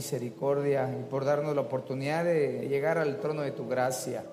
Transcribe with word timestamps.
Misericordia 0.00 0.96
y 0.98 1.02
por 1.10 1.26
darnos 1.26 1.54
la 1.54 1.60
oportunidad 1.60 2.24
de 2.24 2.66
llegar 2.70 2.96
al 2.96 3.20
trono 3.20 3.42
de 3.42 3.50
tu 3.50 3.68
gracia. 3.68 4.24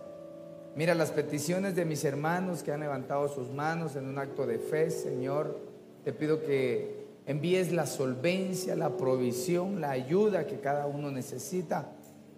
Mira 0.78 0.96
las 0.96 1.12
peticiones 1.12 1.76
de 1.76 1.84
mis 1.84 2.06
hermanos 2.06 2.64
que 2.64 2.72
han 2.72 2.80
levantado 2.80 3.28
sus 3.28 3.50
manos 3.50 3.98
en 3.98 4.08
un 4.08 4.18
acto 4.18 4.48
de 4.48 4.60
fe, 4.60 4.90
Señor. 4.90 5.60
Te 6.06 6.14
pido 6.14 6.42
que 6.42 7.06
envíes 7.26 7.74
la 7.74 7.86
solvencia, 7.86 8.78
la 8.78 8.96
provisión, 8.96 9.82
la 9.82 9.92
ayuda 9.92 10.48
que 10.48 10.62
cada 10.62 10.88
uno 10.88 11.12
necesita 11.12 11.92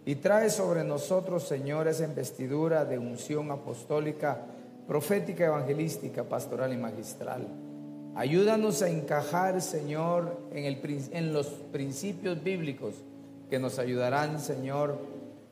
y 0.06 0.16
trae 0.16 0.50
sobre 0.50 0.84
nosotros, 0.84 1.44
Señor, 1.44 1.88
esa 1.88 2.06
investidura 2.06 2.84
de 2.84 2.98
unción 2.98 3.52
apostólica, 3.52 4.40
profética, 4.88 5.46
evangelística, 5.46 6.24
pastoral 6.24 6.74
y 6.74 6.78
magistral. 6.78 7.48
Ayúdanos 8.16 8.82
a 8.82 8.90
encajar, 8.90 9.62
Señor, 9.62 10.36
en, 10.52 10.66
el, 10.66 11.10
en, 11.14 11.32
los 11.32 11.48
principios 11.72 12.44
bíblicos 12.44 12.96
que 13.50 13.60
nos 13.60 13.80
ayudarán, 13.80 14.40
Señor, 14.40 15.00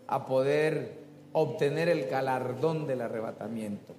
a 0.07 0.25
poder 0.25 0.99
obtener 1.33 1.89
el 1.89 2.07
galardón 2.07 2.87
del 2.87 3.01
arrebatamiento. 3.01 3.95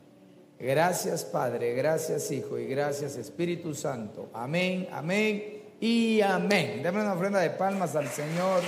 Gracias, 0.58 1.24
Padre, 1.24 1.74
gracias, 1.74 2.30
Hijo, 2.30 2.58
y 2.58 2.66
gracias, 2.66 3.16
Espíritu 3.16 3.74
Santo. 3.74 4.28
Amén, 4.32 4.88
amén 4.92 5.62
y 5.80 6.20
amén. 6.20 6.82
Dame 6.82 7.02
una 7.02 7.12
ofrenda 7.12 7.40
de 7.40 7.50
palmas 7.50 7.94
al 7.94 8.08
Señor. 8.08 8.62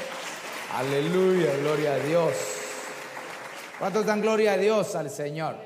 Aleluya, 0.75 1.56
gloria 1.61 1.95
a 1.95 1.98
Dios. 1.98 2.33
¿Cuántos 3.78 4.06
dan 4.06 4.20
gloria 4.20 4.53
a 4.53 4.56
Dios 4.58 4.95
al 4.95 5.11
Señor? 5.11 5.56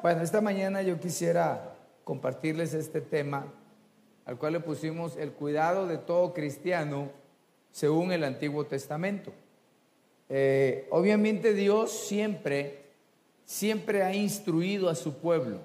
Bueno, 0.00 0.22
esta 0.22 0.40
mañana 0.40 0.80
yo 0.80 0.98
quisiera 0.98 1.74
compartirles 2.04 2.72
este 2.72 3.00
tema 3.00 3.46
al 4.24 4.38
cual 4.38 4.54
le 4.54 4.60
pusimos 4.60 5.16
el 5.16 5.32
cuidado 5.32 5.86
de 5.86 5.98
todo 5.98 6.32
cristiano 6.32 7.10
según 7.74 8.12
el 8.12 8.22
Antiguo 8.22 8.64
Testamento. 8.66 9.32
Eh, 10.28 10.86
obviamente 10.92 11.54
Dios 11.54 11.90
siempre, 11.90 12.84
siempre 13.44 14.04
ha 14.04 14.14
instruido 14.14 14.88
a 14.88 14.94
su 14.94 15.14
pueblo. 15.14 15.58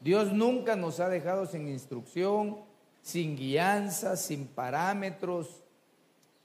Dios 0.00 0.32
nunca 0.32 0.74
nos 0.74 0.98
ha 0.98 1.08
dejado 1.08 1.46
sin 1.46 1.68
instrucción, 1.68 2.58
sin 3.00 3.36
guianza, 3.36 4.16
sin 4.16 4.48
parámetros. 4.48 5.62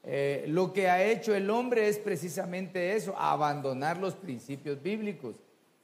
Eh, 0.04 0.46
lo 0.48 0.72
que 0.72 0.88
ha 0.88 1.04
hecho 1.04 1.34
el 1.34 1.50
hombre 1.50 1.90
es 1.90 1.98
precisamente 1.98 2.96
eso, 2.96 3.18
abandonar 3.18 3.98
los 3.98 4.14
principios 4.14 4.84
bíblicos 4.84 5.38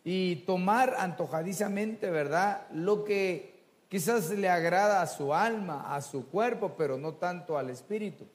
y 0.04 0.36
tomar 0.46 0.94
antojadizamente, 1.00 2.12
¿verdad? 2.12 2.68
Lo 2.72 3.04
que 3.04 3.64
quizás 3.90 4.30
le 4.30 4.48
agrada 4.48 5.02
a 5.02 5.08
su 5.08 5.34
alma, 5.34 5.96
a 5.96 6.04
su 6.04 6.28
cuerpo, 6.28 6.76
pero 6.78 7.00
no 7.00 7.16
tanto 7.16 7.58
al 7.58 7.72
espíritu. 7.72 8.28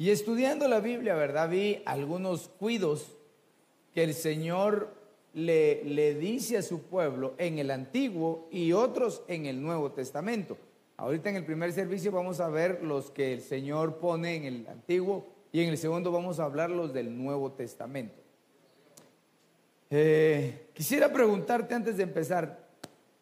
Y 0.00 0.08
estudiando 0.08 0.66
la 0.66 0.80
Biblia, 0.80 1.14
¿verdad? 1.14 1.50
Vi 1.50 1.82
algunos 1.84 2.48
cuidos 2.58 3.18
que 3.92 4.02
el 4.02 4.14
Señor 4.14 4.94
le, 5.34 5.84
le 5.84 6.14
dice 6.14 6.56
a 6.56 6.62
su 6.62 6.80
pueblo 6.84 7.34
en 7.36 7.58
el 7.58 7.70
Antiguo 7.70 8.48
y 8.50 8.72
otros 8.72 9.22
en 9.28 9.44
el 9.44 9.60
Nuevo 9.60 9.92
Testamento. 9.92 10.56
Ahorita 10.96 11.28
en 11.28 11.36
el 11.36 11.44
primer 11.44 11.70
servicio 11.74 12.12
vamos 12.12 12.40
a 12.40 12.48
ver 12.48 12.82
los 12.82 13.10
que 13.10 13.34
el 13.34 13.42
Señor 13.42 13.98
pone 13.98 14.36
en 14.36 14.44
el 14.44 14.66
Antiguo 14.68 15.26
y 15.52 15.60
en 15.60 15.68
el 15.68 15.76
segundo 15.76 16.10
vamos 16.10 16.40
a 16.40 16.44
hablar 16.44 16.70
los 16.70 16.94
del 16.94 17.14
Nuevo 17.22 17.52
Testamento. 17.52 18.22
Eh, 19.90 20.68
quisiera 20.72 21.12
preguntarte 21.12 21.74
antes 21.74 21.98
de 21.98 22.04
empezar, 22.04 22.70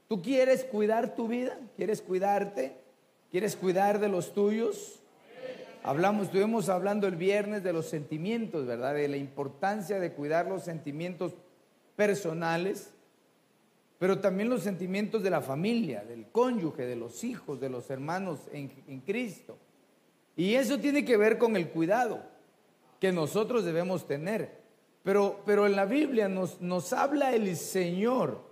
¿tú 0.07 0.23
quieres 0.23 0.63
cuidar 0.63 1.17
tu 1.17 1.27
vida? 1.27 1.59
¿Quieres 1.75 2.01
cuidarte? 2.01 2.77
¿Quieres 3.33 3.57
cuidar 3.57 3.99
de 3.99 4.09
los 4.09 4.33
tuyos? 4.33 5.01
Hablamos, 5.89 6.27
estuvimos 6.27 6.69
hablando 6.69 7.07
el 7.07 7.17
viernes 7.17 7.63
de 7.63 7.73
los 7.73 7.87
sentimientos, 7.87 8.67
¿verdad? 8.67 8.93
De 8.93 9.09
la 9.09 9.17
importancia 9.17 9.99
de 9.99 10.13
cuidar 10.13 10.47
los 10.47 10.63
sentimientos 10.63 11.33
personales, 11.97 12.91
pero 13.99 14.19
también 14.19 14.51
los 14.51 14.63
sentimientos 14.63 15.23
de 15.23 15.31
la 15.31 15.41
familia, 15.41 16.05
del 16.05 16.27
cónyuge, 16.27 16.85
de 16.85 16.95
los 16.95 17.25
hijos, 17.25 17.59
de 17.59 17.71
los 17.71 17.89
hermanos 17.89 18.39
en, 18.53 18.71
en 18.87 19.01
Cristo. 19.01 19.57
Y 20.37 20.57
eso 20.57 20.79
tiene 20.79 21.07
que 21.07 21.17
ver 21.17 21.39
con 21.39 21.57
el 21.57 21.71
cuidado 21.71 22.23
que 23.01 23.11
nosotros 23.11 23.65
debemos 23.65 24.07
tener. 24.07 24.59
Pero, 25.03 25.41
pero 25.47 25.65
en 25.65 25.75
la 25.75 25.87
Biblia 25.87 26.29
nos, 26.29 26.61
nos 26.61 26.93
habla 26.93 27.35
el 27.35 27.57
Señor, 27.57 28.43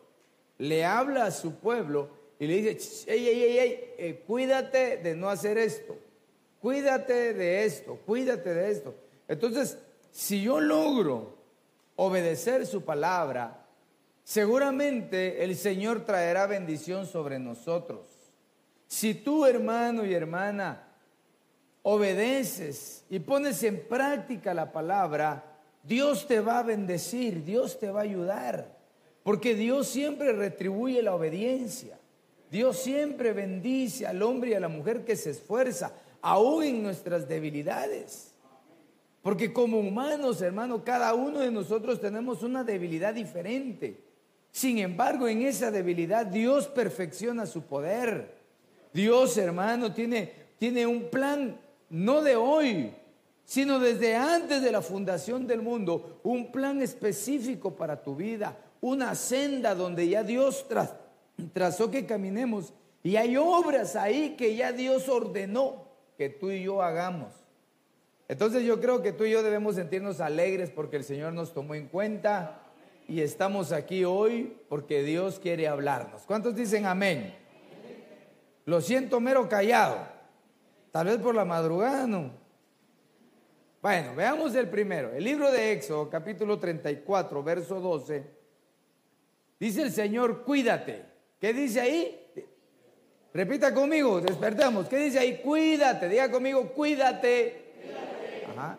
le 0.56 0.86
habla 0.86 1.26
a 1.26 1.30
su 1.30 1.56
pueblo 1.56 2.08
y 2.38 2.46
le 2.46 2.62
dice, 2.62 3.12
ey, 3.12 3.28
ey, 3.28 3.42
ey, 3.42 3.58
ey 3.58 3.80
eh, 3.98 4.24
cuídate 4.26 4.96
de 4.96 5.14
no 5.14 5.28
hacer 5.28 5.58
esto, 5.58 5.98
cuídate 6.66 7.32
de 7.32 7.64
esto, 7.64 7.96
cuídate 8.04 8.52
de 8.52 8.72
esto. 8.72 8.92
Entonces, 9.28 9.78
si 10.10 10.42
yo 10.42 10.60
logro 10.60 11.36
obedecer 11.94 12.66
su 12.66 12.82
palabra, 12.82 13.64
seguramente 14.24 15.44
el 15.44 15.54
Señor 15.54 16.04
traerá 16.04 16.48
bendición 16.48 17.06
sobre 17.06 17.38
nosotros. 17.38 18.00
Si 18.88 19.14
tú, 19.14 19.46
hermano 19.46 20.04
y 20.04 20.12
hermana, 20.12 20.88
obedeces 21.82 23.04
y 23.10 23.20
pones 23.20 23.62
en 23.62 23.86
práctica 23.86 24.52
la 24.52 24.72
palabra, 24.72 25.44
Dios 25.84 26.26
te 26.26 26.40
va 26.40 26.58
a 26.58 26.64
bendecir, 26.64 27.44
Dios 27.44 27.78
te 27.78 27.92
va 27.92 28.00
a 28.00 28.02
ayudar, 28.02 28.76
porque 29.22 29.54
Dios 29.54 29.86
siempre 29.86 30.32
retribuye 30.32 31.00
la 31.00 31.14
obediencia. 31.14 31.96
Dios 32.50 32.78
siempre 32.78 33.32
bendice 33.32 34.04
al 34.04 34.20
hombre 34.20 34.50
y 34.50 34.54
a 34.54 34.60
la 34.60 34.68
mujer 34.68 35.04
que 35.04 35.14
se 35.14 35.30
esfuerza, 35.30 35.92
aún 36.26 36.64
en 36.64 36.82
nuestras 36.82 37.28
debilidades. 37.28 38.32
Porque 39.22 39.52
como 39.52 39.78
humanos, 39.78 40.42
hermano, 40.42 40.82
cada 40.82 41.14
uno 41.14 41.38
de 41.38 41.52
nosotros 41.52 42.00
tenemos 42.00 42.42
una 42.42 42.64
debilidad 42.64 43.14
diferente. 43.14 44.02
Sin 44.50 44.78
embargo, 44.78 45.28
en 45.28 45.42
esa 45.42 45.70
debilidad 45.70 46.26
Dios 46.26 46.66
perfecciona 46.66 47.46
su 47.46 47.62
poder. 47.62 48.34
Dios, 48.92 49.38
hermano, 49.38 49.94
tiene, 49.94 50.32
tiene 50.58 50.84
un 50.84 51.10
plan 51.10 51.60
no 51.90 52.22
de 52.22 52.34
hoy, 52.34 52.92
sino 53.44 53.78
desde 53.78 54.16
antes 54.16 54.62
de 54.62 54.72
la 54.72 54.82
fundación 54.82 55.46
del 55.46 55.62
mundo, 55.62 56.18
un 56.24 56.50
plan 56.50 56.82
específico 56.82 57.76
para 57.76 58.02
tu 58.02 58.16
vida, 58.16 58.56
una 58.80 59.14
senda 59.14 59.76
donde 59.76 60.08
ya 60.08 60.24
Dios 60.24 60.66
trazó 61.52 61.88
que 61.88 62.04
caminemos 62.04 62.72
y 63.04 63.14
hay 63.14 63.36
obras 63.36 63.94
ahí 63.94 64.34
que 64.36 64.56
ya 64.56 64.72
Dios 64.72 65.08
ordenó 65.08 65.85
que 66.16 66.28
tú 66.28 66.50
y 66.50 66.62
yo 66.62 66.82
hagamos. 66.82 67.32
Entonces 68.28 68.64
yo 68.64 68.80
creo 68.80 69.02
que 69.02 69.12
tú 69.12 69.24
y 69.24 69.30
yo 69.30 69.42
debemos 69.42 69.76
sentirnos 69.76 70.20
alegres 70.20 70.70
porque 70.70 70.96
el 70.96 71.04
Señor 71.04 71.32
nos 71.32 71.52
tomó 71.52 71.74
en 71.74 71.88
cuenta 71.88 72.62
y 73.06 73.20
estamos 73.20 73.70
aquí 73.70 74.04
hoy 74.04 74.56
porque 74.68 75.02
Dios 75.02 75.38
quiere 75.38 75.68
hablarnos. 75.68 76.22
¿Cuántos 76.22 76.56
dicen 76.56 76.86
amén? 76.86 77.34
Lo 78.64 78.80
siento 78.80 79.20
mero 79.20 79.48
callado. 79.48 80.08
Tal 80.90 81.06
vez 81.06 81.18
por 81.18 81.34
la 81.34 81.44
madrugada, 81.44 82.06
¿no? 82.06 82.32
Bueno, 83.80 84.16
veamos 84.16 84.54
el 84.56 84.68
primero. 84.68 85.12
El 85.12 85.22
libro 85.22 85.52
de 85.52 85.72
Éxodo, 85.72 86.10
capítulo 86.10 86.58
34, 86.58 87.42
verso 87.44 87.80
12. 87.80 88.26
Dice 89.60 89.82
el 89.82 89.92
Señor, 89.92 90.42
cuídate. 90.42 91.04
¿Qué 91.38 91.52
dice 91.52 91.80
ahí? 91.80 92.32
Repita 93.36 93.74
conmigo, 93.74 94.18
despertamos. 94.22 94.88
¿Qué 94.88 94.96
dice 94.96 95.18
ahí? 95.18 95.42
Cuídate. 95.44 96.08
Diga 96.08 96.30
conmigo, 96.30 96.72
cuídate. 96.72 97.74
Ajá. 98.48 98.78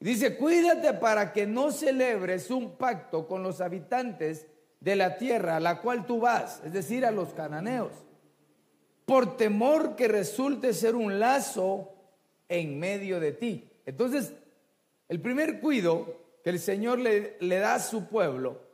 Dice, 0.00 0.36
cuídate 0.36 0.94
para 0.94 1.32
que 1.32 1.46
no 1.46 1.70
celebres 1.70 2.50
un 2.50 2.76
pacto 2.76 3.28
con 3.28 3.44
los 3.44 3.60
habitantes 3.60 4.48
de 4.80 4.96
la 4.96 5.16
tierra 5.16 5.58
a 5.58 5.60
la 5.60 5.80
cual 5.80 6.06
tú 6.06 6.18
vas, 6.18 6.60
es 6.64 6.72
decir, 6.72 7.06
a 7.06 7.12
los 7.12 7.34
cananeos, 7.34 7.92
por 9.04 9.36
temor 9.36 9.94
que 9.94 10.08
resulte 10.08 10.74
ser 10.74 10.96
un 10.96 11.20
lazo 11.20 11.94
en 12.48 12.80
medio 12.80 13.20
de 13.20 13.30
ti. 13.30 13.70
Entonces, 13.86 14.32
el 15.08 15.20
primer 15.20 15.60
cuido 15.60 16.16
que 16.42 16.50
el 16.50 16.58
Señor 16.58 16.98
le, 16.98 17.36
le 17.38 17.58
da 17.60 17.76
a 17.76 17.80
su 17.80 18.08
pueblo 18.08 18.71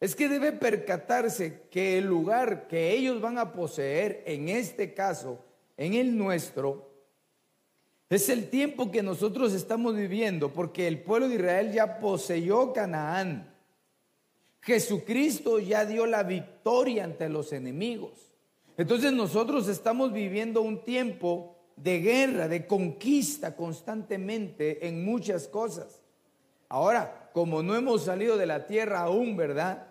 es 0.00 0.14
que 0.14 0.28
debe 0.28 0.52
percatarse 0.52 1.62
que 1.70 1.98
el 1.98 2.06
lugar 2.06 2.68
que 2.68 2.92
ellos 2.92 3.20
van 3.20 3.38
a 3.38 3.52
poseer, 3.52 4.22
en 4.26 4.48
este 4.48 4.94
caso, 4.94 5.44
en 5.76 5.94
el 5.94 6.16
nuestro, 6.16 6.88
es 8.08 8.28
el 8.28 8.48
tiempo 8.48 8.90
que 8.90 9.02
nosotros 9.02 9.52
estamos 9.52 9.96
viviendo, 9.96 10.52
porque 10.52 10.86
el 10.86 11.02
pueblo 11.02 11.28
de 11.28 11.34
Israel 11.34 11.72
ya 11.72 11.98
poseyó 11.98 12.72
Canaán. 12.72 13.54
Jesucristo 14.62 15.58
ya 15.58 15.84
dio 15.84 16.06
la 16.06 16.22
victoria 16.22 17.04
ante 17.04 17.28
los 17.28 17.52
enemigos. 17.52 18.32
Entonces 18.76 19.12
nosotros 19.12 19.66
estamos 19.68 20.12
viviendo 20.12 20.62
un 20.62 20.84
tiempo 20.84 21.56
de 21.76 22.00
guerra, 22.00 22.48
de 22.48 22.66
conquista 22.66 23.56
constantemente 23.56 24.86
en 24.86 25.04
muchas 25.04 25.48
cosas. 25.48 26.02
Ahora, 26.68 27.30
como 27.32 27.62
no 27.62 27.76
hemos 27.76 28.04
salido 28.04 28.36
de 28.36 28.46
la 28.46 28.66
tierra 28.66 29.00
aún, 29.00 29.36
¿verdad? 29.36 29.87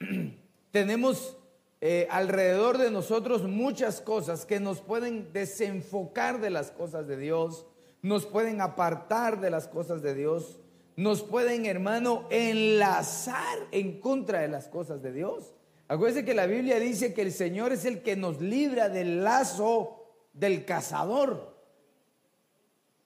Tenemos 0.70 1.36
eh, 1.80 2.08
alrededor 2.10 2.78
de 2.78 2.90
nosotros 2.90 3.42
muchas 3.42 4.00
cosas 4.00 4.46
que 4.46 4.60
nos 4.60 4.80
pueden 4.80 5.32
desenfocar 5.32 6.40
de 6.40 6.50
las 6.50 6.70
cosas 6.70 7.06
de 7.06 7.16
Dios, 7.16 7.66
nos 8.02 8.26
pueden 8.26 8.60
apartar 8.60 9.40
de 9.40 9.50
las 9.50 9.68
cosas 9.68 10.02
de 10.02 10.14
Dios, 10.14 10.58
nos 10.96 11.22
pueden, 11.22 11.66
hermano, 11.66 12.26
enlazar 12.30 13.58
en 13.70 14.00
contra 14.00 14.40
de 14.40 14.48
las 14.48 14.68
cosas 14.68 15.02
de 15.02 15.12
Dios. 15.12 15.52
Acuérdense 15.88 16.24
que 16.24 16.34
la 16.34 16.46
Biblia 16.46 16.80
dice 16.80 17.12
que 17.12 17.22
el 17.22 17.32
Señor 17.32 17.72
es 17.72 17.84
el 17.84 18.02
que 18.02 18.16
nos 18.16 18.40
libra 18.40 18.88
del 18.88 19.22
lazo 19.22 20.02
del 20.32 20.64
cazador. 20.64 21.54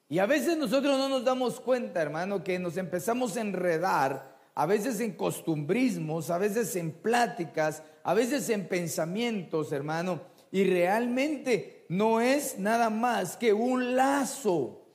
Y 0.08 0.18
a 0.18 0.26
veces 0.26 0.56
nosotros 0.56 0.96
no 0.98 1.08
nos 1.08 1.24
damos 1.24 1.60
cuenta, 1.60 2.00
hermano, 2.00 2.42
que 2.42 2.58
nos 2.58 2.76
empezamos 2.76 3.36
a 3.36 3.40
enredar, 3.42 4.29
a 4.54 4.66
veces 4.66 5.00
en 5.00 5.12
costumbrismos, 5.12 6.30
a 6.30 6.38
veces 6.38 6.74
en 6.76 6.92
pláticas, 6.92 7.82
a 8.02 8.14
veces 8.14 8.48
en 8.50 8.68
pensamientos, 8.68 9.72
hermano, 9.72 10.20
y 10.52 10.64
realmente 10.64 11.84
no 11.88 12.20
es 12.20 12.58
nada 12.58 12.90
más 12.90 13.36
que 13.36 13.52
un 13.52 13.96
lazo 13.96 14.86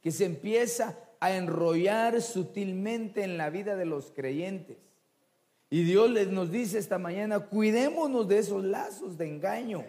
que 0.00 0.10
se 0.10 0.24
empieza 0.24 0.98
a 1.20 1.34
enrollar 1.34 2.20
sutilmente 2.20 3.22
en 3.22 3.38
la 3.38 3.50
vida 3.50 3.76
de 3.76 3.86
los 3.86 4.10
creyentes. 4.10 4.76
Y 5.70 5.82
Dios 5.82 6.10
les 6.10 6.28
nos 6.28 6.52
dice 6.52 6.78
esta 6.78 6.98
mañana, 6.98 7.40
cuidémonos 7.40 8.28
de 8.28 8.38
esos 8.38 8.62
lazos 8.62 9.16
de 9.16 9.28
engaño. 9.28 9.84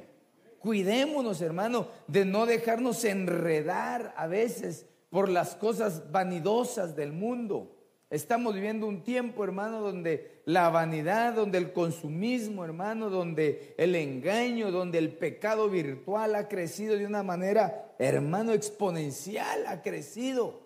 Cuidémonos, 0.60 1.42
hermano, 1.42 1.90
de 2.08 2.26
no 2.26 2.46
dejarnos 2.46 3.04
enredar 3.06 4.14
a 4.18 4.26
veces 4.26 4.88
por 5.12 5.30
las 5.30 5.56
cosas 5.56 6.12
vanidosas 6.12 6.96
del 6.96 7.12
mundo. 7.12 7.75
Estamos 8.10 8.54
viviendo 8.54 8.86
un 8.88 9.04
tiempo, 9.04 9.44
hermano, 9.44 9.82
donde 9.82 10.42
la 10.46 10.70
vanidad, 10.70 11.34
donde 11.34 11.58
el 11.58 11.74
consumismo, 11.74 12.64
hermano, 12.64 13.10
donde 13.10 13.74
el 13.78 13.96
engaño, 13.96 14.72
donde 14.72 15.00
el 15.00 15.18
pecado 15.18 15.70
virtual 15.70 16.36
ha 16.36 16.48
crecido 16.48 16.96
de 16.96 17.08
una 17.08 17.24
manera, 17.24 17.96
hermano, 17.98 18.54
exponencial, 18.54 19.66
ha 19.68 19.82
crecido. 19.82 20.62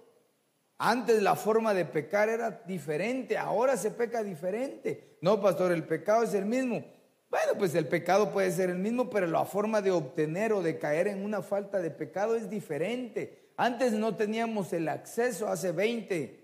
Antes 0.77 1.21
la 1.21 1.35
forma 1.35 1.73
de 1.73 1.85
pecar 1.85 2.29
era 2.29 2.63
diferente, 2.65 3.37
ahora 3.37 3.77
se 3.77 3.91
peca 3.91 4.21
diferente. 4.21 5.17
No, 5.21 5.41
pastor, 5.41 5.71
el 5.71 5.85
pecado 5.85 6.23
es 6.23 6.33
el 6.33 6.45
mismo. 6.45 6.83
Bueno, 7.29 7.53
pues 7.57 7.75
el 7.75 7.87
pecado 7.87 8.31
puede 8.31 8.51
ser 8.51 8.69
el 8.69 8.79
mismo, 8.79 9.09
pero 9.09 9.27
la 9.27 9.45
forma 9.45 9.81
de 9.81 9.91
obtener 9.91 10.51
o 10.51 10.61
de 10.61 10.79
caer 10.79 11.07
en 11.07 11.23
una 11.23 11.41
falta 11.41 11.79
de 11.79 11.91
pecado 11.91 12.35
es 12.35 12.49
diferente. 12.49 13.51
Antes 13.55 13.91
no 13.91 14.15
teníamos 14.15 14.73
el 14.73 14.87
acceso, 14.87 15.47
hace 15.47 15.71
20, 15.71 16.38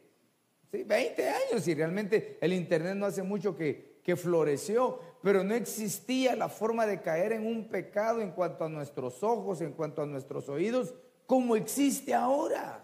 ¿sí? 0.78 0.84
20 0.84 1.30
años, 1.30 1.68
y 1.68 1.74
realmente 1.74 2.38
el 2.42 2.54
Internet 2.54 2.96
no 2.96 3.06
hace 3.06 3.24
mucho 3.24 3.56
que, 3.56 4.00
que 4.04 4.16
floreció, 4.16 5.00
pero 5.22 5.44
no 5.44 5.54
existía 5.56 6.36
la 6.36 6.50
forma 6.50 6.86
de 6.86 7.02
caer 7.02 7.34
en 7.34 7.46
un 7.46 7.70
pecado 7.70 8.22
en 8.22 8.32
cuanto 8.32 8.66
a 8.66 8.70
nuestros 8.70 9.24
ojos, 9.24 9.62
en 9.62 9.74
cuanto 9.74 10.02
a 10.02 10.06
nuestros 10.06 10.50
oídos, 10.50 10.94
como 11.26 11.56
existe 11.56 12.14
ahora. 12.14 12.84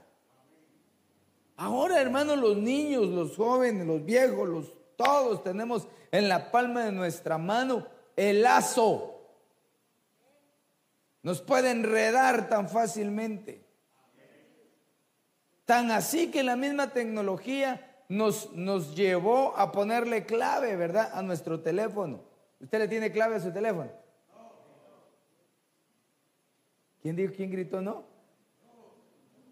Ahora, 1.57 2.01
hermanos, 2.01 2.39
los 2.39 2.57
niños, 2.57 3.07
los 3.07 3.35
jóvenes, 3.35 3.85
los 3.85 4.03
viejos, 4.03 4.49
los 4.49 4.73
todos 4.95 5.43
tenemos 5.43 5.87
en 6.11 6.27
la 6.27 6.51
palma 6.51 6.85
de 6.85 6.91
nuestra 6.91 7.37
mano 7.37 7.87
el 8.15 8.43
lazo. 8.43 9.19
Nos 11.23 11.41
puede 11.41 11.71
enredar 11.71 12.49
tan 12.49 12.69
fácilmente. 12.69 13.65
Tan 15.65 15.91
así 15.91 16.31
que 16.31 16.43
la 16.43 16.55
misma 16.55 16.91
tecnología 16.91 18.03
nos, 18.09 18.51
nos 18.53 18.95
llevó 18.95 19.55
a 19.57 19.71
ponerle 19.71 20.25
clave, 20.25 20.75
¿verdad? 20.75 21.11
A 21.13 21.21
nuestro 21.21 21.61
teléfono. 21.61 22.23
¿Usted 22.59 22.79
le 22.79 22.87
tiene 22.87 23.11
clave 23.11 23.35
a 23.35 23.39
su 23.39 23.51
teléfono? 23.51 23.91
¿Quién 27.01 27.15
dijo, 27.15 27.33
quién 27.35 27.49
gritó 27.51 27.81
no? 27.81 28.05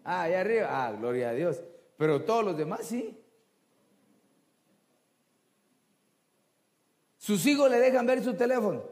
Ah, 0.04 0.22
allá 0.22 0.40
arriba. 0.40 0.68
Ah, 0.70 0.92
gloria 0.92 1.30
a 1.30 1.32
Dios. 1.32 1.62
Pero 1.96 2.24
todos 2.24 2.44
los 2.44 2.56
demás 2.56 2.86
sí. 2.86 3.16
Sus 7.18 7.44
hijos 7.46 7.70
le 7.70 7.78
dejan 7.78 8.06
ver 8.06 8.22
su 8.22 8.34
teléfono. 8.34 8.82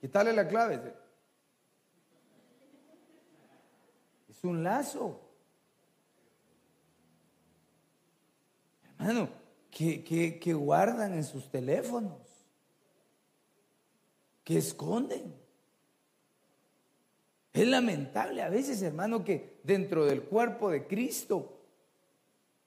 Quitarle 0.00 0.32
la 0.32 0.46
clave. 0.46 0.94
Es 4.38 4.44
un 4.44 4.62
lazo. 4.62 5.20
Hermano, 8.96 9.28
que, 9.68 10.38
que 10.40 10.54
guardan 10.54 11.14
en 11.14 11.24
sus 11.24 11.50
teléfonos. 11.50 12.20
Que 14.44 14.58
esconden. 14.58 15.34
Es 17.52 17.66
lamentable 17.66 18.40
a 18.40 18.48
veces, 18.48 18.80
hermano, 18.82 19.24
que 19.24 19.58
dentro 19.64 20.06
del 20.06 20.22
cuerpo 20.22 20.70
de 20.70 20.86
Cristo 20.86 21.58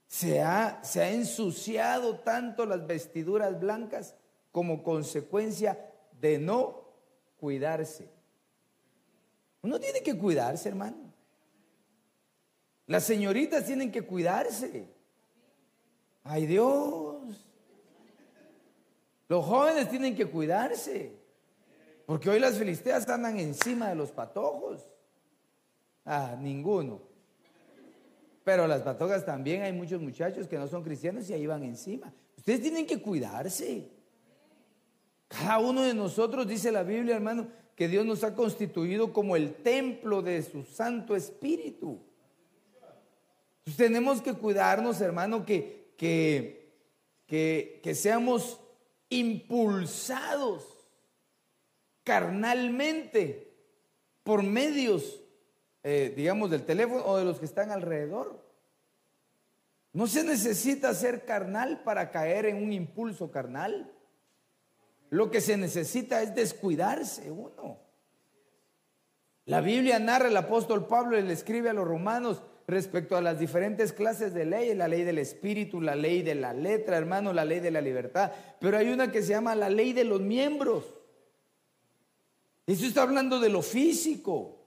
se 0.08 0.42
ha, 0.42 0.84
se 0.84 1.02
ha 1.02 1.10
ensuciado 1.10 2.20
tanto 2.20 2.66
las 2.66 2.86
vestiduras 2.86 3.58
blancas 3.58 4.14
como 4.52 4.84
consecuencia 4.84 5.90
de 6.20 6.38
no 6.38 6.84
cuidarse. 7.38 8.10
Uno 9.62 9.80
tiene 9.80 10.04
que 10.04 10.18
cuidarse, 10.18 10.68
hermano. 10.68 11.11
Las 12.92 13.06
señoritas 13.06 13.66
tienen 13.66 13.90
que 13.90 14.02
cuidarse. 14.02 14.86
Ay 16.26 16.46
Dios. 16.46 17.48
Los 19.30 19.46
jóvenes 19.46 19.90
tienen 19.90 20.14
que 20.14 20.26
cuidarse. 20.26 21.16
Porque 22.06 22.30
hoy 22.30 22.42
las 22.42 22.58
filisteas 22.58 23.08
andan 23.08 23.40
encima 23.40 23.88
de 23.88 23.96
los 23.96 24.12
patojos. 24.12 24.86
Ah, 26.04 26.36
ninguno. 26.38 27.02
Pero 28.44 28.68
las 28.68 28.82
patogas 28.82 29.26
también 29.26 29.62
hay 29.62 29.72
muchos 29.72 30.02
muchachos 30.02 30.50
que 30.50 30.58
no 30.58 30.68
son 30.68 30.84
cristianos 30.84 31.30
y 31.30 31.34
ahí 31.34 31.48
van 31.48 31.64
encima. 31.64 32.14
Ustedes 32.36 32.62
tienen 32.62 32.86
que 32.86 33.02
cuidarse. 33.02 33.90
Cada 35.30 35.60
uno 35.60 35.84
de 35.84 35.94
nosotros, 35.94 36.46
dice 36.46 36.74
la 36.74 36.84
Biblia, 36.84 37.16
hermano, 37.16 37.48
que 37.74 37.88
Dios 37.88 38.06
nos 38.06 38.26
ha 38.26 38.36
constituido 38.36 39.14
como 39.14 39.38
el 39.38 39.54
templo 39.64 40.22
de 40.22 40.44
su 40.44 40.64
Santo 40.64 41.16
Espíritu. 41.16 42.11
Tenemos 43.78 44.22
que 44.22 44.34
cuidarnos, 44.34 45.02
hermano, 45.02 45.46
que, 45.46 45.94
que, 45.98 46.74
que, 47.28 47.96
seamos 47.96 48.60
impulsados 49.10 50.66
carnalmente 52.04 53.54
por 54.24 54.44
medios 54.44 55.22
eh, 55.84 56.14
digamos, 56.16 56.52
del 56.52 56.64
teléfono 56.64 57.04
o 57.06 57.18
de 57.18 57.26
los 57.26 57.40
que 57.40 57.46
están 57.46 57.72
alrededor. 57.72 58.40
No 59.94 60.08
se 60.08 60.24
necesita 60.24 60.94
ser 60.94 61.26
carnal 61.26 61.82
para 61.84 62.12
caer 62.12 62.46
en 62.46 62.64
un 62.64 62.72
impulso 62.72 63.32
carnal. 63.32 63.92
Lo 65.10 65.32
que 65.32 65.42
se 65.42 65.58
necesita 65.58 66.22
es 66.22 66.36
descuidarse 66.36 67.32
uno. 67.32 67.80
La 69.46 69.60
Biblia 69.60 70.00
narra, 70.00 70.28
el 70.28 70.38
apóstol 70.38 70.88
Pablo 70.88 71.20
le 71.20 71.34
escribe 71.34 71.70
a 71.70 71.74
los 71.74 71.88
romanos 71.88 72.44
respecto 72.72 73.16
a 73.16 73.22
las 73.22 73.40
diferentes 73.40 73.94
clases 73.94 74.34
de 74.34 74.46
ley, 74.46 74.74
la 74.74 74.88
ley 74.88 75.04
del 75.04 75.18
espíritu, 75.18 75.82
la 75.82 75.96
ley 75.96 76.22
de 76.22 76.36
la 76.36 76.54
letra, 76.54 76.98
hermano, 76.98 77.34
la 77.34 77.46
ley 77.46 77.60
de 77.60 77.72
la 77.72 77.82
libertad, 77.82 78.32
pero 78.60 78.78
hay 78.78 78.90
una 78.90 79.12
que 79.12 79.22
se 79.22 79.30
llama 79.30 79.56
la 79.56 79.70
ley 79.70 79.94
de 79.94 80.04
los 80.04 80.22
miembros. 80.22 80.86
Eso 82.66 82.86
está 82.86 83.04
hablando 83.04 83.40
de 83.40 83.50
lo 83.50 83.62
físico. 83.62 84.58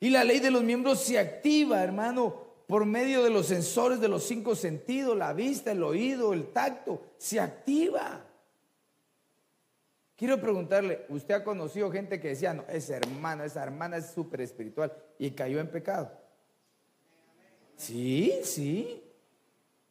Y 0.00 0.10
la 0.10 0.24
ley 0.24 0.38
de 0.38 0.50
los 0.50 0.62
miembros 0.62 1.02
se 1.02 1.18
activa, 1.18 1.82
hermano, 1.82 2.48
por 2.66 2.86
medio 2.86 3.22
de 3.24 3.30
los 3.30 3.46
sensores 3.46 4.00
de 4.00 4.08
los 4.08 4.24
cinco 4.24 4.54
sentidos, 4.54 5.16
la 5.16 5.32
vista, 5.32 5.72
el 5.72 5.82
oído, 5.82 6.32
el 6.32 6.52
tacto, 6.52 7.02
se 7.18 7.40
activa. 7.40 8.24
Quiero 10.16 10.40
preguntarle, 10.40 11.06
¿usted 11.08 11.34
ha 11.34 11.44
conocido 11.44 11.90
gente 11.90 12.20
que 12.20 12.28
decía, 12.28 12.54
no, 12.54 12.64
esa 12.68 12.96
hermana, 12.96 13.44
esa 13.44 13.62
hermana 13.62 13.96
es 13.96 14.06
súper 14.06 14.40
espiritual 14.40 14.92
y 15.18 15.30
cayó 15.30 15.60
en 15.60 15.68
pecado? 15.68 16.27
Sí, 17.78 18.40
sí. 18.42 19.02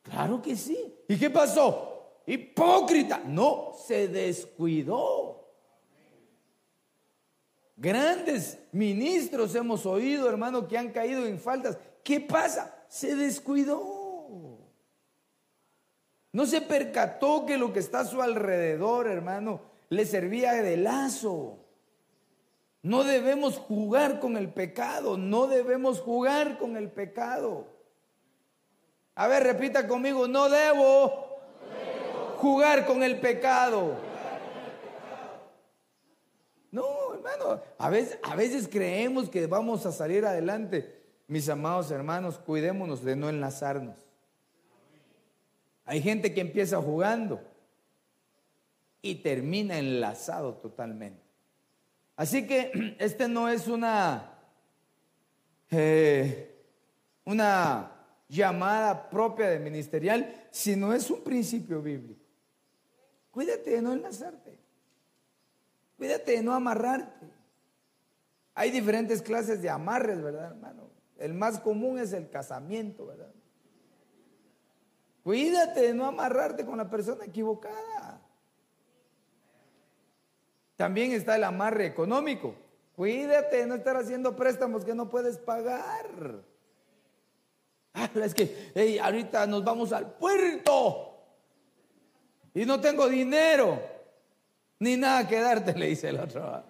Claro 0.03 0.41
que 0.41 0.55
sí. 0.55 0.93
¿Y 1.07 1.17
qué 1.17 1.29
pasó? 1.29 2.21
Hipócrita. 2.27 3.23
No, 3.25 3.73
se 3.87 4.09
descuidó. 4.09 5.47
Grandes 7.77 8.59
ministros 8.73 9.55
hemos 9.55 9.85
oído, 9.85 10.29
hermano, 10.29 10.67
que 10.67 10.77
han 10.77 10.91
caído 10.91 11.25
en 11.25 11.39
faltas. 11.39 11.77
¿Qué 12.03 12.19
pasa? 12.19 12.75
Se 12.89 13.15
descuidó. 13.15 14.59
No 16.33 16.45
se 16.45 16.61
percató 16.61 17.45
que 17.45 17.57
lo 17.57 17.71
que 17.71 17.79
está 17.79 18.01
a 18.01 18.05
su 18.05 18.21
alrededor, 18.21 19.07
hermano, 19.07 19.61
le 19.89 20.05
servía 20.05 20.53
de 20.53 20.75
lazo. 20.75 21.59
No 22.81 23.03
debemos 23.03 23.57
jugar 23.57 24.19
con 24.19 24.37
el 24.37 24.49
pecado, 24.49 25.17
no 25.17 25.47
debemos 25.47 25.99
jugar 25.99 26.57
con 26.57 26.77
el 26.77 26.89
pecado. 26.91 27.76
A 29.19 29.27
ver, 29.27 29.41
repita 29.41 29.87
conmigo, 29.87 30.27
no 30.27 30.47
debo, 30.47 31.39
jugar 32.37 32.85
con 32.85 33.01
el 33.01 33.19
pecado. 33.19 33.97
No, 36.69 37.15
hermano, 37.15 37.59
a 37.79 37.89
veces, 37.89 38.19
a 38.21 38.35
veces 38.35 38.67
creemos 38.67 39.27
que 39.27 39.47
vamos 39.47 39.87
a 39.87 39.91
salir 39.91 40.23
adelante. 40.23 41.01
Mis 41.25 41.49
amados 41.49 41.89
hermanos, 41.89 42.37
cuidémonos 42.37 43.03
de 43.03 43.15
no 43.15 43.27
enlazarnos. 43.27 43.95
Hay 45.85 45.99
gente 46.03 46.31
que 46.35 46.41
empieza 46.41 46.79
jugando 46.79 47.41
y 49.01 49.15
termina 49.15 49.79
enlazado 49.79 50.53
totalmente. 50.53 51.23
Así 52.15 52.45
que 52.45 52.95
este 52.99 53.27
no 53.27 53.49
es 53.49 53.67
una, 53.67 54.37
eh, 55.71 56.55
una 57.25 57.96
llamada 58.27 59.09
propia 59.09 59.47
de 59.49 59.59
ministerial, 59.59 60.47
sino 60.51 60.93
es 60.93 61.09
un 61.09 61.23
principio 61.23 61.81
bíblico. 61.81 62.21
Cuídate 63.31 63.71
de 63.71 63.81
no 63.81 63.93
enlazarte. 63.93 64.57
Cuídate 65.97 66.33
de 66.33 66.43
no 66.43 66.53
amarrarte. 66.53 67.27
Hay 68.53 68.71
diferentes 68.71 69.21
clases 69.21 69.61
de 69.61 69.69
amarres, 69.69 70.21
¿verdad, 70.21 70.51
hermano? 70.51 70.89
El 71.17 71.33
más 71.33 71.59
común 71.59 71.99
es 71.99 72.13
el 72.13 72.29
casamiento, 72.29 73.05
¿verdad? 73.05 73.31
Cuídate 75.23 75.81
de 75.81 75.93
no 75.93 76.05
amarrarte 76.05 76.65
con 76.65 76.77
la 76.77 76.89
persona 76.89 77.25
equivocada. 77.25 78.21
También 80.75 81.11
está 81.11 81.35
el 81.35 81.43
amarre 81.43 81.85
económico. 81.85 82.55
Cuídate 82.95 83.57
de 83.57 83.67
no 83.67 83.75
estar 83.75 83.97
haciendo 83.97 84.35
préstamos 84.35 84.85
que 84.85 84.95
no 84.95 85.09
puedes 85.09 85.37
pagar. 85.37 86.43
Ah, 87.93 88.09
es 88.23 88.33
que 88.33 88.99
ahorita 89.01 89.47
nos 89.47 89.63
vamos 89.63 89.91
al 89.91 90.13
puerto 90.13 91.07
y 92.53 92.65
no 92.65 92.79
tengo 92.79 93.07
dinero, 93.07 93.79
ni 94.79 94.97
nada 94.97 95.27
que 95.27 95.39
darte, 95.39 95.73
le 95.77 95.87
dice 95.87 96.09
el 96.09 96.19
otro. 96.19 96.63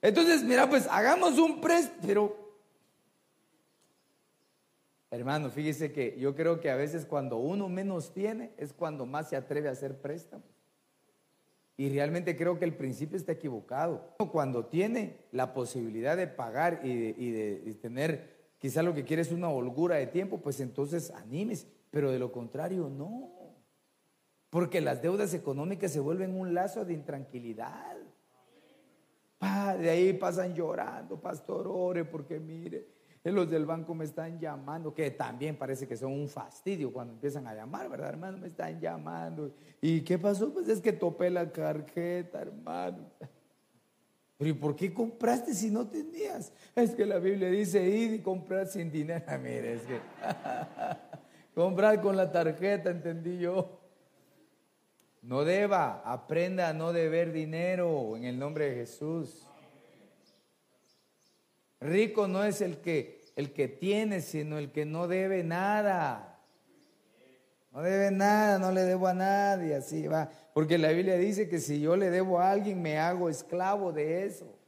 Entonces, 0.00 0.42
mira, 0.42 0.68
pues 0.68 0.86
hagamos 0.90 1.38
un 1.38 1.60
préstamo, 1.60 2.00
pero 2.06 2.48
hermano, 5.10 5.50
fíjese 5.50 5.92
que 5.92 6.18
yo 6.18 6.34
creo 6.34 6.60
que 6.60 6.70
a 6.70 6.76
veces 6.76 7.04
cuando 7.04 7.38
uno 7.38 7.68
menos 7.68 8.12
tiene 8.12 8.52
es 8.56 8.72
cuando 8.72 9.06
más 9.06 9.28
se 9.28 9.36
atreve 9.36 9.68
a 9.68 9.72
hacer 9.72 10.00
préstamos. 10.00 10.46
Y 11.76 11.90
realmente 11.90 12.36
creo 12.36 12.58
que 12.58 12.64
el 12.64 12.74
principio 12.74 13.16
está 13.16 13.32
equivocado. 13.32 14.16
Cuando 14.32 14.66
tiene 14.66 15.26
la 15.30 15.54
posibilidad 15.54 16.16
de 16.16 16.26
pagar 16.26 16.80
y 16.82 17.30
de, 17.30 17.78
tener, 17.80 18.37
quizá 18.58 18.82
lo 18.82 18.94
que 18.94 19.04
quiere 19.04 19.22
es 19.22 19.32
una 19.32 19.48
holgura 19.48 19.96
de 19.96 20.06
tiempo, 20.06 20.38
pues 20.40 20.60
entonces 20.60 21.10
anímese. 21.10 21.66
Pero 21.90 22.10
de 22.10 22.18
lo 22.18 22.32
contrario, 22.32 22.88
no. 22.88 23.30
Porque 24.50 24.80
las 24.80 25.02
deudas 25.02 25.34
económicas 25.34 25.92
se 25.92 26.00
vuelven 26.00 26.38
un 26.38 26.54
lazo 26.54 26.84
de 26.84 26.94
intranquilidad. 26.94 27.96
de 29.78 29.90
ahí 29.90 30.12
pasan 30.14 30.54
llorando, 30.54 31.20
pastor, 31.20 31.68
ore 31.68 32.04
porque 32.04 32.40
mire, 32.40 32.98
los 33.32 33.50
del 33.50 33.66
banco 33.66 33.94
me 33.94 34.04
están 34.04 34.38
llamando, 34.38 34.94
que 34.94 35.10
también 35.10 35.56
parece 35.56 35.86
que 35.86 35.96
son 35.96 36.12
un 36.12 36.28
fastidio 36.28 36.92
cuando 36.92 37.14
empiezan 37.14 37.46
a 37.46 37.54
llamar, 37.54 37.88
¿verdad, 37.88 38.08
hermano? 38.10 38.38
Me 38.38 38.46
están 38.46 38.80
llamando. 38.80 39.54
¿Y 39.80 40.00
qué 40.02 40.18
pasó? 40.18 40.52
Pues 40.52 40.68
es 40.68 40.80
que 40.80 40.92
topé 40.92 41.30
la 41.30 41.50
tarjeta, 41.50 42.40
hermano. 42.40 43.10
Pero 44.38 44.50
¿y 44.50 44.52
por 44.52 44.76
qué 44.76 44.94
compraste 44.94 45.52
si 45.52 45.68
no 45.68 45.88
tenías? 45.88 46.52
Es 46.74 46.94
que 46.94 47.04
la 47.04 47.18
Biblia 47.18 47.50
dice 47.50 47.82
ir 47.82 48.14
y 48.14 48.20
comprar 48.20 48.68
sin 48.68 48.90
dinero. 48.90 49.24
Mire, 49.42 49.74
es 49.74 49.82
que 49.82 50.00
comprar 51.54 52.00
con 52.00 52.16
la 52.16 52.30
tarjeta, 52.30 52.90
entendí 52.90 53.38
yo. 53.38 53.80
No 55.22 55.44
deba, 55.44 56.02
aprenda 56.04 56.68
a 56.68 56.72
no 56.72 56.92
deber 56.92 57.32
dinero 57.32 58.16
en 58.16 58.24
el 58.24 58.38
nombre 58.38 58.70
de 58.70 58.76
Jesús. 58.76 59.44
Rico 61.80 62.28
no 62.28 62.44
es 62.44 62.60
el 62.60 62.78
que 62.78 63.18
el 63.38 63.52
que 63.52 63.68
tiene, 63.68 64.20
sino 64.20 64.58
el 64.58 64.72
que 64.72 64.84
no 64.84 65.06
debe 65.06 65.44
nada. 65.44 66.27
No 67.70 67.82
debe 67.82 68.10
nada, 68.10 68.58
no 68.58 68.72
le 68.72 68.82
debo 68.82 69.06
a 69.06 69.14
nadie, 69.14 69.74
así 69.74 70.06
va. 70.06 70.30
Porque 70.54 70.78
la 70.78 70.88
Biblia 70.88 71.16
dice 71.16 71.48
que 71.48 71.60
si 71.60 71.80
yo 71.80 71.96
le 71.96 72.10
debo 72.10 72.40
a 72.40 72.50
alguien, 72.50 72.80
me 72.80 72.98
hago 72.98 73.28
esclavo 73.28 73.92
de 73.92 74.26
eso. 74.26 74.58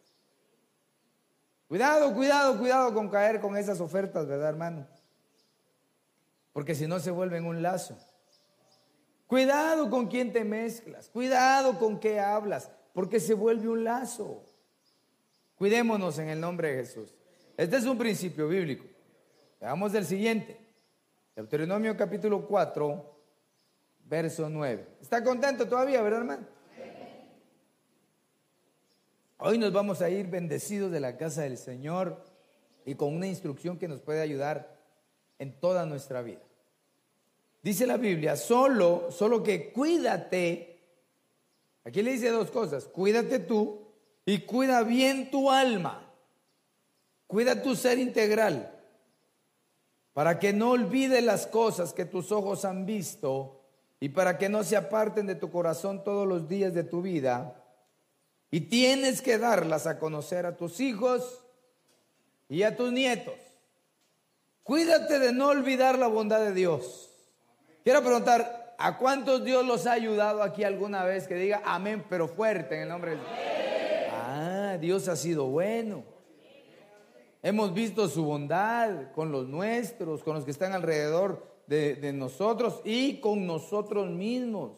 Cuidado, 1.69 2.15
cuidado, 2.15 2.59
cuidado 2.59 2.93
con 2.93 3.09
caer 3.09 3.41
con 3.41 3.57
esas 3.57 3.81
ofertas, 3.81 4.27
¿verdad, 4.27 4.51
hermano? 4.51 4.87
Porque 6.53 6.75
si 6.75 6.87
no 6.87 6.99
se 6.99 7.11
vuelven 7.11 7.47
un 7.47 7.63
lazo. 7.63 7.97
Cuidado 9.27 9.89
con 9.89 10.09
quién 10.09 10.33
te 10.33 10.45
mezclas, 10.45 11.09
cuidado 11.09 11.79
con 11.79 12.01
qué 12.01 12.19
hablas, 12.19 12.69
porque 12.93 13.21
se 13.21 13.35
vuelve 13.35 13.69
un 13.69 13.85
lazo. 13.85 14.45
Cuidémonos 15.55 16.19
en 16.19 16.29
el 16.29 16.41
nombre 16.41 16.73
de 16.73 16.85
Jesús. 16.85 17.15
Este 17.57 17.77
es 17.77 17.85
un 17.85 17.97
principio 17.97 18.49
bíblico. 18.49 18.85
Veamos 19.61 19.95
el 19.95 20.05
siguiente. 20.05 20.60
Deuteronomio 21.41 21.97
capítulo 21.97 22.47
4, 22.47 23.19
verso 24.05 24.51
9. 24.51 24.87
¿Está 25.01 25.25
contento 25.25 25.67
todavía, 25.67 26.03
verdad, 26.03 26.21
hermano? 26.21 26.47
Hoy 29.39 29.57
nos 29.57 29.73
vamos 29.73 30.03
a 30.03 30.11
ir 30.11 30.27
bendecidos 30.27 30.93
de 30.93 31.01
la 31.01 31.17
casa 31.17 31.41
del 31.45 31.57
Señor 31.57 32.23
y 32.85 32.95
con 32.95 33.17
una 33.17 33.27
instrucción 33.27 33.79
que 33.79 33.89
nos 33.89 34.03
puede 34.03 34.21
ayudar 34.21 34.77
en 35.39 35.59
toda 35.59 35.87
nuestra 35.87 36.21
vida. 36.21 36.43
Dice 37.63 37.87
la 37.87 37.97
Biblia, 37.97 38.37
solo, 38.37 39.11
solo 39.11 39.43
que 39.43 39.73
cuídate. 39.73 40.79
Aquí 41.85 42.03
le 42.03 42.13
dice 42.13 42.29
dos 42.29 42.51
cosas, 42.51 42.85
cuídate 42.85 43.39
tú 43.39 43.81
y 44.27 44.41
cuida 44.41 44.83
bien 44.83 45.31
tu 45.31 45.51
alma. 45.51 46.07
Cuida 47.27 47.63
tu 47.63 47.75
ser 47.77 47.99
integral 47.99 48.80
para 50.21 50.39
que 50.39 50.53
no 50.53 50.73
olvides 50.73 51.25
las 51.25 51.47
cosas 51.47 51.95
que 51.95 52.05
tus 52.05 52.31
ojos 52.31 52.67
han 52.67 52.85
visto 52.85 53.63
y 54.01 54.11
para 54.11 54.37
que 54.37 54.51
no 54.51 54.63
se 54.65 54.77
aparten 54.77 55.25
de 55.25 55.35
tu 55.35 55.51
corazón 55.51 56.05
todos 56.05 56.29
los 56.29 56.47
días 56.47 56.75
de 56.75 56.85
tu 56.85 57.01
vida. 57.01 57.65
Y 58.51 58.61
tienes 58.61 59.23
que 59.23 59.39
darlas 59.39 59.87
a 59.87 59.99
conocer 59.99 60.45
a 60.45 60.59
tus 60.59 60.79
hijos 60.81 61.43
y 62.51 62.65
a 62.65 62.77
tus 62.77 62.93
nietos. 62.93 63.33
Cuídate 64.63 65.21
de 65.21 65.33
no 65.33 65.47
olvidar 65.49 65.99
la 65.99 66.09
bondad 66.09 66.41
de 66.41 66.53
Dios. 66.53 67.09
Quiero 67.83 68.03
preguntar, 68.03 68.75
¿a 68.79 68.99
cuántos 68.99 69.43
Dios 69.43 69.65
los 69.65 69.87
ha 69.87 69.93
ayudado 69.93 70.43
aquí 70.43 70.65
alguna 70.65 71.03
vez 71.03 71.27
que 71.29 71.37
diga 71.37 71.63
amén, 71.65 72.05
pero 72.11 72.29
fuerte 72.29 72.75
en 72.75 72.83
el 72.83 72.89
nombre 72.91 73.13
de 73.13 73.17
Dios? 73.17 73.31
Ah, 74.13 74.77
Dios 74.79 75.09
ha 75.09 75.17
sido 75.17 75.47
bueno. 75.47 76.20
Hemos 77.43 77.73
visto 77.73 78.07
su 78.09 78.25
bondad 78.25 79.13
con 79.13 79.33
los 79.33 79.49
nuestros, 79.49 80.23
con 80.23 80.35
los 80.35 80.45
que 80.45 80.51
están 80.51 80.73
alrededor 80.73 81.47
de, 81.67 82.13
nosotros 82.13 82.83
y 82.85 83.21
con 83.21 83.47
nosotros 83.47 84.11
mismos. 84.11 84.73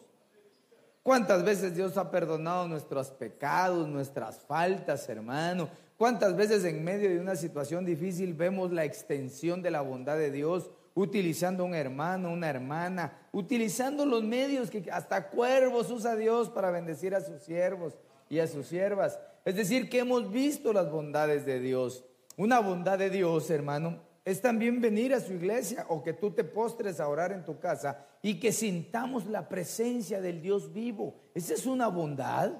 ¿Cuántas 1.01 1.43
veces 1.43 1.75
Dios 1.75 1.97
ha 1.97 2.09
perdonado 2.09 2.67
nuestros 2.67 3.11
pecados, 3.11 3.89
nuestras 3.89 4.39
faltas, 4.39 5.09
hermano? 5.09 5.67
¿Cuántas 5.97 6.35
veces 6.37 6.63
en 6.63 6.83
medio 6.83 7.09
de 7.09 7.19
una 7.19 7.35
situación 7.35 7.85
difícil 7.85 8.33
vemos 8.33 8.71
la 8.71 8.85
extensión 8.85 9.61
de 9.61 9.71
la 9.71 9.81
bondad 9.81 10.17
de 10.17 10.31
Dios 10.31 10.69
utilizando 10.95 11.65
un 11.65 11.75
hermano, 11.75 12.31
una 12.31 12.49
hermana, 12.49 13.27
utilizando 13.33 14.05
los 14.05 14.23
medios 14.23 14.69
que 14.69 14.89
hasta 14.89 15.29
cuervos 15.29 15.91
usa 15.91 16.15
Dios 16.15 16.49
para 16.49 16.71
bendecir 16.71 17.13
a 17.15 17.21
sus 17.21 17.41
siervos 17.41 17.97
y 18.29 18.39
a 18.39 18.47
sus 18.47 18.67
siervas? 18.67 19.19
Es 19.43 19.55
decir, 19.55 19.89
que 19.89 19.99
hemos 19.99 20.31
visto 20.31 20.71
las 20.71 20.89
bondades 20.89 21.45
de 21.45 21.59
Dios. 21.59 22.05
Una 22.37 22.59
bondad 22.59 22.97
de 22.97 23.09
Dios, 23.09 23.49
hermano, 23.49 23.99
es 24.25 24.41
también 24.41 24.79
venir 24.79 25.13
a 25.13 25.19
su 25.19 25.33
iglesia 25.33 25.85
o 25.89 26.01
que 26.01 26.13
tú 26.13 26.31
te 26.31 26.43
postres 26.43 26.99
a 26.99 27.07
orar 27.07 27.31
en 27.31 27.43
tu 27.43 27.59
casa 27.59 28.05
y 28.21 28.39
que 28.39 28.51
sintamos 28.51 29.25
la 29.25 29.49
presencia 29.49 30.21
del 30.21 30.41
Dios 30.41 30.71
vivo. 30.73 31.15
Esa 31.33 31.53
es 31.53 31.65
una 31.65 31.87
bondad. 31.89 32.53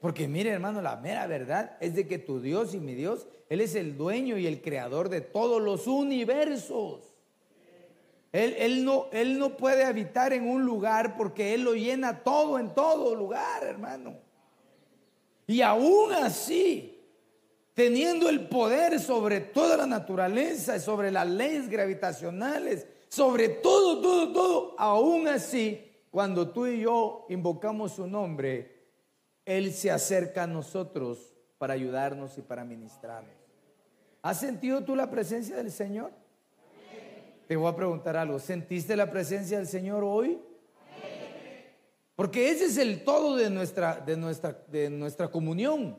Porque 0.00 0.26
mire, 0.26 0.50
hermano, 0.50 0.82
la 0.82 0.96
mera 0.96 1.28
verdad 1.28 1.76
es 1.80 1.94
de 1.94 2.08
que 2.08 2.18
tu 2.18 2.40
Dios 2.40 2.74
y 2.74 2.80
mi 2.80 2.94
Dios, 2.94 3.28
Él 3.48 3.60
es 3.60 3.76
el 3.76 3.96
dueño 3.96 4.36
y 4.36 4.48
el 4.48 4.60
creador 4.60 5.08
de 5.08 5.20
todos 5.20 5.62
los 5.62 5.86
universos. 5.86 7.14
Él, 8.32 8.56
él, 8.58 8.84
no, 8.84 9.06
él 9.12 9.38
no 9.38 9.56
puede 9.56 9.84
habitar 9.84 10.32
en 10.32 10.48
un 10.48 10.64
lugar 10.64 11.16
porque 11.16 11.54
Él 11.54 11.62
lo 11.62 11.74
llena 11.74 12.24
todo 12.24 12.58
en 12.58 12.74
todo 12.74 13.14
lugar, 13.14 13.62
hermano. 13.62 14.16
Y 15.46 15.60
aún 15.60 16.12
así, 16.14 16.91
teniendo 17.74 18.28
el 18.28 18.48
poder 18.48 19.00
sobre 19.00 19.40
toda 19.40 19.76
la 19.76 19.86
naturaleza, 19.86 20.78
sobre 20.78 21.10
las 21.10 21.28
leyes 21.28 21.68
gravitacionales, 21.68 22.86
sobre 23.08 23.48
todo, 23.48 24.00
todo, 24.00 24.32
todo, 24.32 24.74
aún 24.78 25.28
así, 25.28 25.88
cuando 26.10 26.50
tú 26.50 26.66
y 26.66 26.80
yo 26.80 27.26
invocamos 27.28 27.92
su 27.92 28.06
nombre, 28.06 28.86
Él 29.44 29.72
se 29.72 29.90
acerca 29.90 30.44
a 30.44 30.46
nosotros 30.46 31.34
para 31.58 31.74
ayudarnos 31.74 32.36
y 32.38 32.42
para 32.42 32.64
ministrarnos. 32.64 33.34
¿Has 34.22 34.38
sentido 34.38 34.84
tú 34.84 34.94
la 34.94 35.10
presencia 35.10 35.56
del 35.56 35.70
Señor? 35.70 36.12
Te 37.48 37.56
voy 37.56 37.70
a 37.70 37.76
preguntar 37.76 38.16
algo. 38.16 38.38
¿Sentiste 38.38 38.96
la 38.96 39.10
presencia 39.10 39.58
del 39.58 39.66
Señor 39.66 40.04
hoy? 40.04 40.38
Porque 42.14 42.50
ese 42.50 42.66
es 42.66 42.76
el 42.76 43.04
todo 43.04 43.36
de 43.36 43.50
nuestra, 43.50 43.96
de 43.96 44.16
nuestra, 44.16 44.52
de 44.68 44.90
nuestra 44.90 45.28
comunión. 45.28 45.98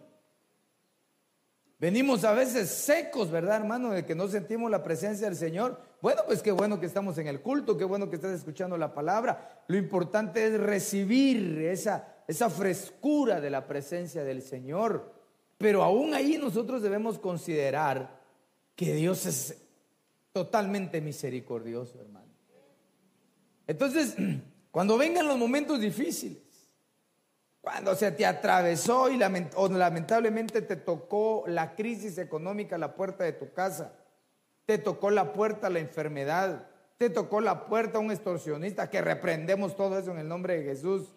Venimos 1.83 2.23
a 2.23 2.31
veces 2.31 2.69
secos, 2.69 3.29
¿verdad, 3.29 3.57
hermano? 3.57 3.89
De 3.89 4.05
que 4.05 4.15
no 4.15 4.29
sentimos 4.29 4.71
la 4.71 4.81
presencia 4.81 5.27
del 5.27 5.35
Señor. 5.35 5.81
Bueno, 6.01 6.21
pues 6.25 6.41
qué 6.41 6.53
bueno 6.53 6.79
que 6.79 6.85
estamos 6.85 7.17
en 7.17 7.27
el 7.27 7.41
culto, 7.41 7.75
qué 7.75 7.83
bueno 7.83 8.09
que 8.09 8.15
estás 8.15 8.31
escuchando 8.31 8.77
la 8.77 8.93
palabra. 8.93 9.65
Lo 9.67 9.75
importante 9.75 10.47
es 10.47 10.57
recibir 10.57 11.59
esa, 11.63 12.23
esa 12.25 12.49
frescura 12.49 13.41
de 13.41 13.49
la 13.49 13.67
presencia 13.67 14.23
del 14.23 14.41
Señor. 14.41 15.11
Pero 15.57 15.83
aún 15.83 16.13
ahí 16.13 16.37
nosotros 16.37 16.81
debemos 16.81 17.19
considerar 17.19 18.17
que 18.77 18.93
Dios 18.95 19.25
es 19.25 19.61
totalmente 20.31 21.01
misericordioso, 21.01 21.99
hermano. 21.99 22.31
Entonces, 23.67 24.15
cuando 24.71 24.97
vengan 24.97 25.27
los 25.27 25.37
momentos 25.37 25.81
difíciles, 25.81 26.42
cuando 27.63 27.95
se 27.95 28.11
te 28.11 28.25
atravesó 28.25 29.09
y 29.09 29.15
lamentablemente 29.15 30.61
te 30.63 30.75
tocó 30.75 31.45
la 31.47 31.75
crisis 31.75 32.17
económica 32.17 32.75
a 32.75 32.79
la 32.79 32.93
puerta 32.93 33.23
de 33.23 33.31
tu 33.31 33.53
casa, 33.53 33.93
te 34.65 34.77
tocó 34.77 35.09
la 35.09 35.31
puerta 35.31 35.69
la 35.69 35.79
enfermedad, 35.79 36.67
te 36.97 37.09
tocó 37.09 37.39
la 37.39 37.65
puerta 37.65 37.99
un 37.99 38.11
extorsionista, 38.11 38.89
que 38.89 39.01
reprendemos 39.01 39.77
todo 39.77 39.97
eso 39.97 40.11
en 40.11 40.17
el 40.17 40.27
nombre 40.27 40.59
de 40.59 40.65
Jesús. 40.65 41.15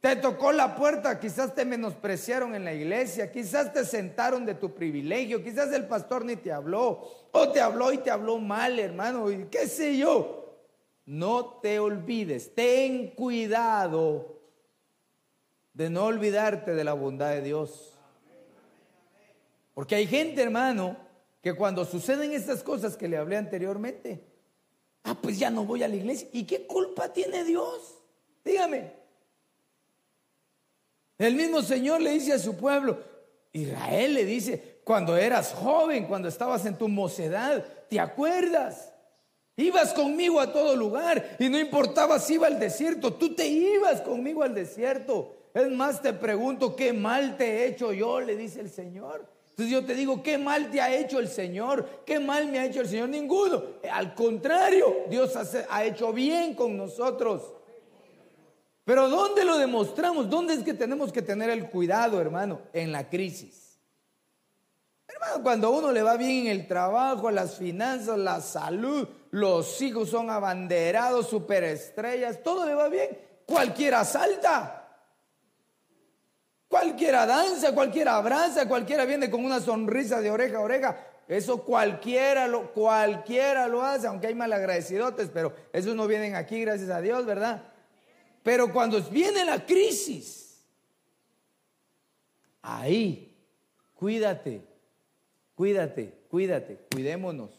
Te 0.00 0.16
tocó 0.16 0.50
la 0.50 0.76
puerta, 0.76 1.20
quizás 1.20 1.54
te 1.54 1.66
menospreciaron 1.66 2.54
en 2.54 2.64
la 2.64 2.72
iglesia, 2.72 3.30
quizás 3.30 3.70
te 3.70 3.84
sentaron 3.84 4.46
de 4.46 4.54
tu 4.54 4.72
privilegio, 4.72 5.44
quizás 5.44 5.70
el 5.74 5.86
pastor 5.86 6.24
ni 6.24 6.36
te 6.36 6.50
habló, 6.50 7.02
o 7.32 7.50
te 7.50 7.60
habló 7.60 7.92
y 7.92 7.98
te 7.98 8.10
habló 8.10 8.38
mal, 8.38 8.78
hermano, 8.78 9.30
y 9.30 9.44
qué 9.50 9.68
sé 9.68 9.98
yo. 9.98 10.56
No 11.04 11.58
te 11.60 11.78
olvides, 11.78 12.54
ten 12.54 13.08
cuidado 13.08 14.39
de 15.74 15.90
no 15.90 16.04
olvidarte 16.04 16.74
de 16.74 16.84
la 16.84 16.92
bondad 16.92 17.30
de 17.30 17.42
Dios. 17.42 17.98
Porque 19.74 19.94
hay 19.94 20.06
gente, 20.06 20.42
hermano, 20.42 20.96
que 21.42 21.54
cuando 21.54 21.84
suceden 21.84 22.32
estas 22.32 22.62
cosas 22.62 22.96
que 22.96 23.08
le 23.08 23.16
hablé 23.16 23.36
anteriormente, 23.36 24.24
ah, 25.04 25.16
pues 25.20 25.38
ya 25.38 25.50
no 25.50 25.64
voy 25.64 25.82
a 25.82 25.88
la 25.88 25.96
iglesia. 25.96 26.28
¿Y 26.32 26.44
qué 26.44 26.66
culpa 26.66 27.12
tiene 27.12 27.44
Dios? 27.44 27.98
Dígame. 28.44 28.92
El 31.18 31.34
mismo 31.34 31.62
Señor 31.62 32.00
le 32.00 32.12
dice 32.12 32.32
a 32.32 32.38
su 32.38 32.56
pueblo, 32.56 32.98
Israel 33.52 34.14
le 34.14 34.24
dice, 34.24 34.80
cuando 34.84 35.16
eras 35.16 35.52
joven, 35.52 36.06
cuando 36.06 36.28
estabas 36.28 36.64
en 36.66 36.76
tu 36.76 36.88
mocedad, 36.88 37.64
¿te 37.88 38.00
acuerdas? 38.00 38.92
Ibas 39.56 39.92
conmigo 39.92 40.40
a 40.40 40.52
todo 40.52 40.74
lugar 40.74 41.36
y 41.38 41.48
no 41.48 41.58
importaba 41.58 42.18
si 42.18 42.34
iba 42.34 42.46
al 42.46 42.58
desierto, 42.58 43.12
tú 43.12 43.34
te 43.34 43.46
ibas 43.46 44.00
conmigo 44.00 44.42
al 44.42 44.54
desierto. 44.54 45.39
Es 45.52 45.70
más, 45.70 46.00
te 46.00 46.12
pregunto, 46.12 46.76
¿qué 46.76 46.92
mal 46.92 47.36
te 47.36 47.44
he 47.44 47.66
hecho 47.66 47.92
yo? 47.92 48.20
Le 48.20 48.36
dice 48.36 48.60
el 48.60 48.70
Señor. 48.70 49.26
Entonces 49.50 49.72
yo 49.72 49.84
te 49.84 49.94
digo, 49.94 50.22
¿qué 50.22 50.38
mal 50.38 50.70
te 50.70 50.80
ha 50.80 50.94
hecho 50.94 51.18
el 51.18 51.28
Señor? 51.28 52.02
¿Qué 52.06 52.18
mal 52.18 52.46
me 52.48 52.58
ha 52.58 52.64
hecho 52.64 52.80
el 52.80 52.88
Señor? 52.88 53.08
Ninguno. 53.08 53.62
Al 53.92 54.14
contrario, 54.14 55.04
Dios 55.10 55.36
ha 55.68 55.84
hecho 55.84 56.12
bien 56.12 56.54
con 56.54 56.76
nosotros. 56.76 57.52
Pero 58.84 59.08
¿dónde 59.08 59.44
lo 59.44 59.58
demostramos? 59.58 60.30
¿Dónde 60.30 60.54
es 60.54 60.62
que 60.62 60.74
tenemos 60.74 61.12
que 61.12 61.22
tener 61.22 61.50
el 61.50 61.68
cuidado, 61.68 62.20
hermano? 62.20 62.62
En 62.72 62.90
la 62.90 63.08
crisis. 63.08 63.78
Hermano, 65.06 65.42
cuando 65.42 65.66
a 65.66 65.70
uno 65.70 65.92
le 65.92 66.02
va 66.02 66.16
bien 66.16 66.46
en 66.46 66.52
el 66.52 66.66
trabajo, 66.66 67.30
las 67.30 67.56
finanzas, 67.56 68.18
la 68.18 68.40
salud, 68.40 69.06
los 69.30 69.82
hijos 69.82 70.08
son 70.08 70.30
abanderados, 70.30 71.28
superestrellas, 71.28 72.42
todo 72.42 72.64
le 72.64 72.74
va 72.74 72.88
bien. 72.88 73.10
Cualquiera 73.44 74.04
salta. 74.04 74.79
Cualquiera 76.70 77.26
danza, 77.26 77.74
cualquiera 77.74 78.14
abraza, 78.14 78.68
cualquiera 78.68 79.04
viene 79.04 79.28
con 79.28 79.44
una 79.44 79.58
sonrisa 79.58 80.20
de 80.20 80.30
oreja 80.30 80.58
a 80.58 80.60
oreja. 80.60 81.04
Eso 81.26 81.64
cualquiera 81.64 82.46
lo, 82.46 82.72
cualquiera 82.72 83.66
lo 83.66 83.82
hace, 83.82 84.06
aunque 84.06 84.28
hay 84.28 84.36
malagradecidotes, 84.36 85.30
pero 85.34 85.52
esos 85.72 85.96
no 85.96 86.06
vienen 86.06 86.36
aquí, 86.36 86.60
gracias 86.60 86.88
a 86.90 87.00
Dios, 87.00 87.26
¿verdad? 87.26 87.64
Pero 88.44 88.72
cuando 88.72 89.02
viene 89.02 89.44
la 89.44 89.66
crisis, 89.66 90.64
ahí, 92.62 93.36
cuídate, 93.94 94.62
cuídate, 95.56 96.20
cuídate, 96.30 96.78
cuidémonos 96.92 97.50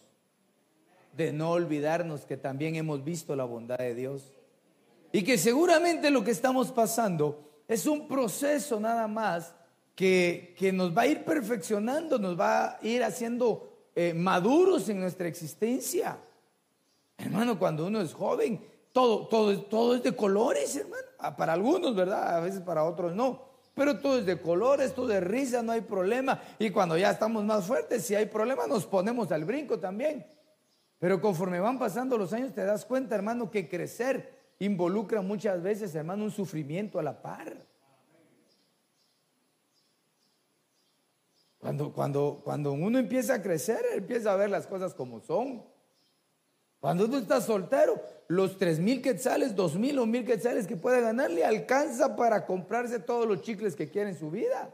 de 1.17 1.33
no 1.33 1.51
olvidarnos 1.51 2.21
que 2.21 2.37
también 2.37 2.77
hemos 2.77 3.03
visto 3.03 3.35
la 3.35 3.43
bondad 3.43 3.77
de 3.77 3.93
Dios. 3.93 4.31
Y 5.11 5.25
que 5.25 5.37
seguramente 5.37 6.11
lo 6.11 6.23
que 6.23 6.31
estamos 6.31 6.71
pasando 6.71 7.50
es 7.71 7.85
un 7.85 8.05
proceso 8.05 8.81
nada 8.81 9.07
más 9.07 9.53
que, 9.95 10.55
nos 10.73 10.95
va 10.95 11.03
a 11.03 11.07
ir 11.07 11.23
perfeccionando, 11.23 12.19
nos 12.19 12.37
va 12.37 12.71
a 12.71 12.79
ir 12.81 13.01
haciendo 13.01 13.89
eh, 13.95 14.13
maduros 14.13 14.89
en 14.89 14.99
nuestra 14.99 15.29
existencia. 15.29 16.17
Hermano, 17.17 17.57
cuando 17.57 17.87
uno 17.87 18.01
es 18.01 18.13
joven, 18.13 18.61
todo, 18.91 19.25
todo, 19.27 19.57
todo 19.61 19.95
es 19.95 20.03
de 20.03 20.13
colores, 20.13 20.75
hermano. 20.75 21.03
Ah, 21.17 21.37
para 21.37 21.53
algunos, 21.53 21.95
¿verdad? 21.95 22.35
A 22.35 22.41
veces 22.41 22.59
para 22.59 22.83
otros 22.83 23.15
no. 23.15 23.41
Pero 23.73 23.99
todo 23.99 24.19
es 24.19 24.25
de 24.25 24.41
colores, 24.41 24.93
todo 24.93 25.07
de 25.07 25.21
risa, 25.21 25.63
no 25.63 25.71
hay 25.71 25.81
problema. 25.81 26.41
Y 26.59 26.71
cuando 26.71 26.97
ya 26.97 27.11
estamos 27.11 27.45
más 27.45 27.65
fuertes, 27.65 28.03
si 28.03 28.15
hay 28.15 28.25
problema, 28.25 28.67
nos 28.67 28.85
ponemos 28.85 29.31
al 29.31 29.45
brinco 29.45 29.79
también. 29.79 30.25
Pero 30.99 31.21
conforme 31.21 31.61
van 31.61 31.79
pasando 31.79 32.17
los 32.17 32.33
años, 32.33 32.53
te 32.53 32.65
das 32.65 32.83
cuenta, 32.83 33.15
hermano, 33.15 33.49
que 33.49 33.69
crecer 33.69 34.40
involucra 34.65 35.21
muchas 35.21 35.61
veces, 35.61 35.93
hermano, 35.95 36.23
un 36.23 36.31
sufrimiento 36.31 36.99
a 36.99 37.03
la 37.03 37.19
par. 37.19 37.57
Cuando, 41.57 41.91
cuando, 41.91 42.41
cuando 42.43 42.71
uno 42.71 42.99
empieza 42.99 43.35
a 43.35 43.41
crecer, 43.41 43.83
empieza 43.93 44.31
a 44.31 44.35
ver 44.35 44.49
las 44.49 44.67
cosas 44.67 44.93
como 44.93 45.19
son. 45.19 45.63
Cuando 46.79 47.05
uno 47.05 47.17
está 47.17 47.41
soltero, 47.41 48.01
los 48.27 48.57
tres 48.57 48.79
mil 48.79 49.01
quetzales, 49.01 49.55
dos 49.55 49.75
mil 49.75 49.97
o 49.99 50.05
mil 50.05 50.25
quetzales 50.25 50.67
que 50.67 50.77
puede 50.77 51.01
ganar 51.01 51.29
le 51.29 51.43
alcanza 51.43 52.15
para 52.15 52.45
comprarse 52.45 52.99
todos 52.99 53.27
los 53.27 53.41
chicles 53.41 53.75
que 53.75 53.89
quiere 53.89 54.09
en 54.11 54.17
su 54.17 54.31
vida. 54.31 54.73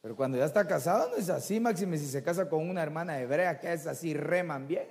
Pero 0.00 0.16
cuando 0.16 0.38
ya 0.38 0.44
está 0.44 0.66
casado 0.66 1.10
no 1.10 1.16
es 1.16 1.28
así, 1.28 1.60
máxime 1.60 1.98
si 1.98 2.06
se 2.06 2.22
casa 2.22 2.48
con 2.48 2.68
una 2.68 2.82
hermana 2.82 3.20
hebrea 3.20 3.60
que 3.60 3.72
es 3.72 3.86
así, 3.86 4.14
reman 4.14 4.66
bien, 4.66 4.86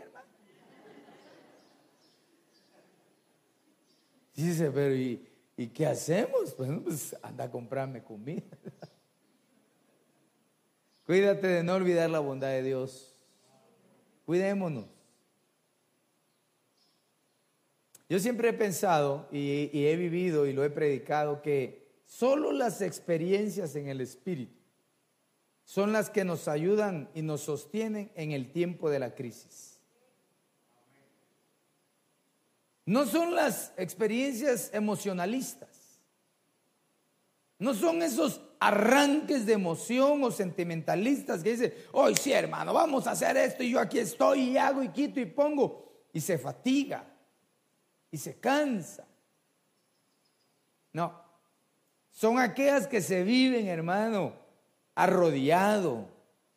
hermano. 4.38 4.54
Dice, 4.54 4.72
pero 4.72 4.96
¿y, 4.96 5.28
¿y 5.58 5.68
qué 5.68 5.88
hacemos? 5.88 6.54
Pues, 6.56 6.70
pues 6.84 7.16
anda 7.22 7.46
a 7.46 7.52
comprarme 7.52 8.04
comida. 8.04 8.44
Cuídate 11.06 11.48
de 11.48 11.64
no 11.64 11.76
olvidar 11.76 12.10
la 12.10 12.20
bondad 12.20 12.50
de 12.50 12.64
Dios. 12.64 13.18
Cuidémonos. 14.26 14.86
Yo 18.10 18.20
siempre 18.20 18.50
he 18.50 18.54
pensado 18.54 19.28
y, 19.32 19.70
he 19.74 19.96
vivido 19.98 20.46
y 20.46 20.54
lo 20.54 20.64
he 20.64 20.70
predicado 20.70 21.42
que 21.42 21.88
solo 22.06 22.52
las 22.52 22.82
experiencias 22.82 23.76
en 23.76 23.90
el 23.90 24.00
Espíritu 24.00 24.56
son 25.66 25.92
las 25.92 26.10
que 26.10 26.24
nos 26.24 26.48
ayudan 26.48 27.10
y 27.14 27.22
nos 27.22 27.42
sostienen 27.42 28.10
en 28.16 28.32
el 28.32 28.52
tiempo 28.54 28.90
de 28.90 29.00
la 29.00 29.14
crisis. 29.14 29.77
No 32.88 33.06
son 33.06 33.36
las 33.36 33.74
experiencias 33.76 34.70
emocionalistas. 34.74 36.00
No 37.60 37.74
son 37.74 38.02
esos 38.02 38.40
arranques 38.62 39.46
de 39.46 39.54
emoción 39.54 40.24
o 40.24 40.32
sentimentalistas 40.32 41.44
que 41.44 41.52
dicen, 41.52 41.74
hoy 41.92 42.16
sí 42.16 42.32
hermano, 42.32 42.74
vamos 42.74 43.06
a 43.06 43.12
hacer 43.12 43.36
esto 43.36 43.62
y 43.62 43.72
yo 43.72 43.82
aquí 43.82 44.00
estoy 44.00 44.52
y 44.52 44.58
hago 44.58 44.82
y 44.82 44.90
quito 44.90 45.20
y 45.20 45.26
pongo 45.26 46.08
y 46.14 46.22
se 46.22 46.38
fatiga 46.38 47.04
y 48.10 48.18
se 48.18 48.40
cansa. 48.40 49.06
No, 50.94 51.22
son 52.10 52.40
aquellas 52.40 52.88
que 52.88 53.02
se 53.02 53.22
viven, 53.24 53.68
hermano, 53.68 54.32
arrodillado, 54.96 56.08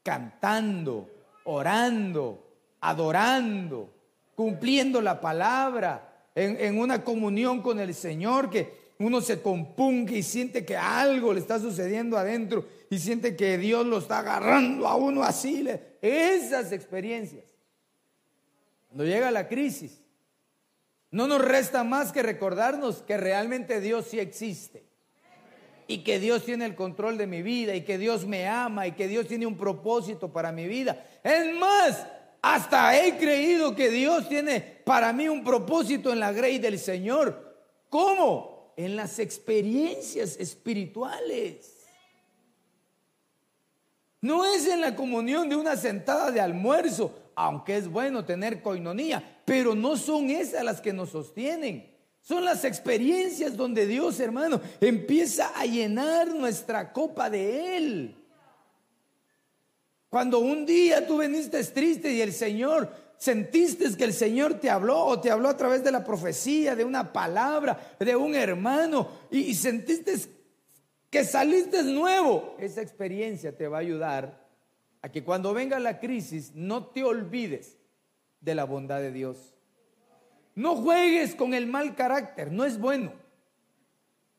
cantando, 0.04 1.10
orando, 1.42 2.46
adorando, 2.80 3.90
cumpliendo 4.36 5.02
la 5.02 5.20
palabra, 5.20 6.06
en, 6.40 6.78
una 6.78 7.04
comunión 7.04 7.62
con 7.62 7.80
el 7.80 7.94
Señor, 7.94 8.50
que 8.50 8.80
uno 8.98 9.20
se 9.20 9.40
compunge 9.40 10.18
y 10.18 10.22
siente 10.22 10.64
que 10.64 10.76
algo 10.76 11.32
le 11.32 11.40
está 11.40 11.58
sucediendo 11.58 12.16
adentro 12.16 12.66
y 12.90 12.98
siente 12.98 13.36
que 13.36 13.58
Dios 13.58 13.86
lo 13.86 13.98
está 13.98 14.18
agarrando 14.18 14.86
a 14.86 14.96
uno 14.96 15.22
así. 15.22 15.66
Esas 16.02 16.72
experiencias. 16.72 17.44
Cuando 18.88 19.04
llega 19.04 19.30
la 19.30 19.48
crisis, 19.48 20.00
no 21.10 21.26
nos 21.26 21.40
resta 21.44 21.84
más 21.84 22.12
que 22.12 22.22
recordarnos 22.22 23.02
que 23.02 23.16
realmente 23.16 23.80
Dios 23.80 24.06
sí 24.06 24.18
existe 24.18 24.84
y 25.86 26.04
que 26.04 26.20
Dios 26.20 26.44
tiene 26.44 26.66
el 26.66 26.76
control 26.76 27.18
de 27.18 27.26
mi 27.26 27.42
vida 27.42 27.74
y 27.74 27.82
que 27.82 27.98
Dios 27.98 28.26
me 28.26 28.46
ama 28.46 28.86
y 28.86 28.92
que 28.92 29.08
Dios 29.08 29.26
tiene 29.26 29.46
un 29.46 29.56
propósito 29.56 30.32
para 30.32 30.52
mi 30.52 30.66
vida. 30.68 31.04
Es 31.24 31.52
más, 31.56 32.06
hasta 32.42 32.96
he 32.96 33.18
creído 33.18 33.74
que 33.74 33.90
Dios 33.90 34.28
tiene 34.28 34.79
para 34.90 35.12
mí 35.12 35.28
un 35.28 35.44
propósito 35.44 36.12
en 36.12 36.18
la 36.18 36.32
grey 36.32 36.58
del 36.58 36.76
Señor. 36.76 37.54
¿Cómo? 37.88 38.74
En 38.76 38.96
las 38.96 39.20
experiencias 39.20 40.36
espirituales. 40.36 41.76
No 44.20 44.44
es 44.44 44.66
en 44.66 44.80
la 44.80 44.96
comunión 44.96 45.48
de 45.48 45.54
una 45.54 45.76
sentada 45.76 46.32
de 46.32 46.40
almuerzo, 46.40 47.14
aunque 47.36 47.76
es 47.76 47.86
bueno 47.86 48.24
tener 48.24 48.62
coinonía, 48.62 49.42
pero 49.44 49.76
no 49.76 49.96
son 49.96 50.28
esas 50.28 50.64
las 50.64 50.80
que 50.80 50.92
nos 50.92 51.10
sostienen. 51.10 51.88
Son 52.20 52.44
las 52.44 52.64
experiencias 52.64 53.56
donde 53.56 53.86
Dios, 53.86 54.18
hermano, 54.18 54.60
empieza 54.80 55.52
a 55.54 55.66
llenar 55.66 56.34
nuestra 56.34 56.92
copa 56.92 57.30
de 57.30 57.76
Él. 57.76 58.16
Cuando 60.08 60.40
un 60.40 60.66
día 60.66 61.06
tú 61.06 61.18
veniste 61.18 61.62
triste 61.62 62.12
y 62.12 62.20
el 62.20 62.32
Señor, 62.32 63.09
sentiste 63.20 63.94
que 63.98 64.04
el 64.04 64.14
Señor 64.14 64.54
te 64.54 64.70
habló 64.70 65.04
o 65.04 65.20
te 65.20 65.30
habló 65.30 65.50
a 65.50 65.56
través 65.56 65.84
de 65.84 65.92
la 65.92 66.02
profecía, 66.02 66.74
de 66.74 66.86
una 66.86 67.12
palabra, 67.12 67.94
de 67.98 68.16
un 68.16 68.34
hermano, 68.34 69.08
y, 69.30 69.54
sentiste 69.54 70.14
que 71.10 71.24
saliste 71.24 71.82
nuevo, 71.82 72.56
esa 72.58 72.80
experiencia 72.80 73.54
te 73.54 73.68
va 73.68 73.76
a 73.76 73.80
ayudar 73.80 74.48
a 75.02 75.10
que 75.10 75.22
cuando 75.22 75.52
venga 75.52 75.78
la 75.78 76.00
crisis 76.00 76.52
no 76.54 76.86
te 76.86 77.04
olvides 77.04 77.76
de 78.40 78.54
la 78.54 78.64
bondad 78.64 79.00
de 79.00 79.12
Dios. 79.12 79.54
No 80.54 80.76
juegues 80.76 81.34
con 81.34 81.52
el 81.52 81.66
mal 81.66 81.94
carácter, 81.94 82.50
no 82.50 82.64
es 82.64 82.78
bueno. 82.78 83.12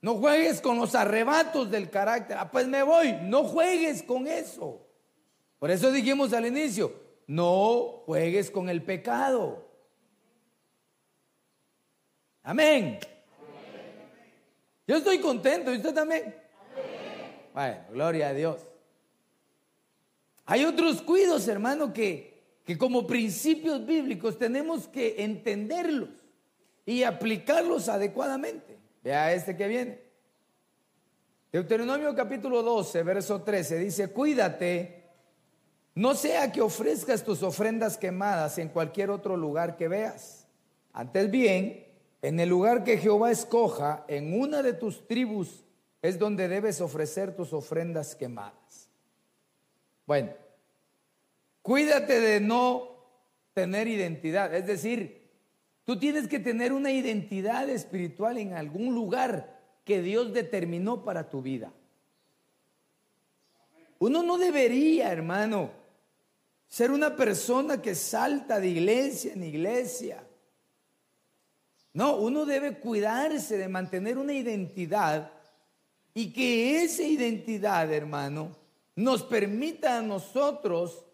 No 0.01 0.15
juegues 0.15 0.59
con 0.59 0.79
los 0.79 0.95
arrebatos 0.95 1.69
del 1.69 1.91
carácter. 1.91 2.37
Ah, 2.39 2.49
pues 2.49 2.67
me 2.67 2.81
voy. 2.81 3.13
No 3.23 3.43
juegues 3.43 4.01
con 4.01 4.25
eso. 4.25 4.87
Por 5.59 5.69
eso 5.69 5.91
dijimos 5.91 6.33
al 6.33 6.47
inicio, 6.47 7.00
no 7.31 8.03
juegues 8.05 8.51
con 8.51 8.69
el 8.69 8.83
pecado. 8.83 9.67
Amén. 12.43 12.99
Yo 14.87 14.97
estoy 14.97 15.19
contento, 15.19 15.73
¿y 15.73 15.77
usted 15.77 15.93
también? 15.93 16.35
Bueno, 17.53 17.77
gloria 17.91 18.29
a 18.29 18.33
Dios. 18.33 18.67
Hay 20.45 20.65
otros 20.65 21.01
cuidos, 21.01 21.47
hermano, 21.47 21.93
que 21.93 22.31
que 22.63 22.77
como 22.77 23.07
principios 23.07 23.85
bíblicos 23.85 24.37
tenemos 24.37 24.87
que 24.87 25.23
entenderlos 25.23 26.09
y 26.85 27.03
aplicarlos 27.03 27.89
adecuadamente. 27.89 28.77
Vea 29.03 29.33
este 29.33 29.57
que 29.57 29.67
viene. 29.67 30.01
Deuteronomio 31.51 32.15
capítulo 32.15 32.61
12, 32.61 33.03
verso 33.03 33.41
13 33.41 33.79
dice, 33.79 34.11
cuídate, 34.11 35.00
no 35.95 36.15
sea 36.15 36.51
que 36.51 36.61
ofrezcas 36.61 37.23
tus 37.23 37.43
ofrendas 37.43 37.97
quemadas 37.97 38.57
en 38.57 38.69
cualquier 38.69 39.09
otro 39.09 39.35
lugar 39.35 39.77
que 39.77 39.87
veas. 39.87 40.47
Antes 40.93 41.29
bien, 41.29 41.85
en 42.21 42.39
el 42.39 42.49
lugar 42.49 42.83
que 42.83 42.97
Jehová 42.97 43.31
escoja, 43.31 44.05
en 44.07 44.39
una 44.39 44.61
de 44.61 44.73
tus 44.73 45.07
tribus, 45.07 45.63
es 46.01 46.17
donde 46.17 46.47
debes 46.47 46.81
ofrecer 46.81 47.35
tus 47.35 47.53
ofrendas 47.53 48.15
quemadas. 48.15 48.89
Bueno, 50.05 50.31
Cuídate 51.61 52.19
de 52.19 52.39
no 52.39 52.89
tener 53.53 53.87
identidad. 53.87 54.53
Es 54.53 54.65
decir, 54.65 55.29
tú 55.83 55.97
tienes 55.97 56.27
que 56.27 56.39
tener 56.39 56.73
una 56.73 56.91
identidad 56.91 57.69
espiritual 57.69 58.37
en 58.37 58.53
algún 58.53 58.95
lugar 58.95 59.59
que 59.85 60.01
Dios 60.01 60.33
determinó 60.33 61.03
para 61.03 61.29
tu 61.29 61.41
vida. 61.41 61.71
Uno 63.99 64.23
no 64.23 64.39
debería, 64.39 65.11
hermano, 65.11 65.69
ser 66.71 66.89
una 66.89 67.17
persona 67.17 67.81
que 67.81 67.95
salta 67.95 68.61
de 68.61 68.69
iglesia 68.69 69.33
en 69.33 69.43
iglesia. 69.43 70.23
No, 71.91 72.15
uno 72.15 72.45
debe 72.45 72.79
cuidarse 72.79 73.57
de 73.57 73.67
mantener 73.67 74.17
una 74.17 74.31
identidad 74.31 75.33
y 76.13 76.31
que 76.31 76.81
esa 76.81 77.03
identidad, 77.03 77.91
hermano, 77.91 78.55
nos 78.95 79.21
permita 79.21 79.97
a 79.97 80.01
nosotros 80.01 81.05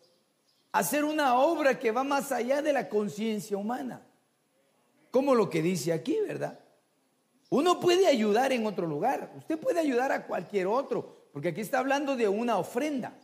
hacer 0.72 1.04
una 1.04 1.40
obra 1.40 1.80
que 1.80 1.92
va 1.92 2.04
más 2.04 2.32
allá 2.32 2.62
de 2.62 2.74
la 2.74 2.88
conciencia 2.88 3.58
humana. 3.58 4.06
Como 5.10 5.34
lo 5.34 5.50
que 5.50 5.64
dice 5.64 5.92
aquí, 5.92 6.20
¿verdad? 6.28 6.60
Uno 7.50 7.80
puede 7.80 8.06
ayudar 8.06 8.52
en 8.52 8.68
otro 8.68 8.86
lugar, 8.86 9.34
usted 9.36 9.58
puede 9.58 9.80
ayudar 9.80 10.12
a 10.12 10.28
cualquier 10.28 10.68
otro, 10.68 11.30
porque 11.34 11.48
aquí 11.48 11.62
está 11.62 11.80
hablando 11.80 12.16
de 12.16 12.28
una 12.28 12.60
ofrenda. 12.60 13.18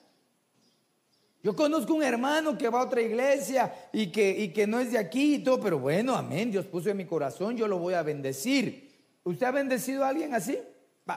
Yo 1.43 1.53
conozco 1.53 1.93
un 1.93 2.03
hermano 2.03 2.57
que 2.57 2.69
va 2.69 2.79
a 2.79 2.85
otra 2.85 3.01
iglesia 3.01 3.89
y 3.91 4.07
que, 4.07 4.31
y 4.31 4.53
que 4.53 4.65
no 4.65 4.79
es 4.79 4.93
de 4.93 4.97
aquí 4.97 5.35
y 5.35 5.39
todo, 5.39 5.59
pero 5.59 5.77
bueno, 5.77 6.15
amén, 6.15 6.49
Dios 6.49 6.65
puso 6.65 6.89
en 6.89 6.95
mi 6.95 7.03
corazón, 7.03 7.57
yo 7.57 7.67
lo 7.67 7.77
voy 7.79 7.95
a 7.95 8.01
bendecir. 8.01 8.89
¿Usted 9.25 9.45
ha 9.45 9.51
bendecido 9.51 10.05
a 10.05 10.09
alguien 10.09 10.33
así? 10.33 10.57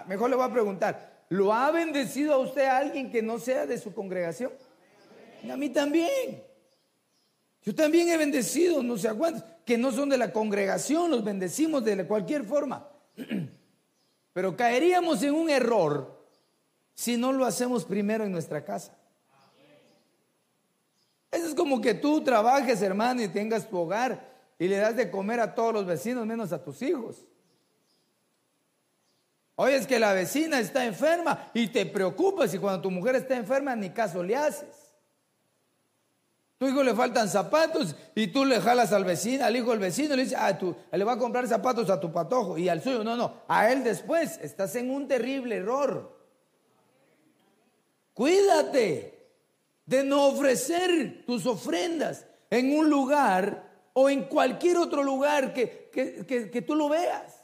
mejor 0.08 0.28
le 0.28 0.34
voy 0.34 0.44
a 0.44 0.52
preguntar, 0.52 1.26
¿lo 1.28 1.52
ha 1.52 1.70
bendecido 1.70 2.34
a 2.34 2.38
usted 2.38 2.64
a 2.64 2.78
alguien 2.78 3.08
que 3.08 3.22
no 3.22 3.38
sea 3.38 3.66
de 3.66 3.78
su 3.78 3.94
congregación? 3.94 4.50
a 5.48 5.56
mí 5.56 5.68
también. 5.68 6.42
Yo 7.62 7.72
también 7.72 8.08
he 8.08 8.16
bendecido, 8.16 8.82
no 8.82 8.98
sé 8.98 9.12
cuántos, 9.14 9.44
que 9.64 9.78
no 9.78 9.92
son 9.92 10.08
de 10.08 10.18
la 10.18 10.32
congregación, 10.32 11.08
los 11.08 11.22
bendecimos 11.22 11.84
de 11.84 12.04
cualquier 12.04 12.44
forma. 12.44 12.88
Pero 14.32 14.56
caeríamos 14.56 15.22
en 15.22 15.34
un 15.34 15.48
error 15.50 16.26
si 16.94 17.16
no 17.16 17.32
lo 17.32 17.44
hacemos 17.44 17.84
primero 17.84 18.24
en 18.24 18.32
nuestra 18.32 18.64
casa. 18.64 18.92
Eso 21.36 21.48
es 21.48 21.54
como 21.54 21.82
que 21.82 21.92
tú 21.92 22.24
trabajes, 22.24 22.80
hermano, 22.80 23.22
y 23.22 23.28
tengas 23.28 23.68
tu 23.68 23.76
hogar 23.76 24.26
y 24.58 24.68
le 24.68 24.78
das 24.78 24.96
de 24.96 25.10
comer 25.10 25.38
a 25.40 25.54
todos 25.54 25.74
los 25.74 25.84
vecinos 25.84 26.24
menos 26.24 26.50
a 26.52 26.62
tus 26.64 26.80
hijos. 26.80 27.26
Oye, 29.54 29.76
es 29.76 29.86
que 29.86 29.98
la 29.98 30.14
vecina 30.14 30.58
está 30.60 30.86
enferma 30.86 31.50
y 31.52 31.68
te 31.68 31.84
preocupas 31.84 32.52
y 32.54 32.58
cuando 32.58 32.80
tu 32.80 32.90
mujer 32.90 33.16
está 33.16 33.36
enferma 33.36 33.76
ni 33.76 33.90
caso 33.90 34.22
le 34.22 34.34
haces. 34.34 34.94
Tu 36.58 36.68
hijo 36.68 36.82
le 36.82 36.94
faltan 36.94 37.28
zapatos 37.28 37.94
y 38.14 38.28
tú 38.28 38.46
le 38.46 38.58
jalas 38.62 38.94
al 38.94 39.04
vecino, 39.04 39.44
al 39.44 39.56
hijo 39.56 39.72
del 39.72 39.78
vecino, 39.78 40.16
le 40.16 40.22
dices, 40.22 40.38
ah, 40.40 40.56
tú 40.56 40.74
le 40.90 41.04
va 41.04 41.12
a 41.12 41.18
comprar 41.18 41.46
zapatos 41.46 41.90
a 41.90 42.00
tu 42.00 42.10
patojo 42.10 42.56
y 42.56 42.70
al 42.70 42.82
suyo. 42.82 43.04
No, 43.04 43.14
no, 43.14 43.42
a 43.46 43.70
él 43.70 43.84
después. 43.84 44.38
Estás 44.42 44.74
en 44.76 44.90
un 44.90 45.06
terrible 45.06 45.56
error. 45.56 46.16
Cuídate 48.14 49.15
de 49.86 50.04
no 50.04 50.26
ofrecer 50.26 51.24
tus 51.24 51.46
ofrendas 51.46 52.26
en 52.50 52.76
un 52.76 52.90
lugar 52.90 53.88
o 53.92 54.10
en 54.10 54.24
cualquier 54.24 54.76
otro 54.76 55.02
lugar 55.02 55.54
que, 55.54 55.90
que 55.90 56.62
tú 56.62 56.74
lo 56.74 56.88
veas. 56.88 57.42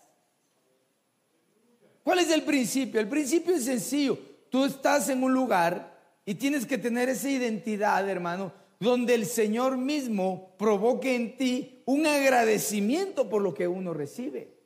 ¿Cuál 2.03 2.19
es 2.19 2.31
el 2.31 2.43
principio? 2.43 3.01
El 3.01 3.09
principio 3.09 3.55
es 3.55 3.65
sencillo. 3.65 4.19
Tú 4.51 4.65
estás 4.65 5.09
en 5.09 5.23
un 5.23 5.33
lugar 5.33 5.99
y 6.27 6.35
tienes 6.35 6.67
que 6.67 6.77
tener 6.77 7.09
esa 7.09 7.31
identidad, 7.31 8.09
hermano 8.09 8.53
donde 8.83 9.15
el 9.15 9.27
Señor 9.27 9.79
mismo 9.79 10.57
provoque 10.59 11.15
en 11.15 11.37
ti 11.37 11.83
un 11.85 12.05
agradecimiento 12.05 13.29
por 13.29 13.41
lo 13.41 13.55
que 13.55 13.69
uno 13.69 13.95
recibe. 13.95 14.57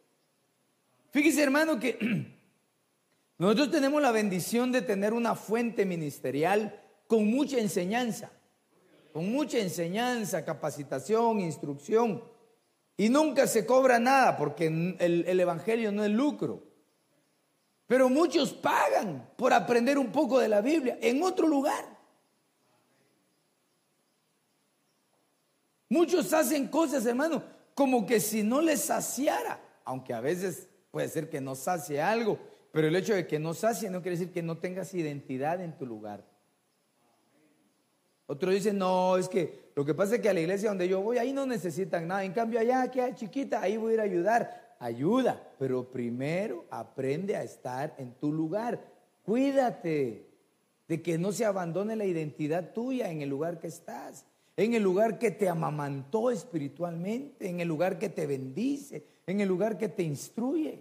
Fíjese 1.11 1.43
hermano 1.43 1.79
que 1.79 1.99
nosotros 3.39 3.71
tenemos 3.71 4.01
la 4.01 4.13
bendición 4.13 4.73
de 4.73 4.81
tener 4.81 5.13
una 5.13 5.35
fuente 5.35 5.85
ministerial 5.85 6.81
con 7.07 7.27
mucha 7.27 7.59
enseñanza, 7.59 8.31
con 9.13 9.31
mucha 9.31 9.59
enseñanza, 9.59 10.45
capacitación, 10.45 11.41
instrucción, 11.41 12.23
y 12.97 13.09
nunca 13.09 13.47
se 13.47 13.67
cobra 13.67 13.99
nada 13.99 14.37
porque 14.37 14.67
el, 14.67 15.25
el 15.27 15.41
Evangelio 15.41 15.93
no 15.93 16.05
es 16.05 16.11
lucro. 16.11 16.63
Pero 17.87 18.09
muchos 18.09 18.53
pagan 18.53 19.31
por 19.37 19.53
aprender 19.53 19.99
un 19.99 20.11
poco 20.11 20.39
de 20.39 20.49
la 20.49 20.61
Biblia 20.61 20.99
en 21.01 21.23
otro 21.23 21.47
lugar. 21.47 21.97
Muchos 25.89 26.33
hacen 26.33 26.67
cosas, 26.67 27.07
hermano, 27.07 27.45
como 27.75 28.07
que 28.07 28.19
si 28.19 28.43
no 28.43 28.61
les 28.61 28.81
saciara, 28.81 29.61
aunque 29.85 30.13
a 30.15 30.21
veces 30.21 30.69
puede 30.91 31.09
ser 31.09 31.31
que 31.31 31.41
no 31.41 31.55
sacie 31.55 32.01
algo, 32.01 32.39
pero 32.73 32.89
el 32.89 32.97
hecho 32.97 33.15
de 33.15 33.27
que 33.27 33.39
no 33.39 33.55
sacie 33.55 33.89
no 33.89 34.03
quiere 34.03 34.19
decir 34.19 34.33
que 34.33 34.43
no 34.43 34.59
tengas 34.59 34.93
identidad 34.95 35.61
en 35.61 35.77
tu 35.79 35.87
lugar. 35.87 36.25
Otros 38.27 38.55
dicen, 38.55 38.79
no, 38.79 39.17
es 39.17 39.29
que 39.29 39.71
lo 39.77 39.85
que 39.85 39.95
pasa 39.95 40.17
es 40.17 40.21
que 40.21 40.29
a 40.29 40.35
la 40.35 40.41
iglesia 40.41 40.69
donde 40.69 40.89
yo 40.89 41.01
voy, 41.01 41.19
ahí 41.19 41.33
no 41.33 41.47
necesitan 41.47 42.09
nada. 42.09 42.25
En 42.25 42.33
cambio, 42.33 42.59
allá, 42.59 42.91
que 42.91 43.15
chiquita, 43.15 43.63
ahí 43.63 43.77
voy 43.77 43.93
a 43.93 43.95
ir 43.95 44.01
a 44.01 44.05
ayudar. 44.05 44.77
Ayuda, 44.79 45.53
pero 45.59 45.91
primero 45.91 46.67
aprende 46.71 47.37
a 47.37 47.43
estar 47.43 47.95
en 47.99 48.13
tu 48.15 48.33
lugar. 48.33 48.81
Cuídate 49.23 50.27
de 50.89 51.03
que 51.03 51.19
no 51.19 51.33
se 51.33 51.45
abandone 51.45 51.97
la 51.97 52.05
identidad 52.05 52.73
tuya 52.73 53.11
en 53.11 53.23
el 53.23 53.29
lugar 53.29 53.59
que 53.59 53.69
estás, 53.69 54.27
en 54.57 54.75
el 54.75 54.83
lugar 54.83 55.19
que 55.19 55.31
te 55.31 55.49
amamantó 55.49 56.31
espiritualmente, 56.31 57.49
en 57.49 57.61
el 57.61 57.69
lugar 57.69 57.99
que 57.99 58.09
te 58.09 58.27
bendice, 58.27 59.05
en 59.27 59.41
el 59.41 59.49
lugar 59.49 59.79
que 59.79 59.89
te 59.89 60.03
instruye. 60.03 60.81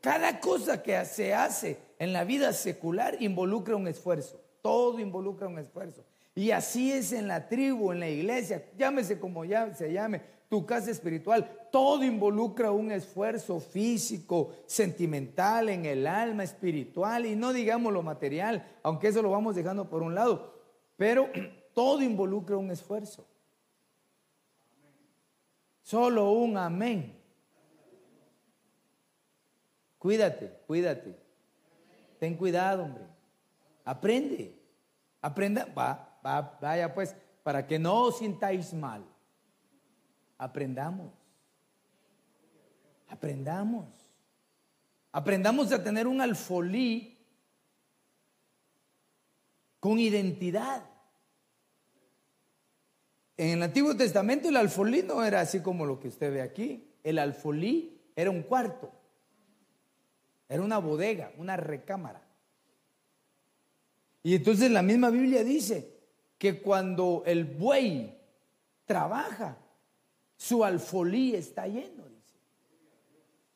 Cada 0.00 0.40
cosa 0.40 0.82
que 0.82 1.04
se 1.04 1.34
hace 1.34 1.78
en 1.98 2.12
la 2.12 2.24
vida 2.24 2.52
secular 2.52 3.16
involucra 3.20 3.76
un 3.76 3.88
esfuerzo. 3.88 4.40
Todo 4.66 4.98
involucra 4.98 5.46
un 5.46 5.60
esfuerzo. 5.60 6.04
Y 6.34 6.50
así 6.50 6.90
es 6.90 7.12
en 7.12 7.28
la 7.28 7.48
tribu, 7.48 7.92
en 7.92 8.00
la 8.00 8.08
iglesia, 8.08 8.68
llámese 8.76 9.20
como 9.20 9.44
se 9.44 9.92
llame, 9.92 10.20
tu 10.48 10.66
casa 10.66 10.90
espiritual. 10.90 11.68
Todo 11.70 12.02
involucra 12.02 12.72
un 12.72 12.90
esfuerzo 12.90 13.60
físico, 13.60 14.54
sentimental, 14.66 15.68
en 15.68 15.86
el 15.86 16.04
alma, 16.04 16.42
espiritual 16.42 17.26
y 17.26 17.36
no 17.36 17.52
digamos 17.52 17.92
lo 17.92 18.02
material, 18.02 18.66
aunque 18.82 19.06
eso 19.06 19.22
lo 19.22 19.30
vamos 19.30 19.54
dejando 19.54 19.88
por 19.88 20.02
un 20.02 20.16
lado. 20.16 20.52
Pero 20.96 21.28
todo 21.72 22.02
involucra 22.02 22.56
un 22.56 22.72
esfuerzo. 22.72 23.24
Solo 25.84 26.32
un 26.32 26.58
amén. 26.58 27.16
Cuídate, 30.00 30.58
cuídate. 30.66 31.16
Ten 32.18 32.34
cuidado, 32.34 32.82
hombre. 32.82 33.15
Aprende. 33.86 34.60
Aprenda, 35.22 35.64
va, 35.66 36.18
va, 36.24 36.58
vaya 36.60 36.92
pues, 36.92 37.14
para 37.44 37.66
que 37.66 37.78
no 37.78 38.02
os 38.02 38.18
sintáis 38.18 38.74
mal. 38.74 39.06
Aprendamos. 40.36 41.12
Aprendamos. 43.08 43.86
Aprendamos 45.12 45.72
a 45.72 45.82
tener 45.82 46.08
un 46.08 46.20
alfolí 46.20 47.16
con 49.78 50.00
identidad. 50.00 50.82
En 53.36 53.50
el 53.50 53.62
Antiguo 53.62 53.96
Testamento 53.96 54.48
el 54.48 54.56
alfolí 54.56 55.04
no 55.04 55.22
era 55.22 55.40
así 55.40 55.60
como 55.60 55.86
lo 55.86 56.00
que 56.00 56.08
usted 56.08 56.32
ve 56.32 56.42
aquí. 56.42 56.90
El 57.04 57.20
alfolí 57.20 58.02
era 58.16 58.30
un 58.30 58.42
cuarto. 58.42 58.90
Era 60.48 60.62
una 60.62 60.78
bodega, 60.78 61.32
una 61.38 61.56
recámara. 61.56 62.25
Y 64.26 64.34
entonces 64.34 64.72
la 64.72 64.82
misma 64.82 65.10
Biblia 65.10 65.44
dice 65.44 65.88
que 66.36 66.60
cuando 66.60 67.22
el 67.26 67.44
buey 67.44 68.18
trabaja, 68.84 69.56
su 70.36 70.64
alfolí 70.64 71.36
está 71.36 71.68
lleno, 71.68 72.08
dice. 72.08 72.34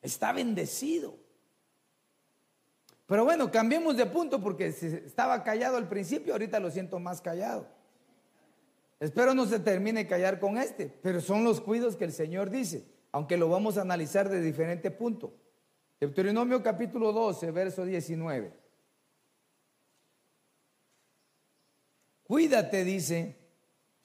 Está 0.01 0.31
bendecido. 0.31 1.17
Pero 3.05 3.25
bueno, 3.25 3.51
cambiemos 3.51 3.97
de 3.97 4.05
punto 4.05 4.41
porque 4.41 4.67
estaba 4.67 5.43
callado 5.43 5.75
al 5.75 5.89
principio, 5.89 6.31
ahorita 6.31 6.61
lo 6.61 6.71
siento 6.71 6.99
más 6.99 7.19
callado. 7.19 7.67
Espero 9.01 9.33
no 9.33 9.47
se 9.47 9.59
termine 9.59 10.07
callar 10.07 10.39
con 10.39 10.57
este, 10.57 10.87
pero 10.87 11.19
son 11.19 11.43
los 11.43 11.59
cuidos 11.59 11.97
que 11.97 12.05
el 12.05 12.13
Señor 12.13 12.49
dice, 12.49 12.85
aunque 13.11 13.35
lo 13.35 13.49
vamos 13.49 13.77
a 13.77 13.81
analizar 13.81 14.29
de 14.29 14.39
diferente 14.39 14.89
punto. 14.89 15.33
Deuteronomio 15.99 16.63
capítulo 16.63 17.11
12, 17.11 17.51
verso 17.51 17.83
19. 17.83 18.60
Cuídate, 22.31 22.85
dice, 22.85 23.35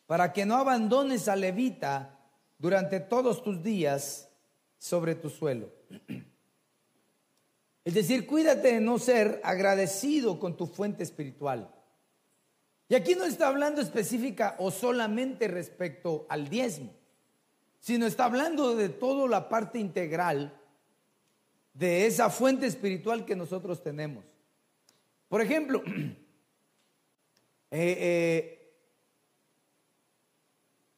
para 0.04 0.32
que 0.32 0.44
no 0.44 0.56
abandones 0.56 1.28
a 1.28 1.36
levita 1.36 2.18
durante 2.58 2.98
todos 2.98 3.40
tus 3.44 3.62
días 3.62 4.28
sobre 4.78 5.14
tu 5.14 5.30
suelo. 5.30 5.70
Es 7.84 7.94
decir, 7.94 8.26
cuídate 8.26 8.72
de 8.72 8.80
no 8.80 8.98
ser 8.98 9.40
agradecido 9.44 10.40
con 10.40 10.56
tu 10.56 10.66
fuente 10.66 11.04
espiritual. 11.04 11.72
Y 12.88 12.96
aquí 12.96 13.14
no 13.14 13.26
está 13.26 13.46
hablando 13.46 13.80
específica 13.80 14.56
o 14.58 14.72
solamente 14.72 15.46
respecto 15.46 16.26
al 16.28 16.48
diezmo, 16.48 16.92
sino 17.78 18.06
está 18.06 18.24
hablando 18.24 18.74
de 18.74 18.88
toda 18.88 19.28
la 19.28 19.48
parte 19.48 19.78
integral 19.78 20.52
de 21.74 22.06
esa 22.06 22.28
fuente 22.28 22.66
espiritual 22.66 23.24
que 23.24 23.36
nosotros 23.36 23.84
tenemos. 23.84 24.24
Por 25.28 25.40
ejemplo, 25.40 25.80
Eh, 27.78 27.98
eh, 28.00 28.72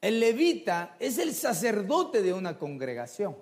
el 0.01 0.21
levita 0.21 0.97
es 1.01 1.19
el 1.19 1.35
sacerdote 1.35 2.23
de 2.23 2.33
una 2.33 2.57
congregación 2.57 3.37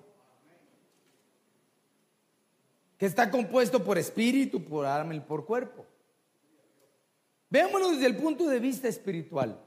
que 2.97 3.05
está 3.05 3.31
compuesto 3.31 3.85
por 3.85 3.99
espíritu, 3.99 4.65
por 4.65 4.87
alma 4.87 5.15
y 5.15 5.21
por 5.21 5.45
cuerpo. 5.45 5.85
Veámoslo 7.51 7.91
desde 7.91 8.07
el 8.07 8.17
punto 8.17 8.49
de 8.49 8.59
vista 8.59 8.89
espiritual. 8.89 9.63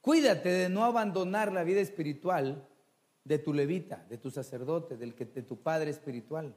Cuídate 0.00 0.48
de 0.48 0.68
no 0.68 0.84
abandonar 0.84 1.52
la 1.52 1.62
vida 1.62 1.80
espiritual 1.80 2.68
de 3.22 3.38
tu 3.38 3.54
levita, 3.54 4.04
de 4.08 4.18
tu 4.18 4.32
sacerdote, 4.32 4.96
del 4.96 5.14
de 5.14 5.42
tu 5.42 5.62
padre 5.62 5.92
espiritual. 5.92 6.52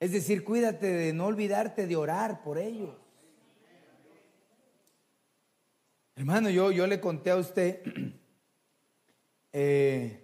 Es 0.00 0.10
decir, 0.10 0.42
cuídate 0.42 0.88
de 0.88 1.12
no 1.12 1.26
olvidarte 1.26 1.86
de 1.86 1.94
orar 1.94 2.42
por 2.42 2.58
ellos. 2.58 3.01
Hermano, 6.14 6.50
yo, 6.50 6.70
yo 6.70 6.86
le 6.86 7.00
conté 7.00 7.30
a 7.30 7.36
usted 7.36 7.80
eh, 9.52 10.22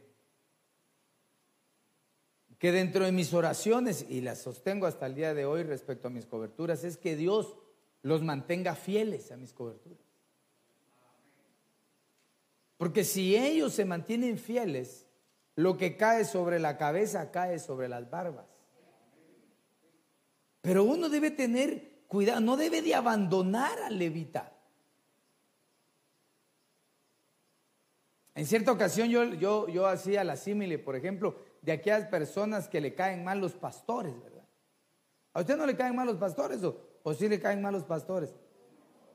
que 2.59 2.73
dentro 2.73 3.05
de 3.05 3.13
mis 3.13 3.33
oraciones, 3.33 4.05
y 4.09 4.21
las 4.21 4.39
sostengo 4.39 4.87
hasta 4.87 5.07
el 5.07 5.15
día 5.15 5.33
de 5.33 5.47
hoy 5.47 5.63
respecto 5.63 6.09
a 6.09 6.11
mis 6.11 6.27
coberturas, 6.27 6.85
es 6.85 6.97
que 6.99 7.17
Dios 7.17 7.57
los 8.03 8.23
mantenga 8.23 8.75
fieles 8.75 9.33
a 9.33 9.37
mis 9.37 9.53
coberturas. 9.53 9.99
Porque 12.77 13.05
si 13.05 13.37
ellos 13.37 13.73
se 13.73 13.85
mantienen 13.85 14.39
fieles, 14.39 15.07
lo 15.57 15.77
que 15.77 15.97
cae 15.97 16.25
sobre 16.25 16.61
la 16.61 16.77
cabeza 16.77 17.31
cae 17.31 17.59
sobre 17.59 17.89
las 17.89 18.09
barbas. 18.09 18.47
Pero 20.61 20.85
uno 20.85 21.09
debe 21.09 21.31
tener 21.31 22.05
cuidado, 22.07 22.41
no 22.41 22.57
debe 22.57 22.83
de 22.83 22.95
abandonar 22.95 23.79
al 23.81 23.99
levita. 23.99 24.53
En 28.39 28.47
cierta 28.47 28.71
ocasión 28.71 29.09
yo, 29.09 29.25
yo, 29.35 29.67
yo 29.67 29.89
hacía 29.89 30.23
la 30.23 30.37
símile, 30.37 30.79
por 30.79 30.95
ejemplo, 30.95 31.35
de 31.61 31.73
aquellas 31.73 32.07
personas 32.07 32.69
que 32.69 32.81
le 32.81 32.95
caen 32.95 33.25
mal 33.25 33.41
los 33.41 33.55
pastores, 33.55 34.15
¿verdad? 34.23 34.45
¿A 35.33 35.41
usted 35.41 35.57
no 35.57 35.67
le 35.67 35.75
caen 35.75 35.97
mal 35.97 36.07
los 36.07 36.19
pastores 36.19 36.63
o, 36.63 36.81
o 37.03 37.15
sí 37.15 37.29
le 37.29 37.41
caen 37.41 37.61
mal 37.61 37.73
los 37.73 37.83
pastores? 37.83 38.33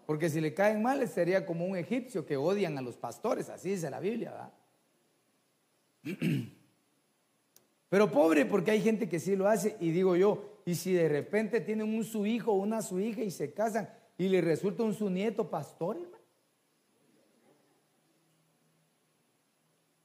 Porque 0.05 0.29
si 0.29 0.41
le 0.41 0.53
caen 0.53 0.81
mal 0.81 1.07
sería 1.07 1.45
como 1.45 1.65
un 1.65 1.77
egipcio 1.77 2.25
que 2.25 2.36
odian 2.36 2.77
a 2.77 2.81
los 2.81 2.97
pastores, 2.97 3.47
así 3.47 3.69
dice 3.69 3.89
la 3.89 4.01
Biblia, 4.01 4.51
¿verdad? 6.03 6.19
Pero 7.88 8.12
pobre 8.12 8.45
porque 8.45 8.71
hay 8.71 8.81
gente 8.81 9.07
que 9.07 9.21
sí 9.21 9.38
lo 9.38 9.47
hace 9.47 9.77
y 9.79 9.91
digo 9.91 10.17
yo, 10.17 10.59
y 10.65 10.75
si 10.75 10.91
de 10.91 11.07
repente 11.07 11.62
tienen 11.62 11.95
un 11.95 12.03
su 12.03 12.25
hijo 12.25 12.51
o 12.51 12.55
una 12.55 12.81
su 12.81 12.99
hija 12.99 13.21
y 13.21 13.31
se 13.31 13.53
casan 13.53 13.89
y 14.17 14.27
le 14.27 14.41
resulta 14.41 14.83
un 14.83 14.93
su 14.93 15.09
nieto 15.09 15.49
pastor, 15.49 15.95
hermano. 15.95 16.23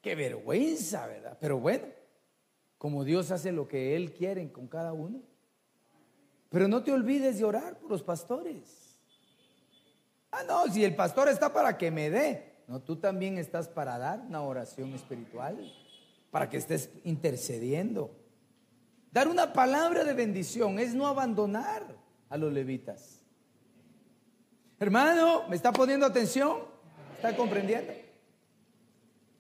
Qué 0.09 0.14
vergüenza, 0.14 1.07
¿verdad? 1.07 1.37
Pero 1.38 1.61
bueno, 1.61 1.85
como 2.79 3.05
Dios 3.05 3.31
hace 3.31 3.53
lo 3.53 3.68
que 3.68 3.94
Él 3.94 4.14
quiere 4.14 4.51
con 4.51 4.66
cada 4.66 4.94
uno. 4.94 5.21
Pero 6.49 6.66
no 6.66 6.83
te 6.83 6.92
olvides 6.92 7.37
de 7.37 7.44
orar 7.44 7.79
por 7.79 7.90
los 7.90 8.03
pastores. 8.03 8.97
Ah, 10.31 10.44
no, 10.49 10.66
si 10.73 10.83
el 10.83 10.97
pastor 10.97 11.29
está 11.29 11.53
para 11.53 11.77
que 11.77 11.90
me 11.90 12.09
dé, 12.09 12.55
no, 12.68 12.81
tú 12.81 12.97
también 12.97 13.37
estás 13.37 13.68
para 13.68 13.99
dar 13.99 14.21
una 14.21 14.40
oración 14.40 14.94
espiritual, 14.94 15.59
para 16.31 16.49
que 16.49 16.57
estés 16.57 16.88
intercediendo. 17.05 18.11
Dar 19.12 19.29
una 19.29 19.53
palabra 19.53 20.05
de 20.05 20.14
bendición 20.14 20.79
es 20.79 20.94
no 20.94 21.07
abandonar 21.07 21.83
a 22.31 22.38
los 22.38 22.51
levitas. 22.51 23.21
Hermano, 24.81 25.47
¿me 25.51 25.57
está 25.57 25.71
poniendo 25.71 26.07
atención? 26.07 26.61
¿Está 27.16 27.37
comprendiendo? 27.37 28.08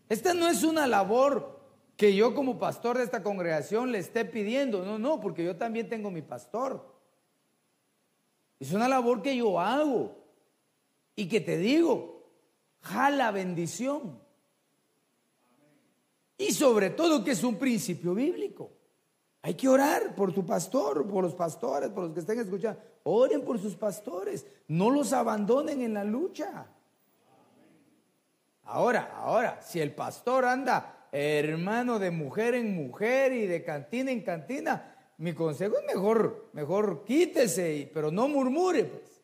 Esta 0.08 0.34
no 0.34 0.48
es 0.48 0.64
una 0.64 0.86
labor 0.86 1.58
que 1.96 2.14
yo 2.14 2.34
como 2.34 2.58
pastor 2.58 2.96
de 2.96 3.04
esta 3.04 3.22
congregación 3.22 3.92
le 3.92 3.98
esté 3.98 4.24
pidiendo. 4.24 4.84
No, 4.84 4.98
no, 4.98 5.20
porque 5.20 5.44
yo 5.44 5.56
también 5.56 5.88
tengo 5.88 6.10
mi 6.10 6.22
pastor. 6.22 6.94
Es 8.60 8.72
una 8.72 8.88
labor 8.88 9.20
que 9.22 9.36
yo 9.36 9.60
hago 9.60 10.16
y 11.14 11.28
que 11.28 11.40
te 11.40 11.58
digo, 11.58 12.30
jala 12.80 13.30
bendición. 13.30 14.20
Y 16.38 16.52
sobre 16.52 16.90
todo 16.90 17.24
que 17.24 17.32
es 17.32 17.42
un 17.42 17.56
principio 17.56 18.14
bíblico. 18.14 18.70
Hay 19.42 19.54
que 19.54 19.68
orar 19.68 20.14
por 20.14 20.32
tu 20.32 20.46
pastor, 20.46 21.06
por 21.08 21.24
los 21.24 21.34
pastores, 21.34 21.90
por 21.90 22.04
los 22.04 22.12
que 22.12 22.20
estén 22.20 22.38
escuchando. 22.38 22.80
Oren 23.04 23.44
por 23.44 23.58
sus 23.58 23.74
pastores. 23.74 24.46
No 24.68 24.90
los 24.90 25.12
abandonen 25.12 25.82
en 25.82 25.94
la 25.94 26.04
lucha. 26.04 26.66
Ahora, 28.70 29.14
ahora, 29.16 29.62
si 29.62 29.80
el 29.80 29.94
pastor 29.94 30.44
anda 30.44 31.08
hermano 31.10 31.98
de 31.98 32.10
mujer 32.10 32.54
en 32.54 32.76
mujer 32.76 33.32
y 33.32 33.46
de 33.46 33.64
cantina 33.64 34.10
en 34.10 34.20
cantina, 34.20 34.94
mi 35.16 35.32
consejo 35.32 35.76
es 35.78 35.86
mejor, 35.86 36.50
mejor 36.52 37.02
quítese, 37.04 37.90
pero 37.94 38.10
no 38.10 38.28
murmure, 38.28 38.84
pues. 38.84 39.22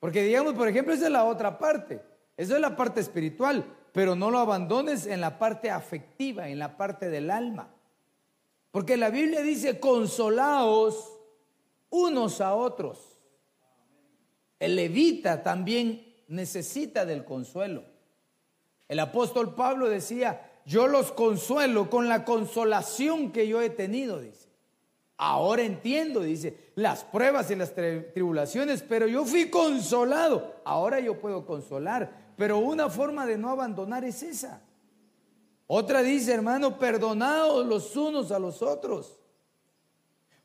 Porque 0.00 0.22
digamos, 0.22 0.54
por 0.54 0.68
ejemplo, 0.68 0.94
esa 0.94 1.04
es 1.04 1.12
la 1.12 1.24
otra 1.24 1.58
parte, 1.58 2.00
esa 2.34 2.54
es 2.54 2.60
la 2.62 2.74
parte 2.74 3.00
espiritual, 3.00 3.62
pero 3.92 4.14
no 4.14 4.30
lo 4.30 4.38
abandones 4.38 5.06
en 5.06 5.20
la 5.20 5.38
parte 5.38 5.70
afectiva, 5.70 6.48
en 6.48 6.58
la 6.58 6.78
parte 6.78 7.10
del 7.10 7.30
alma. 7.30 7.74
Porque 8.70 8.96
la 8.96 9.10
Biblia 9.10 9.42
dice, 9.42 9.78
consolaos 9.78 11.12
unos 11.90 12.40
a 12.40 12.54
otros. 12.54 13.18
El 14.58 14.76
levita 14.76 15.42
también 15.42 16.16
necesita 16.28 17.04
del 17.04 17.26
consuelo. 17.26 17.97
El 18.88 18.98
apóstol 19.00 19.54
Pablo 19.54 19.88
decía, 19.88 20.50
yo 20.64 20.86
los 20.86 21.12
consuelo 21.12 21.88
con 21.88 22.08
la 22.08 22.24
consolación 22.24 23.32
que 23.32 23.46
yo 23.46 23.62
he 23.62 23.70
tenido, 23.70 24.20
dice. 24.20 24.48
Ahora 25.16 25.62
entiendo, 25.62 26.20
dice, 26.20 26.72
las 26.74 27.04
pruebas 27.04 27.50
y 27.50 27.56
las 27.56 27.74
tribulaciones, 27.74 28.82
pero 28.82 29.06
yo 29.06 29.24
fui 29.24 29.50
consolado. 29.50 30.54
Ahora 30.64 31.00
yo 31.00 31.18
puedo 31.20 31.44
consolar, 31.44 32.32
pero 32.36 32.58
una 32.58 32.88
forma 32.88 33.26
de 33.26 33.36
no 33.36 33.50
abandonar 33.50 34.04
es 34.04 34.22
esa. 34.22 34.62
Otra 35.66 36.02
dice, 36.02 36.32
hermano, 36.32 36.78
perdonados 36.78 37.66
los 37.66 37.96
unos 37.96 38.30
a 38.30 38.38
los 38.38 38.62
otros. 38.62 39.18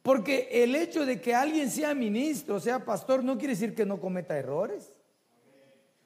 Porque 0.02 0.50
el 0.64 0.76
hecho 0.76 1.06
de 1.06 1.22
que 1.22 1.36
alguien 1.36 1.70
sea 1.70 1.94
ministro, 1.94 2.60
sea 2.60 2.84
pastor, 2.84 3.24
no 3.24 3.38
quiere 3.38 3.56
decir 3.56 3.76
que 3.76 3.86
no 3.86 4.00
cometa 4.00 4.38
errores. 4.38 4.93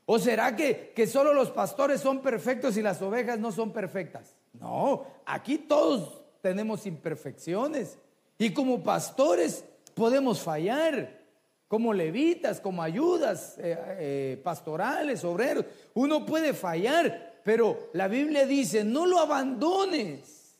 ¿O 0.09 0.19
será 0.19 0.55
que, 0.55 0.93
que 0.95 1.05
solo 1.05 1.33
los 1.33 1.51
pastores 1.51 1.99
son 1.99 2.21
perfectos 2.21 2.77
y 2.77 2.81
las 2.81 3.01
ovejas 3.01 3.39
no 3.39 3.51
son 3.51 3.73
perfectas? 3.73 4.37
No, 4.53 5.05
aquí 5.25 5.57
todos 5.57 6.23
tenemos 6.41 6.85
imperfecciones. 6.85 7.97
Y 8.37 8.51
como 8.51 8.81
pastores 8.81 9.65
podemos 9.93 10.41
fallar, 10.41 11.19
como 11.67 11.91
levitas, 11.93 12.61
como 12.61 12.81
ayudas 12.81 13.57
eh, 13.57 13.77
eh, 13.99 14.41
pastorales, 14.41 15.25
obreros. 15.25 15.65
Uno 15.93 16.25
puede 16.25 16.53
fallar, 16.53 17.41
pero 17.43 17.89
la 17.91 18.07
Biblia 18.07 18.45
dice, 18.45 18.85
no 18.85 19.05
lo 19.05 19.19
abandones. 19.19 20.57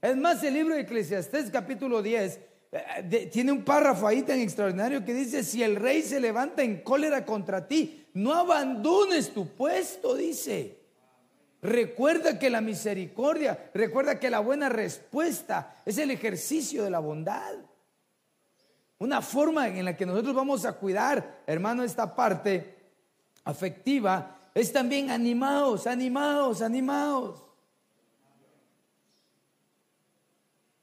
Es 0.00 0.16
más, 0.16 0.40
el 0.44 0.54
libro 0.54 0.76
de 0.76 0.82
Eclesiastés 0.82 1.50
capítulo 1.50 2.00
10 2.00 2.36
eh, 2.36 2.49
tiene 3.32 3.50
un 3.50 3.64
párrafo 3.64 4.06
ahí 4.06 4.22
tan 4.22 4.38
extraordinario 4.38 5.04
que 5.04 5.12
dice, 5.12 5.42
si 5.42 5.62
el 5.62 5.76
rey 5.76 6.02
se 6.02 6.20
levanta 6.20 6.62
en 6.62 6.82
cólera 6.82 7.24
contra 7.24 7.66
ti, 7.66 8.06
no 8.14 8.32
abandones 8.32 9.34
tu 9.34 9.48
puesto, 9.48 10.14
dice. 10.14 10.78
Recuerda 11.62 12.38
que 12.38 12.48
la 12.48 12.60
misericordia, 12.60 13.70
recuerda 13.74 14.18
que 14.18 14.30
la 14.30 14.40
buena 14.40 14.68
respuesta 14.68 15.82
es 15.84 15.98
el 15.98 16.10
ejercicio 16.10 16.84
de 16.84 16.90
la 16.90 17.00
bondad. 17.00 17.54
Una 18.98 19.20
forma 19.20 19.68
en 19.68 19.84
la 19.84 19.96
que 19.96 20.06
nosotros 20.06 20.34
vamos 20.34 20.64
a 20.64 20.74
cuidar, 20.74 21.42
hermano, 21.46 21.82
esta 21.82 22.14
parte 22.14 22.76
afectiva 23.44 24.50
es 24.54 24.72
también 24.72 25.10
animados, 25.10 25.86
animados, 25.86 26.62
animados. 26.62 27.44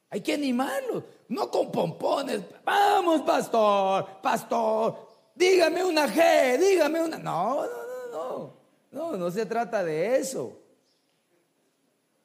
Hay 0.10 0.22
que 0.22 0.34
animarlos, 0.34 1.04
no 1.30 1.50
con 1.52 1.72
pompones. 1.72 2.42
Vamos, 2.64 3.22
pastor, 3.22 4.22
pastor, 4.22 5.08
dígame 5.36 5.84
una 5.84 6.08
G, 6.08 6.58
dígame 6.58 7.02
una. 7.02 7.18
No, 7.18 7.64
no, 7.64 7.68
no, 7.68 8.12
no. 8.12 8.58
No, 8.92 9.18
no 9.18 9.32
se 9.32 9.46
trata 9.46 9.84
de 9.84 10.18
eso. 10.18 10.58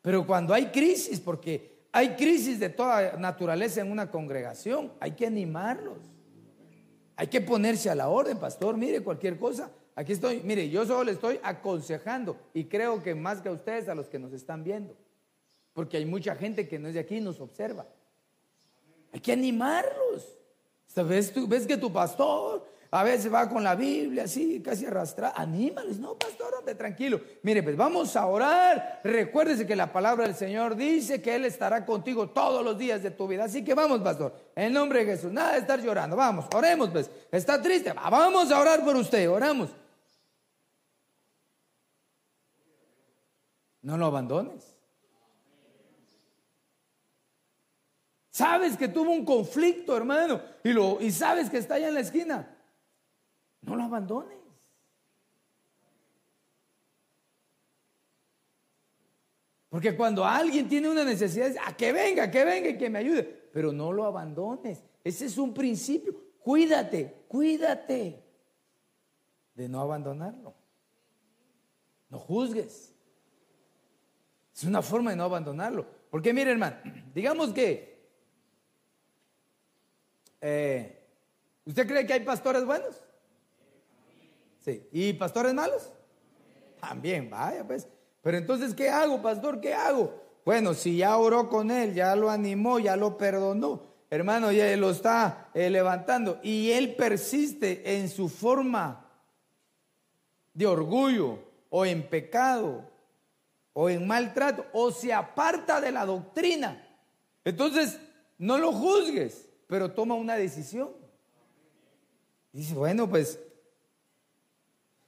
Pero 0.01 0.27
cuando 0.27 0.55
hay 0.55 0.67
crisis, 0.67 1.21
porque 1.21 1.87
hay 1.93 2.17
crisis 2.17 2.59
de 2.59 2.69
toda 2.69 3.17
naturaleza 3.19 3.81
en 3.81 3.91
una 3.91 4.11
congregación, 4.11 4.93
hay 4.99 5.13
que 5.13 5.27
animarlos. 5.27 5.99
Hay 7.17 7.27
que 7.27 7.41
ponerse 7.41 7.91
a 7.91 7.95
la 7.95 8.09
orden, 8.09 8.39
pastor. 8.39 8.77
Mire, 8.77 9.03
cualquier 9.03 9.39
cosa. 9.39 9.71
Aquí 9.95 10.13
estoy. 10.13 10.41
Mire, 10.43 10.69
yo 10.71 10.87
solo 10.87 11.05
le 11.05 11.13
estoy 11.13 11.39
aconsejando 11.43 12.37
y 12.55 12.65
creo 12.65 13.03
que 13.03 13.15
más 13.15 13.41
que 13.43 13.49
a 13.49 13.53
ustedes, 13.53 13.89
a 13.89 13.95
los 13.95 14.09
que 14.09 14.19
nos 14.19 14.33
están 14.33 14.65
viendo. 14.65 14.97
Porque 15.75 15.99
hay 15.99 16.07
mucha 16.07 16.35
gente 16.35 16.67
que 16.67 16.79
no 16.79 16.89
es 16.89 16.95
de 16.95 17.01
aquí 17.01 17.17
y 17.17 17.21
nos 17.21 17.41
observa. 17.41 17.87
Hay 19.13 19.21
que 19.21 19.33
animarlos. 19.33 20.27
¿Ves, 20.95 21.33
tú, 21.33 21.47
ves 21.47 21.67
que 21.67 21.77
tu 21.77 21.93
pastor 21.93 22.67
a 22.95 23.03
veces 23.05 23.33
va 23.33 23.49
con 23.49 23.65
la 23.65 23.75
Biblia 23.75 24.25
así, 24.25 24.61
casi 24.61 24.85
arrastrada. 24.85 25.33
Anímales, 25.35 25.99
no, 25.99 26.15
pastor, 26.15 26.53
hombre, 26.59 26.75
tranquilo. 26.75 27.23
Mire, 27.43 27.63
pues 27.63 27.75
vamos 27.75 28.15
a 28.17 28.27
orar. 28.27 29.01
Recuérdese 29.03 29.67
que 29.67 29.75
la 29.75 29.91
palabra 29.91 30.25
del 30.25 30.35
Señor 30.35 30.77
dice 30.77 31.23
que 31.23 31.35
Él 31.35 31.47
estará 31.47 31.87
contigo 31.87 32.29
todos 32.29 32.63
los 32.63 32.77
días 32.77 33.03
de 33.03 33.11
tu 33.11 33.27
vida. 33.27 33.45
Así 33.45 33.65
que 33.65 33.73
vamos, 33.73 34.03
pastor, 34.03 34.35
en 34.55 34.75
nombre 34.75 35.07
de 35.07 35.13
Jesús. 35.13 35.33
Nada 35.33 35.53
de 35.53 35.61
estar 35.61 35.81
llorando. 35.81 36.17
Vamos, 36.17 36.45
oremos, 36.55 36.91
pues. 36.91 37.11
Está 37.31 37.63
triste. 37.63 37.95
Vamos 37.95 38.53
a 38.53 38.61
orar 38.61 38.85
por 38.85 38.95
usted. 38.95 39.31
Oramos. 39.31 39.71
No 43.81 43.97
lo 43.97 44.05
abandones. 44.05 44.77
Sabes 48.43 48.77
que 48.77 48.89
tuvo 48.89 49.13
un 49.13 49.25
conflicto, 49.25 49.97
hermano, 49.97 50.43
y, 50.65 50.73
lo, 50.73 51.01
y 51.01 51.13
sabes 51.13 51.49
que 51.49 51.59
está 51.59 51.77
allá 51.77 51.87
en 51.87 51.95
la 51.95 52.01
esquina. 52.01 52.59
No 53.61 53.77
lo 53.77 53.85
abandones. 53.85 54.37
Porque 59.69 59.97
cuando 59.97 60.25
alguien 60.25 60.69
tiene 60.69 60.91
una 60.91 61.05
necesidad, 61.05 61.55
a 61.65 61.77
que 61.77 61.93
venga, 61.93 62.33
que 62.33 62.45
venga 62.45 62.71
y 62.71 62.77
que 62.77 62.91
me 62.91 62.99
ayude, 62.99 63.23
pero 63.23 63.71
no 63.71 63.93
lo 63.93 64.05
abandones. 64.07 64.83
Ese 65.05 65.27
es 65.27 65.39
un 65.39 65.55
principio. 65.55 66.13
Cuídate, 66.41 67.25
cuídate 67.29 68.25
de 69.55 69.69
no 69.69 69.81
abandonarlo. 69.81 70.53
No 72.09 72.19
juzgues. 72.19 72.93
Es 74.53 74.65
una 74.65 74.83
forma 74.83 75.11
de 75.11 75.17
no 75.17 75.23
abandonarlo. 75.23 75.87
Porque 76.11 76.33
mire, 76.33 76.51
hermano, 76.51 76.79
digamos 77.15 77.53
que 77.53 77.92
eh, 80.43 81.03
¿Usted 81.65 81.87
cree 81.87 82.07
que 82.07 82.13
hay 82.13 82.21
pastores 82.21 82.65
buenos? 82.65 83.01
Sí. 84.59 84.87
¿Y 84.93 85.13
pastores 85.15 85.55
malos? 85.55 85.91
También, 86.81 87.31
vaya 87.31 87.65
pues. 87.65 87.89
Pero 88.21 88.37
entonces, 88.37 88.75
¿qué 88.75 88.91
hago, 88.91 89.23
pastor? 89.23 89.61
¿Qué 89.61 89.73
hago? 89.73 90.21
Bueno, 90.45 90.75
si 90.75 90.97
ya 90.97 91.17
oró 91.17 91.49
con 91.49 91.71
él, 91.71 91.95
ya 91.95 92.17
lo 92.17 92.29
animó, 92.29 92.81
ya 92.81 92.97
lo 92.97 93.17
perdonó, 93.17 93.83
hermano, 94.11 94.51
ya 94.51 94.77
lo 94.77 94.91
está 94.91 95.51
eh, 95.55 95.71
levantando 95.71 96.41
y 96.43 96.73
él 96.73 96.97
persiste 96.97 97.97
en 97.97 98.09
su 98.09 98.29
forma 98.29 99.09
de 100.53 100.67
orgullo 100.67 101.39
o 101.71 101.87
en 101.87 102.09
pecado 102.09 102.91
o 103.73 103.89
en 103.89 104.07
maltrato 104.07 104.67
o 104.73 104.91
se 104.91 105.13
aparta 105.13 105.81
de 105.81 105.93
la 105.93 106.05
doctrina. 106.05 106.85
Entonces, 107.45 108.01
no 108.39 108.59
lo 108.59 108.73
juzgues 108.73 109.49
pero 109.73 109.91
toma 109.91 110.17
una 110.17 110.37
decisión. 110.37 110.91
Dice, 112.53 112.75
bueno, 112.75 113.09
pues, 113.09 113.41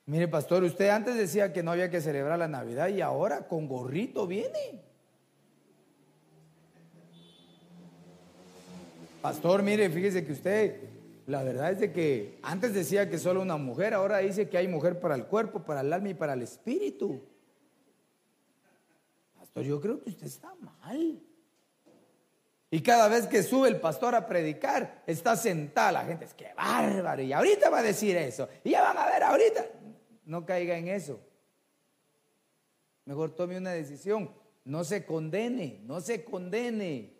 mire 0.06 0.26
pastor, 0.26 0.64
usted 0.64 0.88
antes 0.88 1.16
decía 1.16 1.52
que 1.52 1.62
no 1.62 1.72
había 1.72 1.90
que 1.90 2.00
celebrar 2.00 2.38
la 2.38 2.48
Navidad 2.48 2.88
y 2.88 3.02
ahora 3.02 3.46
con 3.46 3.68
gorrito 3.68 4.26
viene. 4.26 4.82
Pastor, 9.20 9.62
mire, 9.62 9.90
fíjese 9.90 10.24
que 10.24 10.32
usted, 10.32 10.80
la 11.26 11.42
verdad 11.42 11.72
es 11.72 11.80
de 11.80 11.92
que 11.92 12.38
antes 12.40 12.72
decía 12.72 13.10
que 13.10 13.18
solo 13.18 13.42
una 13.42 13.58
mujer, 13.58 13.92
ahora 13.92 14.20
dice 14.20 14.48
que 14.48 14.56
hay 14.56 14.66
mujer 14.66 14.98
para 14.98 15.14
el 15.14 15.26
cuerpo, 15.26 15.60
para 15.62 15.82
el 15.82 15.92
alma 15.92 16.08
y 16.08 16.14
para 16.14 16.32
el 16.32 16.40
espíritu. 16.40 17.20
Pastor, 19.38 19.64
yo 19.64 19.78
creo 19.78 20.00
que 20.00 20.08
usted 20.08 20.26
está 20.26 20.54
mal. 20.54 21.20
Y 22.74 22.80
cada 22.80 23.06
vez 23.06 23.28
que 23.28 23.44
sube 23.44 23.68
el 23.68 23.78
pastor 23.80 24.16
a 24.16 24.26
predicar, 24.26 25.04
está 25.06 25.36
sentada 25.36 25.92
la 25.92 26.04
gente. 26.06 26.24
Es 26.24 26.34
que 26.34 26.52
bárbaro. 26.56 27.22
Y 27.22 27.32
ahorita 27.32 27.70
va 27.70 27.78
a 27.78 27.82
decir 27.84 28.16
eso. 28.16 28.48
Y 28.64 28.70
ya 28.70 28.82
van 28.82 28.98
a 28.98 29.06
ver 29.06 29.22
ahorita. 29.22 29.64
No 30.24 30.44
caiga 30.44 30.76
en 30.76 30.88
eso. 30.88 31.20
Mejor 33.04 33.30
tome 33.36 33.56
una 33.56 33.70
decisión. 33.70 34.28
No 34.64 34.82
se 34.82 35.06
condene, 35.06 35.82
no 35.84 36.00
se 36.00 36.24
condene. 36.24 37.12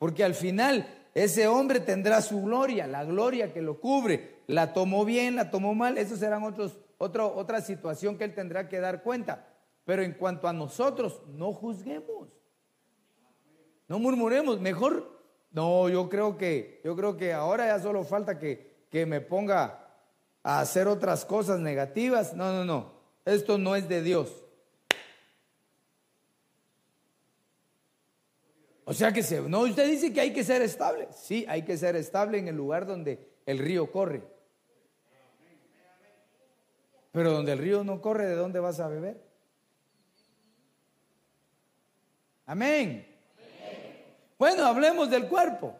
Porque 0.00 0.24
al 0.24 0.34
final 0.34 0.84
ese 1.14 1.46
hombre 1.46 1.78
tendrá 1.78 2.20
su 2.20 2.42
gloria, 2.42 2.88
la 2.88 3.04
gloria 3.04 3.52
que 3.52 3.62
lo 3.62 3.78
cubre. 3.78 4.40
La 4.48 4.72
tomó 4.72 5.04
bien, 5.04 5.36
la 5.36 5.52
tomó 5.52 5.76
mal. 5.76 5.96
Eso 5.96 6.16
serán 6.16 6.42
otros, 6.42 6.76
otra 6.98 7.60
situación 7.60 8.18
que 8.18 8.24
él 8.24 8.34
tendrá 8.34 8.68
que 8.68 8.80
dar 8.80 9.04
cuenta. 9.04 9.46
Pero 9.84 10.02
en 10.02 10.14
cuanto 10.14 10.48
a 10.48 10.52
nosotros, 10.52 11.22
no 11.28 11.52
juzguemos. 11.52 12.37
No 13.88 13.98
murmuremos, 13.98 14.60
mejor. 14.60 15.18
No, 15.50 15.88
yo 15.88 16.08
creo 16.08 16.36
que, 16.36 16.80
yo 16.84 16.94
creo 16.94 17.16
que 17.16 17.32
ahora 17.32 17.66
ya 17.66 17.80
solo 17.80 18.04
falta 18.04 18.38
que, 18.38 18.84
que 18.90 19.06
me 19.06 19.20
ponga 19.20 19.88
a 20.42 20.60
hacer 20.60 20.86
otras 20.86 21.24
cosas 21.24 21.58
negativas. 21.58 22.34
No, 22.34 22.52
no, 22.52 22.64
no. 22.64 22.92
esto 23.24 23.58
no 23.58 23.74
es 23.74 23.88
de 23.88 24.02
Dios. 24.02 24.44
O 28.84 28.94
sea 28.94 29.12
que 29.12 29.22
se, 29.22 29.42
no, 29.42 29.60
usted 29.60 29.86
dice 29.86 30.12
que 30.12 30.20
hay 30.20 30.32
que 30.32 30.44
ser 30.44 30.62
estable. 30.62 31.08
Sí, 31.12 31.44
hay 31.48 31.62
que 31.62 31.76
ser 31.76 31.96
estable 31.96 32.38
en 32.38 32.48
el 32.48 32.56
lugar 32.56 32.86
donde 32.86 33.28
el 33.44 33.58
río 33.58 33.90
corre. 33.90 34.22
Pero 37.12 37.32
donde 37.32 37.52
el 37.52 37.58
río 37.58 37.84
no 37.84 38.00
corre, 38.00 38.26
¿de 38.26 38.34
dónde 38.34 38.60
vas 38.60 38.80
a 38.80 38.88
beber? 38.88 39.22
Amén. 42.46 43.07
Bueno, 44.38 44.64
hablemos 44.64 45.10
del 45.10 45.28
cuerpo. 45.28 45.74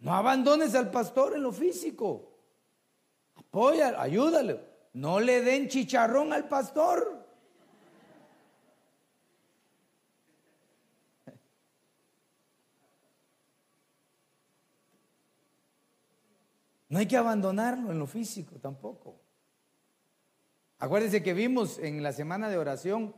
No 0.00 0.14
abandones 0.14 0.74
al 0.74 0.90
pastor 0.90 1.34
en 1.34 1.42
lo 1.42 1.50
físico. 1.50 2.30
Apoya, 3.34 4.00
ayúdale. 4.00 4.60
No 4.92 5.18
le 5.18 5.40
den 5.42 5.68
chicharrón 5.68 6.32
al 6.32 6.46
pastor. 6.46 7.26
No 16.90 16.98
hay 16.98 17.06
que 17.06 17.16
abandonarlo 17.16 17.90
en 17.90 17.98
lo 17.98 18.06
físico 18.06 18.56
tampoco. 18.60 19.20
Acuérdense 20.78 21.22
que 21.22 21.34
vimos 21.34 21.78
en 21.78 22.02
la 22.02 22.12
semana 22.12 22.48
de 22.48 22.56
oración 22.56 23.14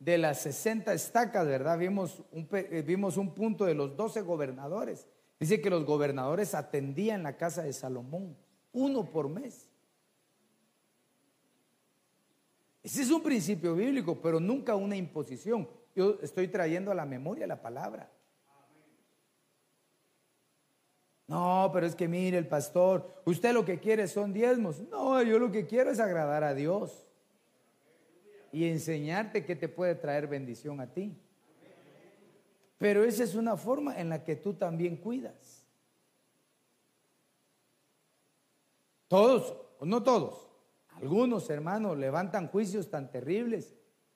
de 0.00 0.16
las 0.16 0.40
60 0.40 0.92
estacas, 0.94 1.46
¿verdad? 1.46 1.78
Vimos 1.78 2.22
un, 2.32 2.48
eh, 2.52 2.82
vimos 2.84 3.18
un 3.18 3.34
punto 3.34 3.66
de 3.66 3.74
los 3.74 3.96
12 3.96 4.22
gobernadores. 4.22 5.06
Dice 5.38 5.60
que 5.60 5.70
los 5.70 5.84
gobernadores 5.84 6.54
atendían 6.54 7.22
la 7.22 7.36
casa 7.36 7.62
de 7.62 7.72
Salomón, 7.72 8.36
uno 8.72 9.10
por 9.10 9.28
mes. 9.28 9.68
Ese 12.82 13.02
es 13.02 13.10
un 13.10 13.22
principio 13.22 13.74
bíblico, 13.74 14.20
pero 14.22 14.40
nunca 14.40 14.74
una 14.74 14.96
imposición. 14.96 15.68
Yo 15.94 16.18
estoy 16.22 16.48
trayendo 16.48 16.90
a 16.90 16.94
la 16.94 17.04
memoria 17.04 17.46
la 17.46 17.60
palabra. 17.60 18.10
No, 21.26 21.70
pero 21.74 21.86
es 21.86 21.94
que 21.94 22.08
mire 22.08 22.38
el 22.38 22.48
pastor, 22.48 23.22
usted 23.26 23.52
lo 23.52 23.66
que 23.66 23.78
quiere 23.78 24.08
son 24.08 24.32
diezmos. 24.32 24.80
No, 24.88 25.22
yo 25.22 25.38
lo 25.38 25.52
que 25.52 25.66
quiero 25.66 25.90
es 25.90 26.00
agradar 26.00 26.42
a 26.42 26.54
Dios 26.54 27.06
y 28.52 28.66
enseñarte 28.66 29.44
que 29.44 29.56
te 29.56 29.68
puede 29.68 29.94
traer 29.94 30.26
bendición 30.26 30.80
a 30.80 30.92
ti. 30.92 31.16
Pero 32.78 33.04
esa 33.04 33.24
es 33.24 33.34
una 33.34 33.56
forma 33.56 33.98
en 34.00 34.08
la 34.08 34.24
que 34.24 34.36
tú 34.36 34.54
también 34.54 34.96
cuidas. 34.96 35.66
Todos, 39.08 39.56
o 39.78 39.84
no 39.84 40.02
todos, 40.02 40.50
algunos 40.90 41.50
hermanos 41.50 41.98
levantan 41.98 42.48
juicios 42.48 42.90
tan 42.90 43.10
terribles, 43.10 43.74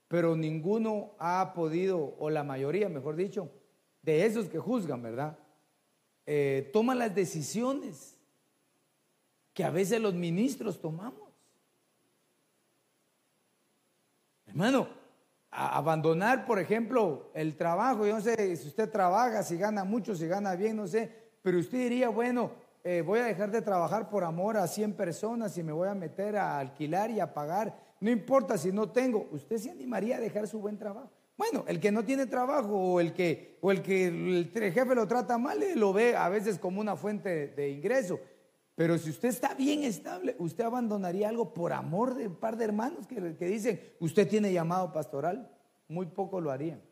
pero 0.09 0.37
ninguno 0.37 1.15
ha 1.19 1.53
podido, 1.55 2.17
o 2.19 2.31
la 2.31 2.45
mayoría, 2.45 2.89
mejor 2.89 3.17
dicho, 3.17 3.51
de 4.03 4.25
esos 4.25 4.49
que 4.49 4.59
juzgan, 4.59 5.03
¿verdad? 5.03 5.39
eh, 6.27 6.71
toma 6.73 6.95
las 6.95 7.15
decisiones 7.15 8.17
que 9.53 9.65
a 9.65 9.71
veces 9.71 10.01
los 10.01 10.15
ministros 10.15 10.81
tomamos. 10.81 11.24
Hermano, 14.55 14.87
abandonar, 15.51 16.47
por 16.47 16.61
ejemplo, 16.61 17.29
el 17.35 17.57
trabajo, 17.57 18.07
yo 18.07 18.15
no 18.15 18.21
sé 18.21 18.55
si 18.55 18.69
usted 18.69 18.89
trabaja, 18.89 19.43
si 19.43 19.57
gana 19.57 19.83
mucho, 19.83 20.15
si 20.15 20.29
gana 20.29 20.55
bien, 20.55 20.77
no 20.77 20.87
sé, 20.87 21.11
pero 21.43 21.59
usted 21.59 21.79
diría, 21.79 22.09
bueno, 22.09 22.53
eh, 22.85 23.03
voy 23.05 23.19
a 23.19 23.25
dejar 23.25 23.51
de 23.51 23.63
trabajar 23.63 24.09
por 24.09 24.23
amor 24.23 24.57
a 24.57 24.69
100 24.69 24.93
personas 24.93 25.59
y 25.59 25.65
me 25.65 25.73
voy 25.73 25.89
a 25.89 25.95
meter 25.97 26.37
a 26.37 26.61
alquilar 26.61 27.11
y 27.11 27.19
a 27.19 27.35
pagar, 27.35 27.77
no 27.99 28.13
importa 28.13 28.57
si 28.57 28.71
no 28.71 28.89
tengo, 28.91 29.27
usted 29.33 29.59
se 29.59 29.73
animaría 29.73 30.19
a 30.19 30.21
dejar 30.21 30.47
su 30.47 30.61
buen 30.61 30.79
trabajo. 30.79 31.11
Bueno, 31.37 31.65
el 31.67 31.81
que 31.81 31.91
no 31.91 32.05
tiene 32.05 32.27
trabajo 32.27 32.77
o 32.77 33.01
el 33.01 33.13
que, 33.13 33.59
o 33.61 33.73
el, 33.73 33.83
que 33.83 34.07
el 34.07 34.53
jefe 34.55 34.95
lo 34.95 35.09
trata 35.09 35.37
mal, 35.37 35.59
lo 35.75 35.93
ve 35.93 36.15
a 36.15 36.29
veces 36.29 36.61
como 36.61 36.81
una 36.81 36.95
fuente 36.95 37.49
de 37.49 37.71
ingreso. 37.71 38.21
Pero 38.75 38.99
si 38.99 39.11
usted 39.11 39.29
está 39.29 39.55
bien 39.55 39.85
estable, 39.85 40.35
usted 40.39 40.65
abandonaría 40.65 41.29
algo 41.29 41.55
por 41.55 41.73
amor 41.73 42.15
de 42.15 42.27
un 42.27 42.35
par 42.35 42.57
de 42.57 42.65
hermanos 42.65 43.07
que, 43.07 43.21
dicen, 43.47 43.81
usted 44.01 44.29
tiene 44.29 44.53
llamado 44.53 44.93
pastoral. 44.93 45.49
Muy 45.87 46.07
pocos 46.07 46.43
lo 46.43 46.51
harían. 46.51 46.83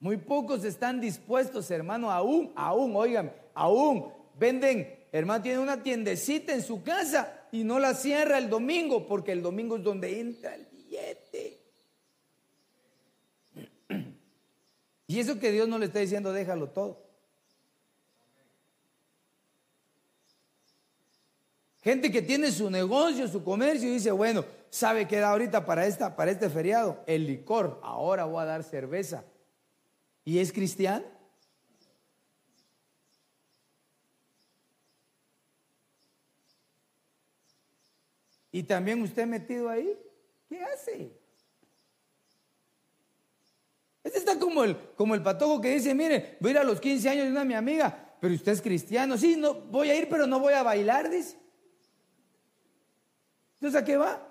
Muy 0.00 0.16
pocos 0.16 0.64
están 0.64 1.00
dispuestos, 1.00 1.70
hermano, 1.70 2.10
aún, 2.10 2.52
aún, 2.56 2.94
oigan, 2.96 3.32
aún 3.54 4.12
venden, 4.38 5.06
hermano, 5.12 5.42
tiene 5.42 5.60
una 5.60 5.82
tiendecita 5.82 6.52
en 6.52 6.62
su 6.62 6.82
casa 6.82 7.46
y 7.52 7.64
no 7.64 7.78
la 7.78 7.94
cierra 7.94 8.36
el 8.36 8.50
domingo 8.50 9.06
porque 9.06 9.32
el 9.32 9.40
domingo 9.40 9.76
es 9.76 9.82
donde 9.84 10.20
entra 10.20 10.56
el 10.56 10.66
billete. 10.66 11.60
Y 15.06 15.20
eso 15.20 15.38
que 15.38 15.52
Dios 15.52 15.68
no 15.68 15.78
le 15.78 15.86
está 15.86 16.00
diciendo, 16.00 16.32
déjalo 16.32 16.70
todo. 16.70 17.03
Gente 21.84 22.10
que 22.10 22.22
tiene 22.22 22.50
su 22.50 22.70
negocio, 22.70 23.28
su 23.28 23.44
comercio 23.44 23.86
y 23.90 23.92
dice, 23.92 24.10
bueno, 24.10 24.42
¿sabe 24.70 25.06
qué 25.06 25.18
da 25.18 25.32
ahorita 25.32 25.66
para, 25.66 25.86
esta, 25.86 26.16
para 26.16 26.30
este 26.30 26.48
feriado? 26.48 27.04
El 27.06 27.26
licor. 27.26 27.78
Ahora 27.82 28.24
voy 28.24 28.40
a 28.40 28.46
dar 28.46 28.64
cerveza. 28.64 29.22
¿Y 30.24 30.38
es 30.38 30.50
cristiano? 30.50 31.04
¿Y 38.50 38.62
también 38.62 39.02
usted 39.02 39.26
metido 39.26 39.68
ahí? 39.68 39.94
¿Qué 40.48 40.62
hace? 40.62 41.12
Este 44.02 44.18
está 44.20 44.38
como 44.38 44.64
el, 44.64 44.74
como 44.96 45.14
el 45.14 45.22
patojo 45.22 45.60
que 45.60 45.74
dice, 45.74 45.94
mire, 45.94 46.38
voy 46.40 46.48
a 46.48 46.52
ir 46.52 46.58
a 46.60 46.64
los 46.64 46.80
15 46.80 47.10
años 47.10 47.24
de 47.26 47.30
una 47.32 47.44
mi 47.44 47.52
amiga, 47.52 48.16
pero 48.22 48.32
usted 48.32 48.52
es 48.52 48.62
cristiano. 48.62 49.18
Sí, 49.18 49.36
no, 49.36 49.52
voy 49.52 49.90
a 49.90 49.94
ir, 49.94 50.08
pero 50.08 50.26
no 50.26 50.40
voy 50.40 50.54
a 50.54 50.62
bailar, 50.62 51.10
dice. 51.10 51.43
Entonces, 53.54 53.80
¿a 53.80 53.84
qué 53.84 53.96
va? 53.96 54.28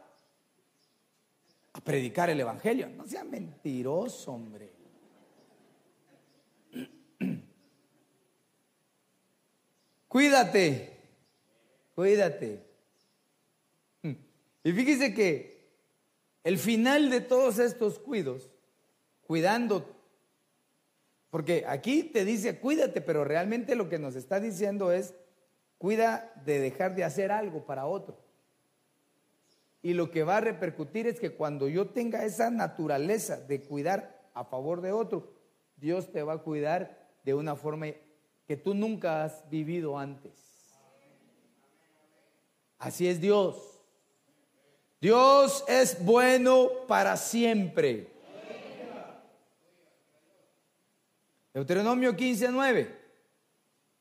A 1.74 1.82
predicar 1.82 2.30
el 2.30 2.40
Evangelio. 2.40 2.90
No 2.90 3.08
sea 3.08 3.24
mentiroso, 3.24 4.32
hombre. 4.32 4.72
Cuídate, 10.08 11.00
cuídate. 11.96 12.74
Y 14.64 14.72
fíjese 14.72 15.14
que 15.14 15.54
el 16.44 16.58
final 16.58 17.10
de 17.10 17.22
todos 17.22 17.60
estos 17.60 18.00
cuidos 18.00 18.50
cuidando. 19.28 19.90
Porque 21.30 21.66
aquí 21.68 22.04
te 22.04 22.24
dice, 22.26 22.60
cuídate, 22.60 23.02
pero 23.02 23.24
realmente 23.24 23.76
lo 23.76 23.90
que 23.90 23.98
nos 23.98 24.16
está 24.16 24.40
diciendo 24.40 24.92
es, 24.92 25.16
cuida 25.80 26.32
de 26.46 26.60
dejar 26.60 26.96
de 26.96 27.04
hacer 27.04 27.32
algo 27.32 27.66
para 27.66 27.88
otro. 27.88 28.23
Y 29.84 29.94
lo 29.94 30.10
que 30.10 30.24
va 30.24 30.38
a 30.38 30.42
repercutir 30.42 31.08
es 31.08 31.20
que 31.20 31.36
cuando 31.36 31.68
yo 31.68 31.90
tenga 31.90 32.24
esa 32.24 32.50
naturaleza 32.50 33.36
de 33.38 33.62
cuidar 33.62 34.30
a 34.34 34.46
favor 34.46 34.80
de 34.80 34.94
otro, 34.94 35.34
Dios 35.76 36.12
te 36.12 36.24
va 36.24 36.34
a 36.34 36.38
cuidar 36.38 37.12
de 37.26 37.34
una 37.34 37.58
forma 37.58 37.88
que 38.48 38.56
tú 38.56 38.74
nunca 38.74 39.26
has 39.26 39.50
vivido 39.50 40.00
antes. 40.00 40.32
Así 42.80 43.10
es 43.10 43.20
Dios. 43.20 43.58
Dios 45.02 45.66
es 45.68 46.04
bueno 46.04 46.70
para 46.88 47.18
siempre. 47.18 48.08
Deuteronomio 51.54 52.16
15, 52.16 52.48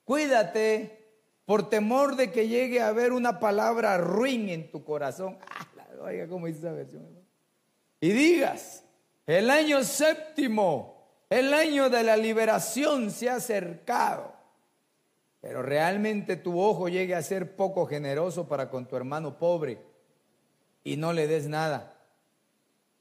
Cuídate 0.05 1.03
por 1.45 1.69
temor 1.69 2.17
de 2.17 2.31
que 2.31 2.49
llegue 2.49 2.81
a 2.81 2.89
haber 2.89 3.13
una 3.13 3.41
palabra 3.41 3.99
ruin 3.99 4.49
en 4.49 4.71
tu 4.71 4.85
corazón. 4.85 5.39
Oiga, 6.05 6.27
¿cómo 6.27 6.47
dice 6.47 6.59
esa 6.61 6.73
versión? 6.73 7.07
Y 8.01 8.11
digas, 8.11 8.85
el 9.27 9.51
año 9.51 9.85
séptimo, 9.85 11.25
el 11.31 11.55
año 11.55 11.89
de 11.89 12.03
la 12.03 12.17
liberación 12.17 13.11
se 13.11 13.31
ha 13.31 13.37
acercado. 13.37 14.33
Pero 15.41 15.63
realmente 15.63 16.37
tu 16.37 16.61
ojo 16.61 16.89
llegue 16.89 17.15
a 17.15 17.23
ser 17.23 17.57
poco 17.57 17.87
generoso 17.87 18.49
para 18.49 18.69
con 18.69 18.87
tu 18.87 18.97
hermano 18.97 19.39
pobre 19.39 19.81
y 20.85 20.97
no 20.97 21.13
le 21.13 21.27
des 21.27 21.49
nada. 21.49 21.97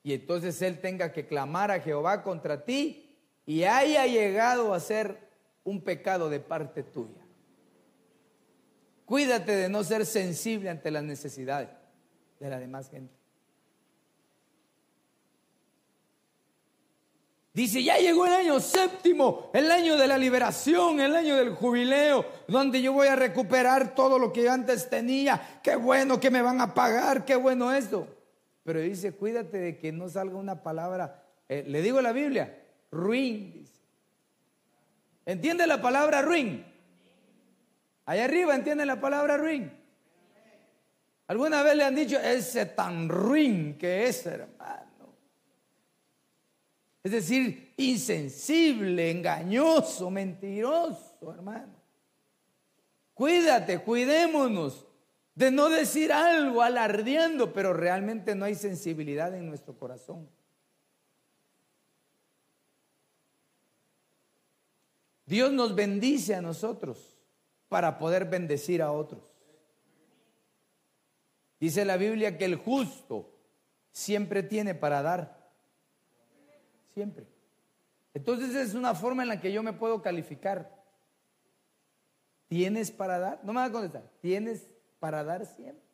Y 0.03 0.13
entonces 0.13 0.61
él 0.61 0.79
tenga 0.79 1.11
que 1.11 1.27
clamar 1.27 1.71
a 1.71 1.79
Jehová 1.79 2.23
contra 2.23 2.63
ti 2.63 3.17
y 3.45 3.63
haya 3.63 4.05
llegado 4.05 4.73
a 4.73 4.79
ser 4.79 5.17
un 5.63 5.81
pecado 5.81 6.29
de 6.29 6.39
parte 6.39 6.83
tuya. 6.83 7.21
Cuídate 9.05 9.55
de 9.55 9.69
no 9.69 9.83
ser 9.83 10.05
sensible 10.05 10.69
ante 10.69 10.89
las 10.89 11.03
necesidades 11.03 11.80
de 12.41 12.49
la 12.49 12.59
demás 12.59 12.89
gente. 12.89 13.13
Dice, 17.53 17.83
ya 17.83 17.97
llegó 17.97 18.25
el 18.25 18.33
año 18.33 18.59
séptimo, 18.59 19.51
el 19.53 19.69
año 19.69 19.97
de 19.97 20.07
la 20.07 20.17
liberación, 20.17 20.99
el 20.99 21.15
año 21.15 21.35
del 21.35 21.53
jubileo, 21.53 22.25
donde 22.47 22.81
yo 22.81 22.93
voy 22.93 23.07
a 23.07 23.15
recuperar 23.15 23.93
todo 23.93 24.17
lo 24.17 24.31
que 24.33 24.43
yo 24.43 24.51
antes 24.51 24.89
tenía. 24.89 25.59
Qué 25.61 25.75
bueno 25.75 26.19
que 26.19 26.31
me 26.31 26.41
van 26.41 26.61
a 26.61 26.73
pagar, 26.73 27.25
qué 27.25 27.35
bueno 27.35 27.73
esto. 27.73 28.07
Pero 28.63 28.79
dice, 28.79 29.11
cuídate 29.11 29.57
de 29.57 29.77
que 29.77 29.91
no 29.91 30.09
salga 30.09 30.37
una 30.37 30.63
palabra, 30.63 31.23
eh, 31.49 31.63
le 31.67 31.81
digo 31.81 32.01
la 32.01 32.13
Biblia, 32.13 32.57
ruin. 32.89 33.53
Dice. 33.53 33.81
¿Entiende 35.25 35.67
la 35.67 35.81
palabra 35.81 36.21
ruin? 36.21 36.65
Allá 38.05 38.25
arriba 38.25 38.55
entiende 38.55 38.85
la 38.85 38.99
palabra 38.99 39.37
ruin. 39.37 39.80
¿Alguna 41.31 41.63
vez 41.63 41.77
le 41.77 41.85
han 41.85 41.95
dicho 41.95 42.19
ese 42.19 42.65
tan 42.65 43.07
ruin 43.07 43.77
que 43.77 44.05
es, 44.05 44.25
hermano? 44.25 45.15
Es 47.01 47.09
decir, 47.09 47.73
insensible, 47.77 49.09
engañoso, 49.09 50.11
mentiroso, 50.11 51.31
hermano. 51.33 51.73
Cuídate, 53.13 53.79
cuidémonos 53.79 54.85
de 55.33 55.51
no 55.51 55.69
decir 55.69 56.11
algo 56.11 56.61
alardeando, 56.61 57.53
pero 57.53 57.71
realmente 57.71 58.35
no 58.35 58.43
hay 58.43 58.55
sensibilidad 58.55 59.33
en 59.33 59.47
nuestro 59.47 59.73
corazón. 59.79 60.27
Dios 65.25 65.53
nos 65.53 65.75
bendice 65.75 66.35
a 66.35 66.41
nosotros 66.41 67.17
para 67.69 67.97
poder 67.97 68.25
bendecir 68.25 68.81
a 68.81 68.91
otros. 68.91 69.30
Dice 71.61 71.85
la 71.85 71.95
Biblia 71.95 72.39
que 72.39 72.45
el 72.45 72.55
justo 72.55 73.31
siempre 73.91 74.41
tiene 74.41 74.73
para 74.73 75.03
dar. 75.03 75.47
Siempre. 76.95 77.27
Entonces 78.15 78.55
es 78.55 78.73
una 78.73 78.95
forma 78.95 79.21
en 79.21 79.29
la 79.29 79.39
que 79.39 79.53
yo 79.53 79.61
me 79.61 79.71
puedo 79.71 80.01
calificar. 80.01 80.83
¿Tienes 82.47 82.89
para 82.89 83.19
dar? 83.19 83.39
No 83.43 83.53
me 83.53 83.59
va 83.59 83.65
a 83.65 83.71
contestar. 83.71 84.03
¿Tienes 84.21 84.67
para 84.99 85.23
dar 85.23 85.45
siempre? 85.45 85.85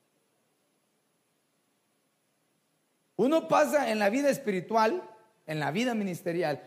Uno 3.18 3.50
pasa 3.50 3.92
en 3.92 4.00
la 4.00 4.10
vida 4.10 4.30
espiritual, 4.30 5.04
en 5.48 5.60
la 5.60 5.72
vida 5.72 5.94
ministerial 5.96 6.64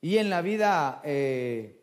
y 0.00 0.18
en 0.18 0.30
la 0.30 0.42
vida 0.42 1.00
eh, 1.04 1.80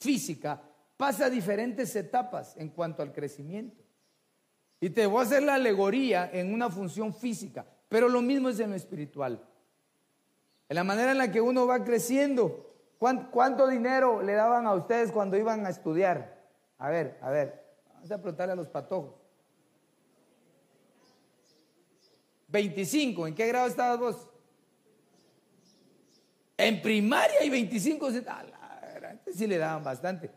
física, 0.00 0.60
pasa 0.96 1.30
diferentes 1.30 1.94
etapas 1.94 2.56
en 2.56 2.70
cuanto 2.70 3.00
al 3.00 3.12
crecimiento. 3.12 3.77
Y 4.80 4.90
te 4.90 5.06
voy 5.06 5.20
a 5.20 5.22
hacer 5.22 5.42
la 5.42 5.54
alegoría 5.54 6.30
en 6.32 6.52
una 6.52 6.70
función 6.70 7.12
física, 7.12 7.66
pero 7.88 8.08
lo 8.08 8.22
mismo 8.22 8.48
es 8.48 8.60
en 8.60 8.70
lo 8.70 8.76
espiritual. 8.76 9.44
En 10.68 10.76
la 10.76 10.84
manera 10.84 11.12
en 11.12 11.18
la 11.18 11.32
que 11.32 11.40
uno 11.40 11.66
va 11.66 11.84
creciendo. 11.84 12.66
¿Cuánto, 12.98 13.68
dinero 13.68 14.22
le 14.22 14.32
daban 14.32 14.66
a 14.66 14.74
ustedes 14.74 15.12
cuando 15.12 15.36
iban 15.36 15.64
a 15.66 15.70
estudiar? 15.70 16.46
A 16.78 16.90
ver, 16.90 17.18
a 17.22 17.30
ver, 17.30 17.64
vamos 17.94 18.10
a 18.10 18.18
preguntarle 18.18 18.52
a 18.52 18.56
los 18.56 18.68
patojos. 18.68 19.14
25, 22.48 23.26
¿en 23.26 23.34
qué 23.34 23.46
grado 23.46 23.68
estabas 23.68 23.98
vos? 23.98 24.28
En 26.56 26.82
primaria 26.82 27.44
y 27.44 27.50
25, 27.50 28.06
antes 28.06 29.36
sí 29.36 29.46
le 29.46 29.58
daban 29.58 29.84
bastante. 29.84 30.30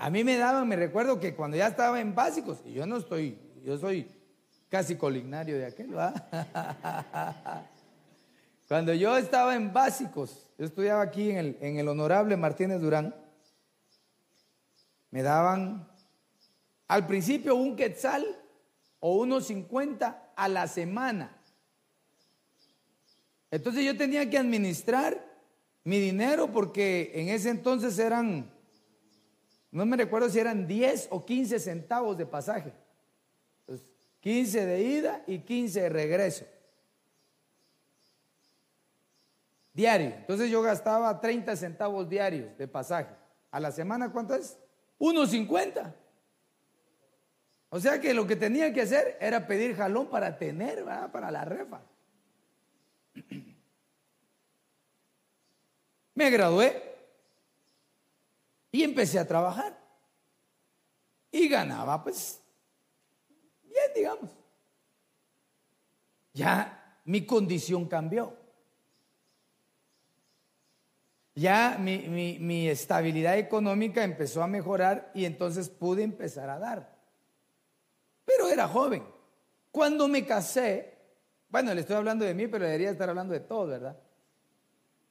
A 0.00 0.10
mí 0.10 0.22
me 0.22 0.36
daban, 0.36 0.68
me 0.68 0.76
recuerdo 0.76 1.18
que 1.18 1.34
cuando 1.34 1.56
ya 1.56 1.66
estaba 1.66 2.00
en 2.00 2.14
básicos, 2.14 2.58
y 2.64 2.72
yo 2.72 2.86
no 2.86 2.98
estoy, 2.98 3.36
yo 3.64 3.76
soy 3.78 4.08
casi 4.68 4.94
colignario 4.94 5.58
de 5.58 5.66
aquel, 5.66 5.96
¿va? 5.96 6.14
Cuando 8.68 8.94
yo 8.94 9.16
estaba 9.16 9.56
en 9.56 9.72
básicos, 9.72 10.50
yo 10.56 10.66
estudiaba 10.66 11.02
aquí 11.02 11.30
en 11.30 11.36
el, 11.38 11.58
en 11.60 11.78
el 11.78 11.88
Honorable 11.88 12.36
Martínez 12.36 12.80
Durán, 12.80 13.14
me 15.10 15.22
daban 15.22 15.90
al 16.86 17.06
principio 17.06 17.56
un 17.56 17.74
quetzal 17.74 18.24
o 19.00 19.16
unos 19.16 19.46
50 19.46 20.32
a 20.36 20.48
la 20.48 20.68
semana. 20.68 21.36
Entonces 23.50 23.84
yo 23.84 23.96
tenía 23.96 24.28
que 24.30 24.38
administrar 24.38 25.26
mi 25.82 25.98
dinero 25.98 26.52
porque 26.52 27.10
en 27.14 27.30
ese 27.30 27.50
entonces 27.50 27.98
eran, 27.98 28.52
no 29.70 29.86
me 29.86 29.96
recuerdo 29.96 30.28
si 30.28 30.38
eran 30.38 30.66
10 30.66 31.08
o 31.10 31.24
15 31.24 31.58
centavos 31.58 32.16
de 32.16 32.26
pasaje. 32.26 32.72
15 34.20 34.66
de 34.66 34.80
ida 34.82 35.22
y 35.26 35.38
15 35.40 35.82
de 35.82 35.88
regreso. 35.88 36.44
diario. 39.78 40.12
Entonces 40.16 40.50
yo 40.50 40.60
gastaba 40.60 41.20
30 41.20 41.54
centavos 41.54 42.08
diarios 42.08 42.58
de 42.58 42.66
pasaje. 42.66 43.14
¿A 43.52 43.60
la 43.60 43.70
semana 43.70 44.10
cuánto 44.10 44.34
es? 44.34 44.58
1.50. 44.98 45.94
O 47.68 47.78
sea 47.78 48.00
que 48.00 48.12
lo 48.12 48.26
que 48.26 48.34
tenía 48.34 48.72
que 48.72 48.82
hacer 48.82 49.16
era 49.20 49.46
pedir 49.46 49.76
jalón 49.76 50.08
para 50.08 50.36
tener, 50.36 50.84
¿verdad? 50.84 51.12
Para 51.12 51.30
la 51.30 51.44
refa. 51.44 51.80
Me 56.16 56.30
gradué 56.30 56.87
y 58.78 58.84
empecé 58.84 59.18
a 59.18 59.26
trabajar. 59.26 59.78
Y 61.30 61.48
ganaba, 61.48 62.02
pues, 62.02 62.40
bien, 63.62 63.92
digamos. 63.94 64.30
Ya 66.32 67.00
mi 67.04 67.26
condición 67.26 67.86
cambió 67.86 68.38
ya 71.38 71.78
mi, 71.78 72.68
estabilidad 72.68 73.38
económica 73.38 74.02
empezó 74.02 74.42
a 74.42 74.48
mejorar 74.48 75.12
y 75.14 75.24
entonces 75.24 75.68
pude 75.68 76.02
empezar 76.02 76.50
a 76.50 76.58
dar. 76.58 76.96
Pero 78.24 78.48
era 78.48 78.66
joven. 78.66 79.04
Cuando 79.70 80.08
me 80.08 80.26
casé, 80.26 80.98
bueno, 81.48 81.72
le 81.74 81.82
estoy 81.82 81.94
hablando 81.94 82.24
de 82.24 82.34
mí, 82.34 82.48
pero 82.48 82.64
debería 82.64 82.90
estar 82.90 83.08
hablando 83.08 83.34
de 83.34 83.40
todo, 83.40 83.68
¿verdad? 83.68 83.96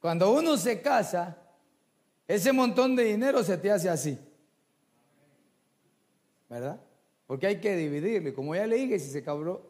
Cuando 0.00 0.30
uno 0.32 0.58
se 0.58 0.82
casa, 0.82 1.38
ese 2.28 2.52
montón 2.52 2.94
de 2.94 3.04
dinero 3.04 3.42
se 3.42 3.56
te 3.56 3.72
hace 3.72 3.88
así. 3.88 4.18
¿Verdad? 6.50 6.78
Porque 7.26 7.46
hay 7.46 7.60
que 7.60 7.74
dividirlo. 7.74 8.28
Y 8.28 8.34
como 8.34 8.54
ya 8.54 8.66
le 8.66 8.76
dije, 8.76 8.98
si 8.98 9.10
se 9.10 9.24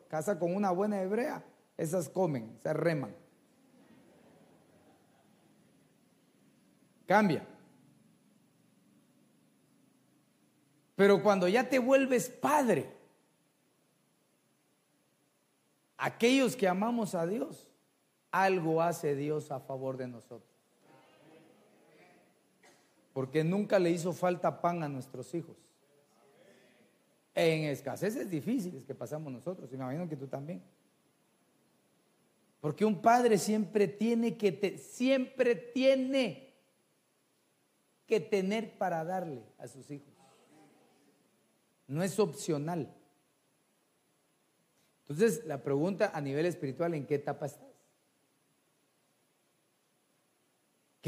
casa 0.09 0.39
con 0.39 0.55
una 0.55 0.73
buena 0.73 1.01
hebrea, 1.01 1.45
esas 1.77 2.09
comen, 2.09 2.59
se 2.63 2.73
reman. 2.73 3.15
Cambia. 7.07 7.47
Pero 10.97 11.23
cuando 11.23 11.47
ya 11.47 11.69
te 11.69 11.79
vuelves 11.79 12.29
padre, 12.29 12.93
aquellos 15.97 16.57
que 16.57 16.67
amamos 16.67 17.15
a 17.15 17.25
Dios, 17.25 17.69
algo 18.33 18.83
hace 18.83 19.15
Dios 19.15 19.53
a 19.53 19.61
favor 19.61 19.97
de 19.97 20.09
nosotros. 20.09 20.58
Porque 23.19 23.43
nunca 23.43 23.81
le 23.81 23.91
hizo 23.91 24.13
falta 24.13 24.61
pan 24.61 24.81
a 24.85 24.89
nuestros 24.89 25.35
hijos. 25.35 25.57
En 27.35 27.65
escaseces 27.65 28.31
difíciles 28.31 28.85
que 28.85 28.95
pasamos 28.95 29.33
nosotros, 29.33 29.69
me 29.73 29.77
imagino 29.77 30.09
que 30.09 30.15
tú 30.15 30.29
también. 30.29 30.63
Porque 32.61 32.85
un 32.85 33.03
padre 33.03 33.37
siempre 33.37 33.89
tiene 33.89 34.37
que, 34.37 34.53
te, 34.53 34.79
siempre 34.79 35.57
tiene 35.57 36.55
que 38.07 38.21
tener 38.21 38.79
para 38.79 39.03
darle 39.03 39.43
a 39.59 39.67
sus 39.67 39.91
hijos. 39.91 40.15
No 41.89 42.05
es 42.05 42.21
opcional. 42.21 42.95
Entonces, 45.01 45.45
la 45.45 45.61
pregunta 45.65 46.13
a 46.15 46.21
nivel 46.21 46.47
espiritual, 46.47 46.95
¿en 46.95 47.05
qué 47.05 47.17
etapa 47.17 47.47
estás? 47.47 47.68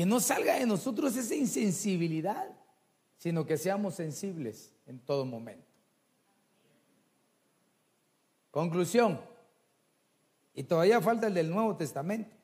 Que 0.00 0.06
no 0.06 0.18
salga 0.18 0.54
de 0.54 0.64
nosotros 0.64 1.14
esa 1.14 1.34
insensibilidad, 1.34 2.48
sino 3.18 3.44
que 3.44 3.58
seamos 3.58 3.96
sensibles 3.96 4.72
en 4.86 4.98
todo 4.98 5.26
momento. 5.26 5.66
Conclusión. 8.50 9.20
Y 10.54 10.62
todavía 10.62 11.02
falta 11.02 11.26
el 11.26 11.34
del 11.34 11.50
Nuevo 11.50 11.76
Testamento. 11.76 12.34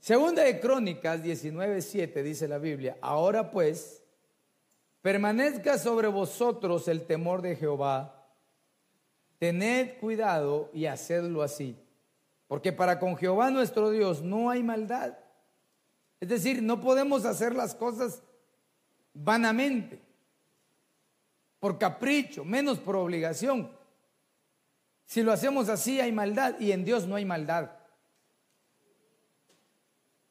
Segunda 0.00 0.42
de 0.42 0.60
Crónicas 0.60 1.22
19:7 1.22 2.22
dice 2.22 2.46
la 2.46 2.58
Biblia, 2.58 2.98
ahora 3.00 3.50
pues, 3.50 4.04
permanezca 5.00 5.78
sobre 5.78 6.08
vosotros 6.08 6.88
el 6.88 7.06
temor 7.06 7.40
de 7.40 7.56
Jehová, 7.56 8.28
tened 9.38 9.96
cuidado 9.98 10.68
y 10.74 10.84
hacedlo 10.84 11.42
así, 11.42 11.74
porque 12.46 12.70
para 12.70 12.98
con 12.98 13.16
Jehová 13.16 13.50
nuestro 13.50 13.88
Dios 13.88 14.20
no 14.20 14.50
hay 14.50 14.62
maldad. 14.62 15.16
Es 16.20 16.28
decir, 16.28 16.62
no 16.62 16.80
podemos 16.80 17.24
hacer 17.24 17.54
las 17.54 17.74
cosas 17.74 18.22
vanamente, 19.14 20.00
por 21.60 21.78
capricho, 21.78 22.44
menos 22.44 22.78
por 22.78 22.96
obligación. 22.96 23.70
Si 25.06 25.22
lo 25.22 25.32
hacemos 25.32 25.68
así 25.68 26.00
hay 26.00 26.12
maldad 26.12 26.58
y 26.60 26.72
en 26.72 26.84
Dios 26.84 27.06
no 27.06 27.16
hay 27.16 27.24
maldad. 27.24 27.70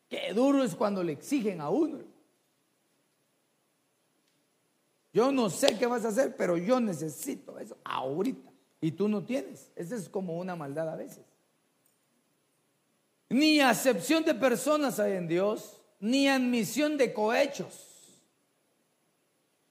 Qué 0.09 0.33
duro 0.33 0.63
es 0.63 0.75
cuando 0.75 1.03
le 1.03 1.13
exigen 1.13 1.61
a 1.61 1.69
uno. 1.69 1.99
Yo 5.11 5.31
no 5.31 5.49
sé 5.49 5.77
qué 5.77 5.87
vas 5.87 6.05
a 6.05 6.09
hacer, 6.09 6.35
pero 6.37 6.57
yo 6.57 6.79
necesito 6.79 7.57
eso 7.59 7.77
ahorita. 7.83 8.51
Y 8.79 8.91
tú 8.91 9.07
no 9.07 9.23
tienes. 9.23 9.71
Esa 9.75 9.95
es 9.95 10.07
como 10.07 10.37
una 10.37 10.55
maldad 10.55 10.89
a 10.89 10.95
veces. 10.95 11.25
Ni 13.29 13.59
acepción 13.59 14.23
de 14.23 14.35
personas 14.35 14.99
hay 14.99 15.13
en 15.13 15.27
Dios, 15.27 15.76
ni 15.99 16.27
admisión 16.27 16.97
de 16.97 17.13
cohechos. 17.13 17.87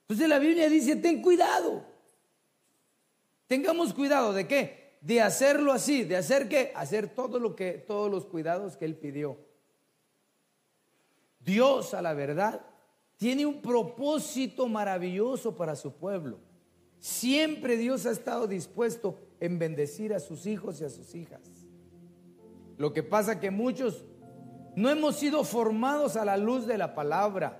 Entonces 0.02 0.28
la 0.28 0.38
Biblia 0.38 0.68
dice, 0.68 0.96
ten 0.96 1.22
cuidado. 1.22 1.84
Tengamos 3.46 3.92
cuidado 3.92 4.32
de 4.32 4.46
qué? 4.46 4.98
De 5.00 5.20
hacerlo 5.20 5.72
así, 5.72 6.04
de 6.04 6.16
hacer 6.16 6.48
qué? 6.48 6.72
Hacer 6.74 7.08
todo 7.08 7.38
lo 7.38 7.54
que, 7.54 7.72
todos 7.72 8.10
los 8.10 8.26
cuidados 8.26 8.76
que 8.76 8.84
Él 8.84 8.96
pidió. 8.96 9.38
Dios, 11.40 11.94
a 11.94 12.02
la 12.02 12.12
verdad, 12.12 12.64
tiene 13.16 13.46
un 13.46 13.62
propósito 13.62 14.68
maravilloso 14.68 15.56
para 15.56 15.76
su 15.76 15.92
pueblo. 15.92 16.40
Siempre 16.98 17.76
Dios 17.76 18.04
ha 18.06 18.10
estado 18.10 18.46
dispuesto 18.46 19.18
en 19.38 19.58
bendecir 19.58 20.12
a 20.12 20.20
sus 20.20 20.46
hijos 20.46 20.80
y 20.80 20.84
a 20.84 20.90
sus 20.90 21.14
hijas. 21.14 21.40
Lo 22.78 22.92
que 22.92 23.02
pasa 23.02 23.40
que 23.40 23.50
muchos 23.50 24.04
no 24.76 24.90
hemos 24.90 25.16
sido 25.16 25.42
formados 25.42 26.16
a 26.16 26.24
la 26.26 26.36
luz 26.36 26.66
de 26.66 26.76
la 26.76 26.94
palabra. 26.94 27.58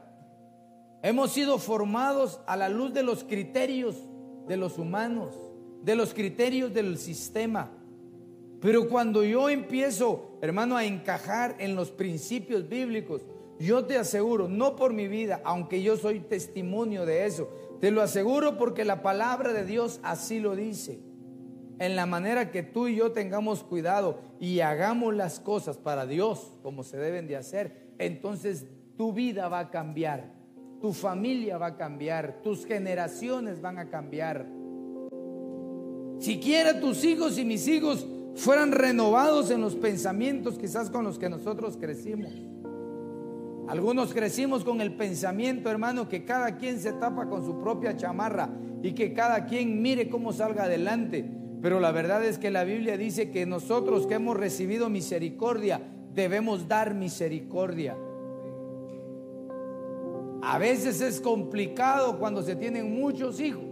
Hemos 1.03 1.33
sido 1.33 1.59
formados 1.59 2.41
a 2.47 2.57
la 2.57 2.69
luz 2.69 2.93
de 2.93 3.03
los 3.03 3.25
criterios 3.25 3.97
de 4.47 4.59
los 4.59 4.79
humanos, 4.79 5.35
de 5.83 5.97
los 5.97 6.13
criterios 6.13 6.75
del 6.75 6.99
sistema. 6.99 7.73
Pero 8.61 8.89
cuando 8.89 9.25
yo 9.25 9.49
empiezo, 9.49 10.39
hermano, 10.43 10.77
a 10.77 10.85
encajar 10.85 11.57
en 11.59 11.75
los 11.75 11.91
principios 11.91 12.69
bíblicos, 12.69 13.23
yo 13.59 13.87
te 13.87 13.97
aseguro, 13.97 14.47
no 14.47 14.77
por 14.77 14.93
mi 14.93 15.09
vida, 15.09 15.41
aunque 15.43 15.83
yo 15.83 15.97
soy 15.97 16.21
testimonio 16.21 17.07
de 17.07 17.25
eso, 17.25 17.49
te 17.81 17.91
lo 17.91 18.03
aseguro 18.03 18.59
porque 18.59 18.85
la 18.85 19.03
palabra 19.03 19.55
de 19.55 19.65
Dios 19.65 20.01
así 20.03 20.39
lo 20.39 20.55
dice 20.55 21.01
en 21.79 21.97
la 21.97 22.07
manera 22.07 22.51
que 22.51 22.63
tú 22.63 22.89
y 22.89 22.97
yo 22.97 23.13
tengamos 23.13 23.63
cuidado 23.63 24.19
y 24.41 24.61
hagamos 24.61 25.15
las 25.15 25.41
cosas 25.41 25.77
para 25.77 26.07
Dios 26.07 26.53
como 26.63 26.83
se 26.83 26.97
deben 26.97 27.27
de 27.27 27.37
hacer, 27.37 27.93
entonces 27.99 28.67
tu 28.97 29.13
vida 29.13 29.49
va 29.49 29.59
a 29.61 29.71
cambiar, 29.71 30.33
tu 30.81 30.93
familia 30.93 31.59
va 31.59 31.67
a 31.67 31.77
cambiar, 31.77 32.41
tus 32.43 32.65
generaciones 32.65 33.61
van 33.61 33.79
a 33.79 33.91
cambiar. 33.91 34.47
Siquiera 36.19 36.81
tus 36.81 37.05
hijos 37.05 37.39
y 37.39 37.45
mis 37.45 37.69
hijos 37.69 38.07
fueran 38.35 38.73
renovados 38.73 39.51
en 39.51 39.61
los 39.61 39.75
pensamientos 39.75 40.59
quizás 40.59 40.91
con 40.91 41.05
los 41.05 41.19
que 41.19 41.29
nosotros 41.29 41.77
crecimos. 41.77 42.33
Algunos 43.69 44.15
crecimos 44.15 44.65
con 44.65 44.81
el 44.81 44.95
pensamiento, 44.95 45.71
hermano, 45.71 46.09
que 46.09 46.25
cada 46.25 46.57
quien 46.57 46.79
se 46.79 46.93
tapa 46.93 47.29
con 47.29 47.45
su 47.45 47.61
propia 47.61 47.97
chamarra 47.97 48.49
y 48.83 48.93
que 48.93 49.13
cada 49.13 49.45
quien 49.47 49.83
mire 49.83 50.09
cómo 50.09 50.33
salga 50.33 50.65
adelante. 50.65 51.29
Pero 51.63 51.81
la 51.81 51.93
verdad 51.93 52.25
es 52.25 52.39
que 52.39 52.51
la 52.51 52.65
Biblia 52.65 52.97
dice 52.97 53.31
que 53.31 53.47
nosotros 53.47 54.07
que 54.07 54.15
hemos 54.15 54.37
recibido 54.37 54.89
misericordia, 54.89 55.81
debemos 56.15 56.69
dar 56.69 56.95
misericordia. 56.95 57.97
A 60.43 60.59
veces 60.59 61.01
es 61.01 61.21
complicado 61.21 62.19
cuando 62.19 62.43
se 62.43 62.57
tienen 62.57 62.99
muchos 62.99 63.41
hijos. 63.41 63.65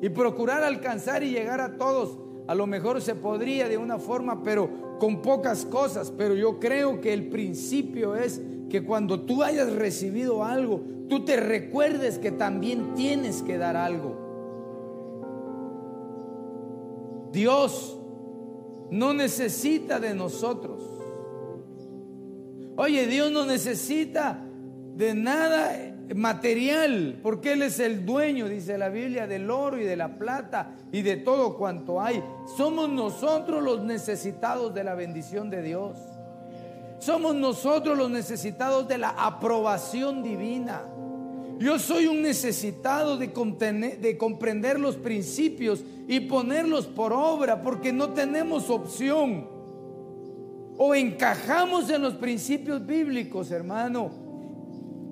Y 0.00 0.08
procurar 0.10 0.62
alcanzar 0.62 1.22
y 1.22 1.30
llegar 1.30 1.60
a 1.60 1.76
todos, 1.76 2.18
a 2.46 2.54
lo 2.54 2.66
mejor 2.66 3.00
se 3.02 3.14
podría 3.14 3.68
de 3.68 3.76
una 3.76 3.98
forma, 3.98 4.42
pero 4.42 4.98
con 4.98 5.20
pocas 5.22 5.64
cosas. 5.64 6.12
Pero 6.16 6.34
yo 6.34 6.58
creo 6.58 7.00
que 7.00 7.12
el 7.12 7.28
principio 7.28 8.14
es 8.14 8.40
que 8.70 8.84
cuando 8.84 9.20
tú 9.20 9.42
hayas 9.42 9.72
recibido 9.72 10.44
algo, 10.44 10.82
tú 11.08 11.24
te 11.24 11.36
recuerdes 11.36 12.18
que 12.18 12.30
también 12.30 12.94
tienes 12.94 13.42
que 13.42 13.58
dar 13.58 13.76
algo. 13.76 14.17
Dios 17.32 17.98
no 18.90 19.12
necesita 19.14 20.00
de 20.00 20.14
nosotros. 20.14 20.82
Oye, 22.76 23.06
Dios 23.06 23.30
no 23.32 23.44
necesita 23.44 24.44
de 24.94 25.14
nada 25.14 25.94
material, 26.14 27.18
porque 27.22 27.52
Él 27.52 27.62
es 27.62 27.80
el 27.80 28.06
dueño, 28.06 28.48
dice 28.48 28.78
la 28.78 28.88
Biblia, 28.88 29.26
del 29.26 29.50
oro 29.50 29.78
y 29.78 29.84
de 29.84 29.96
la 29.96 30.14
plata 30.14 30.76
y 30.92 31.02
de 31.02 31.16
todo 31.16 31.56
cuanto 31.56 32.00
hay. 32.00 32.22
Somos 32.56 32.88
nosotros 32.88 33.62
los 33.62 33.82
necesitados 33.82 34.72
de 34.74 34.84
la 34.84 34.94
bendición 34.94 35.50
de 35.50 35.62
Dios. 35.62 35.96
Somos 36.98 37.34
nosotros 37.34 37.96
los 37.96 38.10
necesitados 38.10 38.88
de 38.88 38.98
la 38.98 39.10
aprobación 39.10 40.22
divina. 40.22 40.82
Yo 41.58 41.78
soy 41.78 42.06
un 42.06 42.22
necesitado 42.22 43.16
de, 43.16 43.28
de, 44.00 44.16
comprender 44.16 44.78
los 44.78 44.96
principios 44.96 45.82
y 46.06 46.20
ponerlos 46.20 46.86
por 46.86 47.12
obra 47.12 47.62
porque 47.62 47.92
no 47.92 48.10
tenemos 48.10 48.70
opción. 48.70 49.48
O 50.76 50.94
encajamos 50.94 51.90
en 51.90 52.02
los 52.02 52.14
principios 52.14 52.86
bíblicos, 52.86 53.50
hermano. 53.50 54.10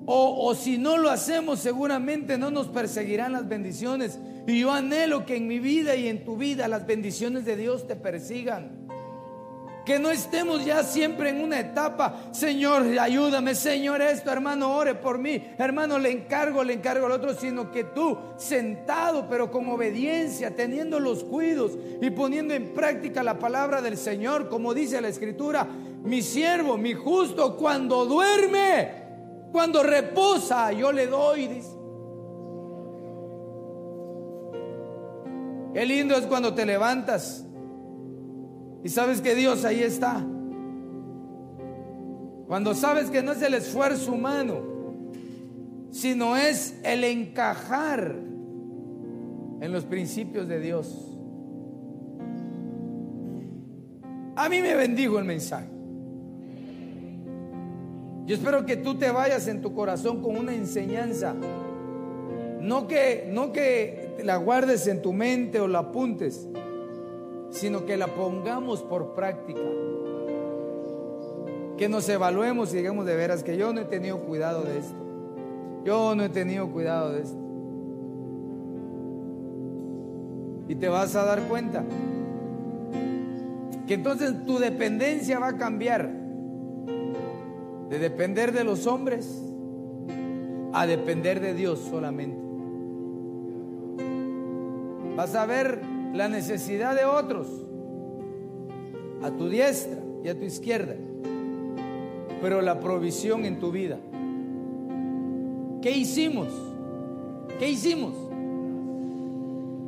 O, 0.05 0.47
o 0.47 0.55
si 0.55 0.77
no 0.77 0.97
lo 0.97 1.09
hacemos, 1.09 1.59
seguramente 1.59 2.37
no 2.37 2.49
nos 2.49 2.67
perseguirán 2.69 3.33
las 3.33 3.49
bendiciones. 3.49 4.17
Y 4.47 4.61
yo 4.61 4.71
anhelo 4.71 5.25
que 5.25 5.35
en 5.35 5.47
mi 5.47 5.59
vida 5.59 5.97
y 5.97 6.07
en 6.07 6.23
tu 6.23 6.37
vida 6.37 6.69
las 6.69 6.87
bendiciones 6.87 7.43
de 7.43 7.57
Dios 7.57 7.85
te 7.87 7.97
persigan. 7.97 8.86
Que 9.87 9.99
no 9.99 10.11
estemos 10.11 10.65
ya 10.65 10.83
siempre 10.83 11.29
en 11.29 11.41
una 11.41 11.61
etapa, 11.61 12.27
Señor, 12.31 12.83
ayúdame, 12.99 13.55
Señor, 13.55 14.01
esto, 14.01 14.29
hermano, 14.29 14.75
ore 14.75 14.95
por 14.95 15.17
mí, 15.17 15.41
hermano, 15.57 15.97
le 15.97 16.11
encargo, 16.11 16.61
le 16.61 16.73
encargo 16.73 17.05
al 17.05 17.13
otro, 17.13 17.33
sino 17.33 17.71
que 17.71 17.85
tú, 17.85 18.17
sentado, 18.35 19.29
pero 19.29 19.49
con 19.49 19.69
obediencia, 19.69 20.53
teniendo 20.53 20.99
los 20.99 21.23
cuidos 21.23 21.71
y 22.01 22.09
poniendo 22.09 22.53
en 22.53 22.73
práctica 22.73 23.23
la 23.23 23.39
palabra 23.39 23.81
del 23.81 23.95
Señor, 23.95 24.49
como 24.49 24.73
dice 24.73 24.99
la 24.99 25.07
Escritura, 25.07 25.65
mi 26.03 26.21
siervo, 26.21 26.77
mi 26.77 26.93
justo, 26.93 27.55
cuando 27.55 28.03
duerme, 28.05 28.91
cuando 29.53 29.83
reposa, 29.83 30.73
yo 30.73 30.91
le 30.91 31.07
doy. 31.07 31.61
Qué 35.73 35.85
lindo 35.85 36.17
es 36.17 36.25
cuando 36.25 36.53
te 36.53 36.65
levantas 36.65 37.46
y 38.87 38.89
sabes 38.89 39.19
que 39.19 39.35
Dios 39.35 39.65
ahí 39.65 39.83
está. 39.83 40.25
Cuando 42.47 42.73
sabes 42.73 43.09
que 43.09 43.21
no 43.21 43.33
es 43.33 43.41
el 43.41 43.53
esfuerzo 43.53 44.13
humano, 44.13 44.61
sino 45.91 46.37
es 46.37 46.73
el 46.85 47.03
encajar 47.03 48.15
en 49.59 49.71
los 49.73 49.83
principios 49.83 50.47
de 50.47 50.61
Dios. 50.61 50.87
A 54.37 54.47
mí 54.47 54.61
me 54.61 54.73
bendigo 54.73 55.19
el 55.19 55.25
mensaje. 55.25 55.67
Yo 58.25 58.35
espero 58.35 58.65
que 58.65 58.77
tú 58.77 58.97
te 58.97 59.11
vayas 59.11 59.49
en 59.49 59.61
tu 59.61 59.73
corazón 59.73 60.21
con 60.21 60.37
una 60.37 60.55
enseñanza. 60.55 61.35
No 62.61 62.87
que, 62.87 63.29
no 63.33 63.51
que 63.51 64.15
la 64.23 64.37
guardes 64.37 64.87
en 64.87 65.01
tu 65.01 65.11
mente 65.11 65.59
o 65.59 65.67
la 65.67 65.79
apuntes, 65.79 66.47
sino 67.49 67.85
que 67.85 67.97
la 67.97 68.07
pongamos 68.07 68.83
por 68.83 69.13
práctica. 69.13 69.61
Que 71.77 71.89
nos 71.89 72.07
evaluemos 72.09 72.73
y 72.73 72.77
digamos 72.77 73.05
de 73.05 73.15
veras 73.15 73.43
que 73.43 73.57
yo 73.57 73.71
no 73.73 73.81
he 73.81 73.85
tenido 73.85 74.19
cuidado 74.19 74.63
de 74.63 74.79
esto. 74.79 74.95
Yo 75.85 76.15
no 76.15 76.23
he 76.23 76.29
tenido 76.29 76.69
cuidado 76.71 77.11
de 77.11 77.21
esto. 77.21 77.37
Y 80.67 80.75
te 80.75 80.89
vas 80.89 81.15
a 81.15 81.23
dar 81.23 81.43
cuenta 81.43 81.85
que 83.87 83.93
entonces 83.93 84.45
tu 84.45 84.59
dependencia 84.59 85.39
va 85.39 85.49
a 85.49 85.57
cambiar 85.57 86.11
de 87.89 87.99
depender 87.99 88.51
de 88.51 88.65
los 88.65 88.85
hombres 88.85 89.41
a 90.73 90.85
depender 90.85 91.39
de 91.39 91.53
Dios 91.53 91.79
solamente. 91.89 92.37
Vas 95.15 95.33
a 95.35 95.45
ver 95.45 95.81
la 96.13 96.27
necesidad 96.27 96.95
de 96.95 97.05
otros 97.05 97.47
a 99.23 99.31
tu 99.31 99.49
diestra 99.49 100.01
y 100.23 100.29
a 100.29 100.37
tu 100.37 100.45
izquierda, 100.45 100.95
pero 102.41 102.61
la 102.61 102.79
provisión 102.79 103.45
en 103.45 103.59
tu 103.59 103.71
vida. 103.71 103.99
¿Qué 105.81 105.91
hicimos? 105.91 106.47
¿Qué 107.59 107.69
hicimos? 107.69 108.13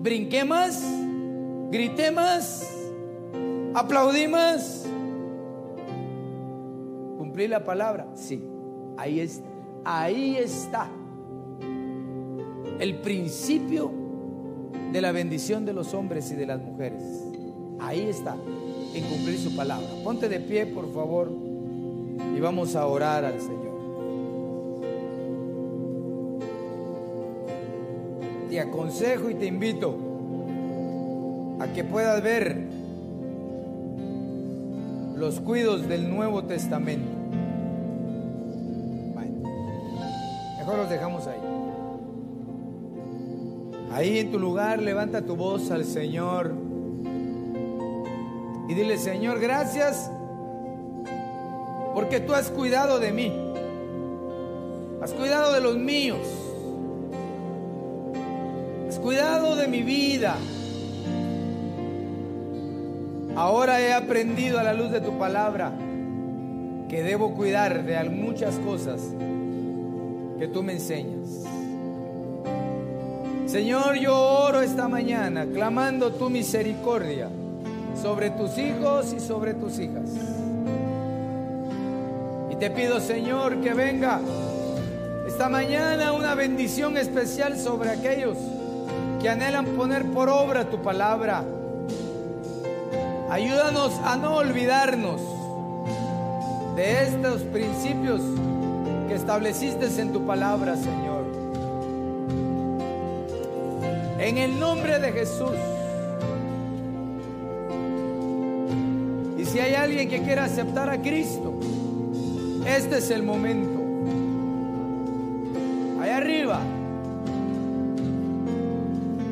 ¿Brinqué 0.02 0.46
más? 0.46 0.84
¿Grité 1.72 2.12
más? 2.12 2.76
¿Aplaudí 3.74 4.28
más? 4.28 4.88
¿Cumplí 7.18 7.48
la 7.48 7.64
palabra? 7.64 8.08
Sí, 8.16 8.44
ahí 8.98 9.20
está. 9.20 9.50
Ahí 9.86 10.36
está 10.36 10.90
el 12.80 12.96
principio 12.96 13.92
de 14.92 15.02
la 15.02 15.12
bendición 15.12 15.66
de 15.66 15.74
los 15.74 15.94
hombres 15.94 16.32
y 16.32 16.36
de 16.36 16.46
las 16.46 16.62
mujeres. 16.62 17.04
Ahí 17.80 18.02
está, 18.02 18.36
en 18.94 19.04
cumplir 19.06 19.38
su 19.38 19.56
palabra. 19.56 19.88
Ponte 20.04 20.28
de 20.30 20.40
pie, 20.40 20.66
por 20.66 20.92
favor. 20.94 21.32
y 22.36 22.40
vamos 22.40 22.76
a 22.76 22.86
orar 22.86 23.24
al 23.24 23.40
Señor. 23.40 23.70
Te 28.50 28.60
aconsejo 28.60 29.30
y 29.30 29.36
te 29.36 29.46
invito 29.46 29.96
a 31.60 31.68
que 31.68 31.84
puedas 31.84 32.22
ver 32.24 32.58
los 35.16 35.40
cuidos 35.42 35.88
del 35.88 36.10
Nuevo 36.10 36.44
Testamento. 36.44 37.20
Mejor 40.58 40.78
los 40.78 40.90
dejamos 40.90 41.28
ahí. 41.28 41.39
Ahí 44.00 44.18
en 44.18 44.32
tu 44.32 44.40
lugar 44.40 44.82
levanta 44.82 45.24
tu 45.24 45.36
voz 45.36 45.72
al 45.72 45.84
Señor 45.84 46.56
y 48.70 48.74
dile, 48.74 48.98
Señor, 48.98 49.42
gracias 49.42 50.10
porque 51.94 52.22
tú 52.22 52.34
has 52.34 52.50
cuidado 52.50 53.02
de 53.02 53.12
mí. 53.12 53.34
Has 55.02 55.12
cuidado 55.12 55.52
de 55.52 55.60
los 55.60 55.76
míos. 55.76 56.26
Has 58.88 59.00
cuidado 59.00 59.58
de 59.58 59.68
mi 59.68 59.84
vida. 59.84 60.38
Ahora 63.36 63.82
he 63.82 63.92
aprendido 63.92 64.60
a 64.60 64.64
la 64.64 64.72
luz 64.72 64.92
de 64.92 65.02
tu 65.02 65.18
palabra 65.18 65.74
que 66.88 67.04
debo 67.04 67.34
cuidar 67.34 67.84
de 67.84 68.02
muchas 68.10 68.60
cosas 68.60 69.02
que 70.40 70.48
tú 70.48 70.64
me 70.64 70.72
enseñas. 70.72 71.49
Señor, 73.50 73.96
yo 73.96 74.16
oro 74.16 74.62
esta 74.62 74.88
mañana 74.88 75.48
clamando 75.52 76.12
tu 76.14 76.30
misericordia 76.30 77.30
sobre 78.00 78.30
tus 78.30 78.56
hijos 78.60 79.12
y 79.12 79.20
sobre 79.20 79.56
tus 79.56 79.80
hijas. 79.80 80.08
Y 82.52 82.56
te 82.58 82.70
pido, 82.70 83.00
Señor, 83.00 83.60
que 83.62 83.74
venga 83.74 84.20
esta 85.28 85.50
mañana 85.50 86.14
una 86.14 86.36
bendición 86.36 86.96
especial 86.96 87.58
sobre 87.58 87.90
aquellos 87.90 88.38
que 89.20 89.30
anhelan 89.30 89.66
poner 89.66 90.06
por 90.12 90.30
obra 90.30 90.66
tu 90.66 90.84
palabra. 90.84 91.44
Ayúdanos 93.32 93.94
a 94.06 94.16
no 94.16 94.36
olvidarnos 94.36 95.22
de 96.76 97.02
estos 97.02 97.42
principios 97.42 98.22
que 99.08 99.16
estableciste 99.16 99.88
en 100.00 100.14
tu 100.14 100.24
palabra, 100.28 100.76
Señor. 100.76 101.09
En 104.20 104.38
el 104.38 104.60
nombre 104.60 105.00
de 105.00 105.12
Jesús. 105.14 105.56
Y 109.38 109.46
si 109.46 109.60
hay 109.60 109.76
alguien 109.76 110.10
que 110.10 110.22
quiera 110.22 110.44
aceptar 110.44 110.90
a 110.90 111.02
Cristo, 111.02 111.54
este 112.68 112.98
es 112.98 113.10
el 113.12 113.24
momento. 113.24 113.80
Allá 116.02 116.18
arriba. 116.18 116.60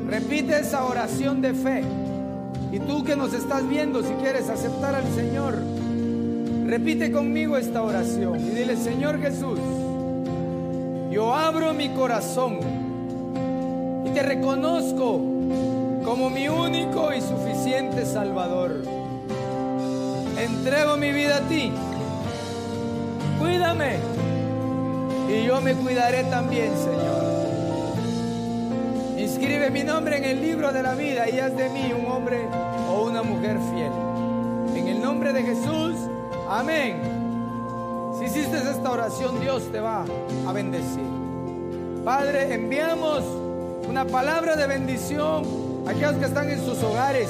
Repite 0.07 0.57
esa 0.57 0.85
oración 0.85 1.41
de 1.41 1.53
fe. 1.53 1.83
Y 2.71 2.79
tú 2.79 3.03
que 3.03 3.15
nos 3.15 3.33
estás 3.33 3.67
viendo, 3.67 4.01
si 4.01 4.13
quieres 4.13 4.49
aceptar 4.49 4.95
al 4.95 5.07
Señor, 5.13 5.57
repite 6.65 7.11
conmigo 7.11 7.57
esta 7.57 7.83
oración 7.83 8.39
y 8.39 8.49
dile, 8.51 8.77
Señor 8.77 9.19
Jesús, 9.21 9.59
yo 11.11 11.33
abro 11.33 11.73
mi 11.73 11.89
corazón 11.89 12.76
te 14.17 14.23
reconozco 14.23 15.21
como 16.03 16.31
mi 16.31 16.49
único 16.49 17.13
y 17.13 17.21
suficiente 17.21 18.03
Salvador. 18.03 18.81
Entrego 20.39 20.97
mi 20.97 21.11
vida 21.11 21.37
a 21.37 21.41
ti. 21.41 21.71
Cuídame 23.39 23.97
y 25.29 25.43
yo 25.43 25.61
me 25.61 25.75
cuidaré 25.75 26.23
también, 26.23 26.71
Señor. 26.77 27.93
Inscribe 29.19 29.69
mi 29.69 29.83
nombre 29.83 30.17
en 30.17 30.23
el 30.23 30.41
libro 30.41 30.73
de 30.73 30.81
la 30.81 30.95
vida 30.95 31.29
y 31.29 31.37
haz 31.37 31.55
de 31.55 31.69
mí 31.69 31.93
un 31.93 32.11
hombre 32.11 32.47
o 32.89 33.03
una 33.03 33.21
mujer 33.21 33.59
fiel. 33.71 33.91
En 34.75 34.87
el 34.87 34.99
nombre 34.99 35.31
de 35.31 35.43
Jesús, 35.43 35.93
amén. 36.49 36.99
Si 38.17 38.25
hiciste 38.25 38.57
esta 38.57 38.89
oración, 38.89 39.39
Dios 39.39 39.71
te 39.71 39.79
va 39.79 40.05
a 40.47 40.53
bendecir. 40.53 41.05
Padre, 42.03 42.55
enviamos 42.55 43.23
una 43.87 44.05
palabra 44.05 44.55
de 44.57 44.67
bendición 44.67 45.85
a 45.87 45.91
aquellos 45.91 46.15
que 46.15 46.25
están 46.25 46.49
en 46.49 46.63
sus 46.65 46.83
hogares, 46.83 47.29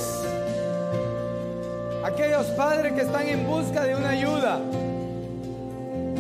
aquellos 2.03 2.47
padres 2.47 2.93
que 2.93 3.01
están 3.01 3.27
en 3.27 3.45
busca 3.45 3.83
de 3.83 3.95
una 3.95 4.09
ayuda. 4.09 4.59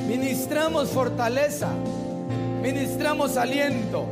Ministramos 0.07 0.89
fortaleza, 0.89 1.69
ministramos 2.61 3.35
aliento 3.35 4.05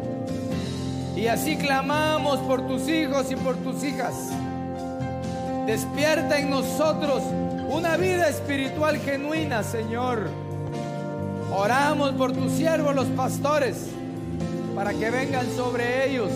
y 1.15 1.27
así 1.27 1.57
clamamos 1.57 2.39
por 2.39 2.67
tus 2.67 2.87
hijos 2.89 3.31
y 3.31 3.35
por 3.35 3.55
tus 3.57 3.83
hijas. 3.83 4.15
Despierta 5.67 6.39
en 6.39 6.49
nosotros 6.49 7.21
una 7.69 7.97
vida 7.97 8.29
espiritual 8.29 8.97
genuina, 8.97 9.63
Señor. 9.63 10.29
Oramos 11.55 12.13
por 12.13 12.31
tus 12.33 12.51
siervos, 12.51 12.95
los 12.95 13.07
pastores 13.09 13.94
para 14.75 14.93
que 14.93 15.09
vengan 15.09 15.47
sobre 15.55 16.09
ellos 16.09 16.29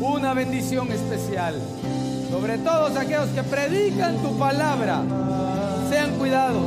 una 0.00 0.32
bendición 0.32 0.90
especial. 0.90 1.54
Sobre 2.30 2.58
todos 2.58 2.96
aquellos 2.96 3.28
que 3.28 3.42
predican 3.42 4.16
tu 4.22 4.36
palabra, 4.38 5.02
sean 5.90 6.18
cuidados 6.18 6.64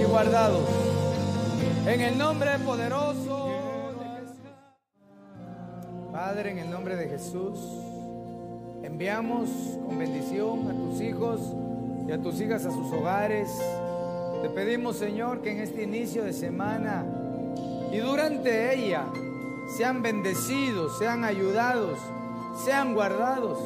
y 0.00 0.04
guardados. 0.04 0.64
En 1.86 2.00
el 2.00 2.18
nombre 2.18 2.58
poderoso 2.64 3.50
de 4.00 4.20
Jesús. 4.20 4.36
Padre, 6.10 6.50
en 6.52 6.58
el 6.58 6.70
nombre 6.70 6.96
de 6.96 7.08
Jesús, 7.08 7.60
enviamos 8.82 9.50
con 9.86 9.98
bendición 9.98 10.70
a 10.70 10.74
tus 10.74 11.00
hijos 11.00 11.40
y 12.08 12.12
a 12.12 12.18
tus 12.20 12.40
hijas 12.40 12.64
a 12.64 12.70
sus 12.70 12.90
hogares. 12.92 13.50
Te 14.42 14.48
pedimos, 14.48 14.96
Señor, 14.96 15.42
que 15.42 15.52
en 15.52 15.60
este 15.60 15.82
inicio 15.82 16.24
de 16.24 16.32
semana 16.32 17.04
y 17.92 17.98
durante 17.98 18.74
ella, 18.74 19.04
sean 19.66 20.02
bendecidos, 20.02 20.98
sean 20.98 21.24
ayudados, 21.24 21.98
sean 22.64 22.94
guardados 22.94 23.58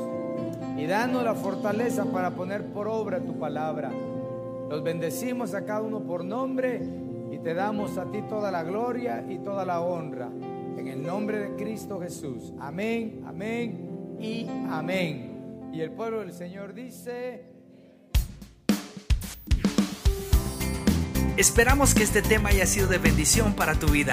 y 0.77 0.87
danos 0.87 1.25
la 1.25 1.35
fortaleza 1.35 2.07
para 2.07 2.31
poner 2.31 2.73
por 2.73 2.89
obra 2.89 3.21
tu 3.21 3.39
palabra. 3.39 3.91
Los 4.69 4.83
bendecimos 4.83 5.55
a 5.55 5.65
cada 5.65 5.83
uno 5.83 6.01
por 6.01 6.25
nombre 6.25 6.81
y 7.31 7.39
te 7.39 7.55
damos 7.55 7.99
a 7.99 8.11
ti 8.11 8.23
toda 8.23 8.51
la 8.51 8.63
gloria 8.63 9.25
y 9.29 9.39
toda 9.39 9.65
la 9.65 9.81
honra. 9.81 10.29
En 10.77 10.89
el 10.89 11.03
nombre 11.03 11.39
de 11.39 11.57
Cristo 11.57 12.01
Jesús. 12.01 12.55
Amén, 12.61 13.23
amén 13.27 14.17
y 14.19 14.47
amén. 14.71 15.71
Y 15.73 15.81
el 15.81 15.93
pueblo 15.93 16.21
del 16.21 16.33
Señor 16.33 16.75
dice... 16.75 17.45
Esperamos 21.37 21.95
que 21.95 22.03
este 22.03 22.21
tema 22.21 22.51
haya 22.51 22.67
sido 22.67 22.87
de 22.87 22.99
bendición 22.99 23.55
para 23.55 23.75
tu 23.75 23.87
vida. 23.87 24.13